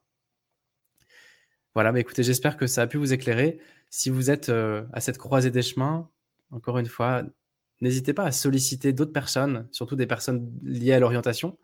Voilà, 1.74 1.92
mais 1.92 2.02
écoutez, 2.02 2.24
j'espère 2.24 2.58
que 2.58 2.68
ça 2.68 2.82
a 2.82 2.88
pu 2.88 2.98
vous 2.98 3.14
éclairer. 3.14 3.60
Si 3.90 4.10
vous 4.10 4.30
êtes 4.30 4.50
à 4.50 5.00
cette 5.00 5.18
croisée 5.18 5.52
des 5.52 5.62
chemins, 5.62 6.10
encore 6.52 6.78
une 6.78 6.88
fois, 6.88 7.24
n'hésitez 7.82 8.14
pas 8.14 8.24
à 8.24 8.32
solliciter 8.32 8.94
d'autres 8.94 9.14
personnes, 9.14 9.68
surtout 9.72 9.96
des 9.96 10.08
personnes 10.08 10.52
liées 10.64 10.94
à 10.94 11.00
l'orientation, 11.00 11.58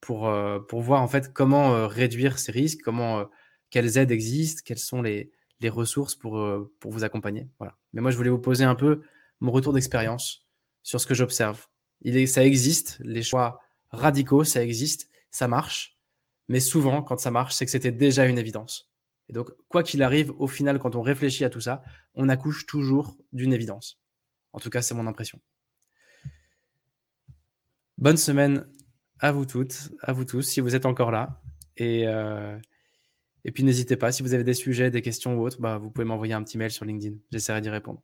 pour, 0.00 0.28
euh, 0.28 0.60
pour 0.60 0.82
voir 0.82 1.02
en 1.02 1.08
fait 1.08 1.32
comment 1.32 1.74
euh, 1.74 1.86
réduire 1.86 2.38
ces 2.38 2.52
risques, 2.52 2.80
comment, 2.82 3.20
euh, 3.20 3.24
quelles 3.70 3.98
aides 3.98 4.10
existent, 4.10 4.62
quelles 4.64 4.78
sont 4.78 5.02
les, 5.02 5.32
les 5.60 5.68
ressources 5.68 6.14
pour, 6.14 6.44
pour 6.80 6.90
vous 6.90 7.04
accompagner. 7.04 7.48
Voilà. 7.58 7.76
Mais 7.92 8.00
moi, 8.00 8.10
je 8.10 8.16
voulais 8.16 8.30
vous 8.30 8.38
poser 8.38 8.64
un 8.64 8.74
peu 8.74 9.02
mon 9.40 9.52
retour 9.52 9.72
d'expérience 9.72 10.46
sur 10.82 11.00
ce 11.00 11.06
que 11.06 11.14
j'observe. 11.14 11.66
Ça 12.26 12.44
existe, 12.44 12.98
les 13.00 13.22
choix 13.22 13.60
radicaux, 13.90 14.44
ça 14.44 14.62
existe, 14.62 15.10
ça 15.30 15.48
marche. 15.48 15.98
Mais 16.48 16.60
souvent, 16.60 17.02
quand 17.02 17.18
ça 17.18 17.30
marche, 17.30 17.54
c'est 17.54 17.64
que 17.64 17.70
c'était 17.70 17.92
déjà 17.92 18.26
une 18.26 18.38
évidence. 18.38 18.90
Et 19.28 19.32
donc, 19.32 19.50
quoi 19.68 19.82
qu'il 19.82 20.02
arrive, 20.02 20.32
au 20.38 20.46
final, 20.46 20.78
quand 20.78 20.94
on 20.94 21.02
réfléchit 21.02 21.44
à 21.44 21.50
tout 21.50 21.60
ça, 21.60 21.82
on 22.14 22.28
accouche 22.28 22.66
toujours 22.66 23.16
d'une 23.32 23.52
évidence. 23.52 24.00
En 24.52 24.60
tout 24.60 24.70
cas, 24.70 24.82
c'est 24.82 24.94
mon 24.94 25.06
impression. 25.06 25.40
Bonne 27.98 28.16
semaine 28.16 28.68
à 29.18 29.32
vous 29.32 29.46
toutes, 29.46 29.90
à 30.02 30.12
vous 30.12 30.24
tous, 30.24 30.42
si 30.42 30.60
vous 30.60 30.76
êtes 30.76 30.86
encore 30.86 31.10
là. 31.10 31.40
Et, 31.76 32.06
euh, 32.06 32.56
et 33.46 33.52
puis 33.52 33.62
n'hésitez 33.62 33.96
pas, 33.96 34.10
si 34.10 34.24
vous 34.24 34.34
avez 34.34 34.42
des 34.42 34.54
sujets, 34.54 34.90
des 34.90 35.02
questions 35.02 35.38
ou 35.38 35.46
autres, 35.46 35.60
bah, 35.60 35.78
vous 35.78 35.88
pouvez 35.88 36.04
m'envoyer 36.04 36.34
un 36.34 36.42
petit 36.42 36.58
mail 36.58 36.72
sur 36.72 36.84
LinkedIn. 36.84 37.16
J'essaierai 37.30 37.60
d'y 37.60 37.70
répondre. 37.70 38.02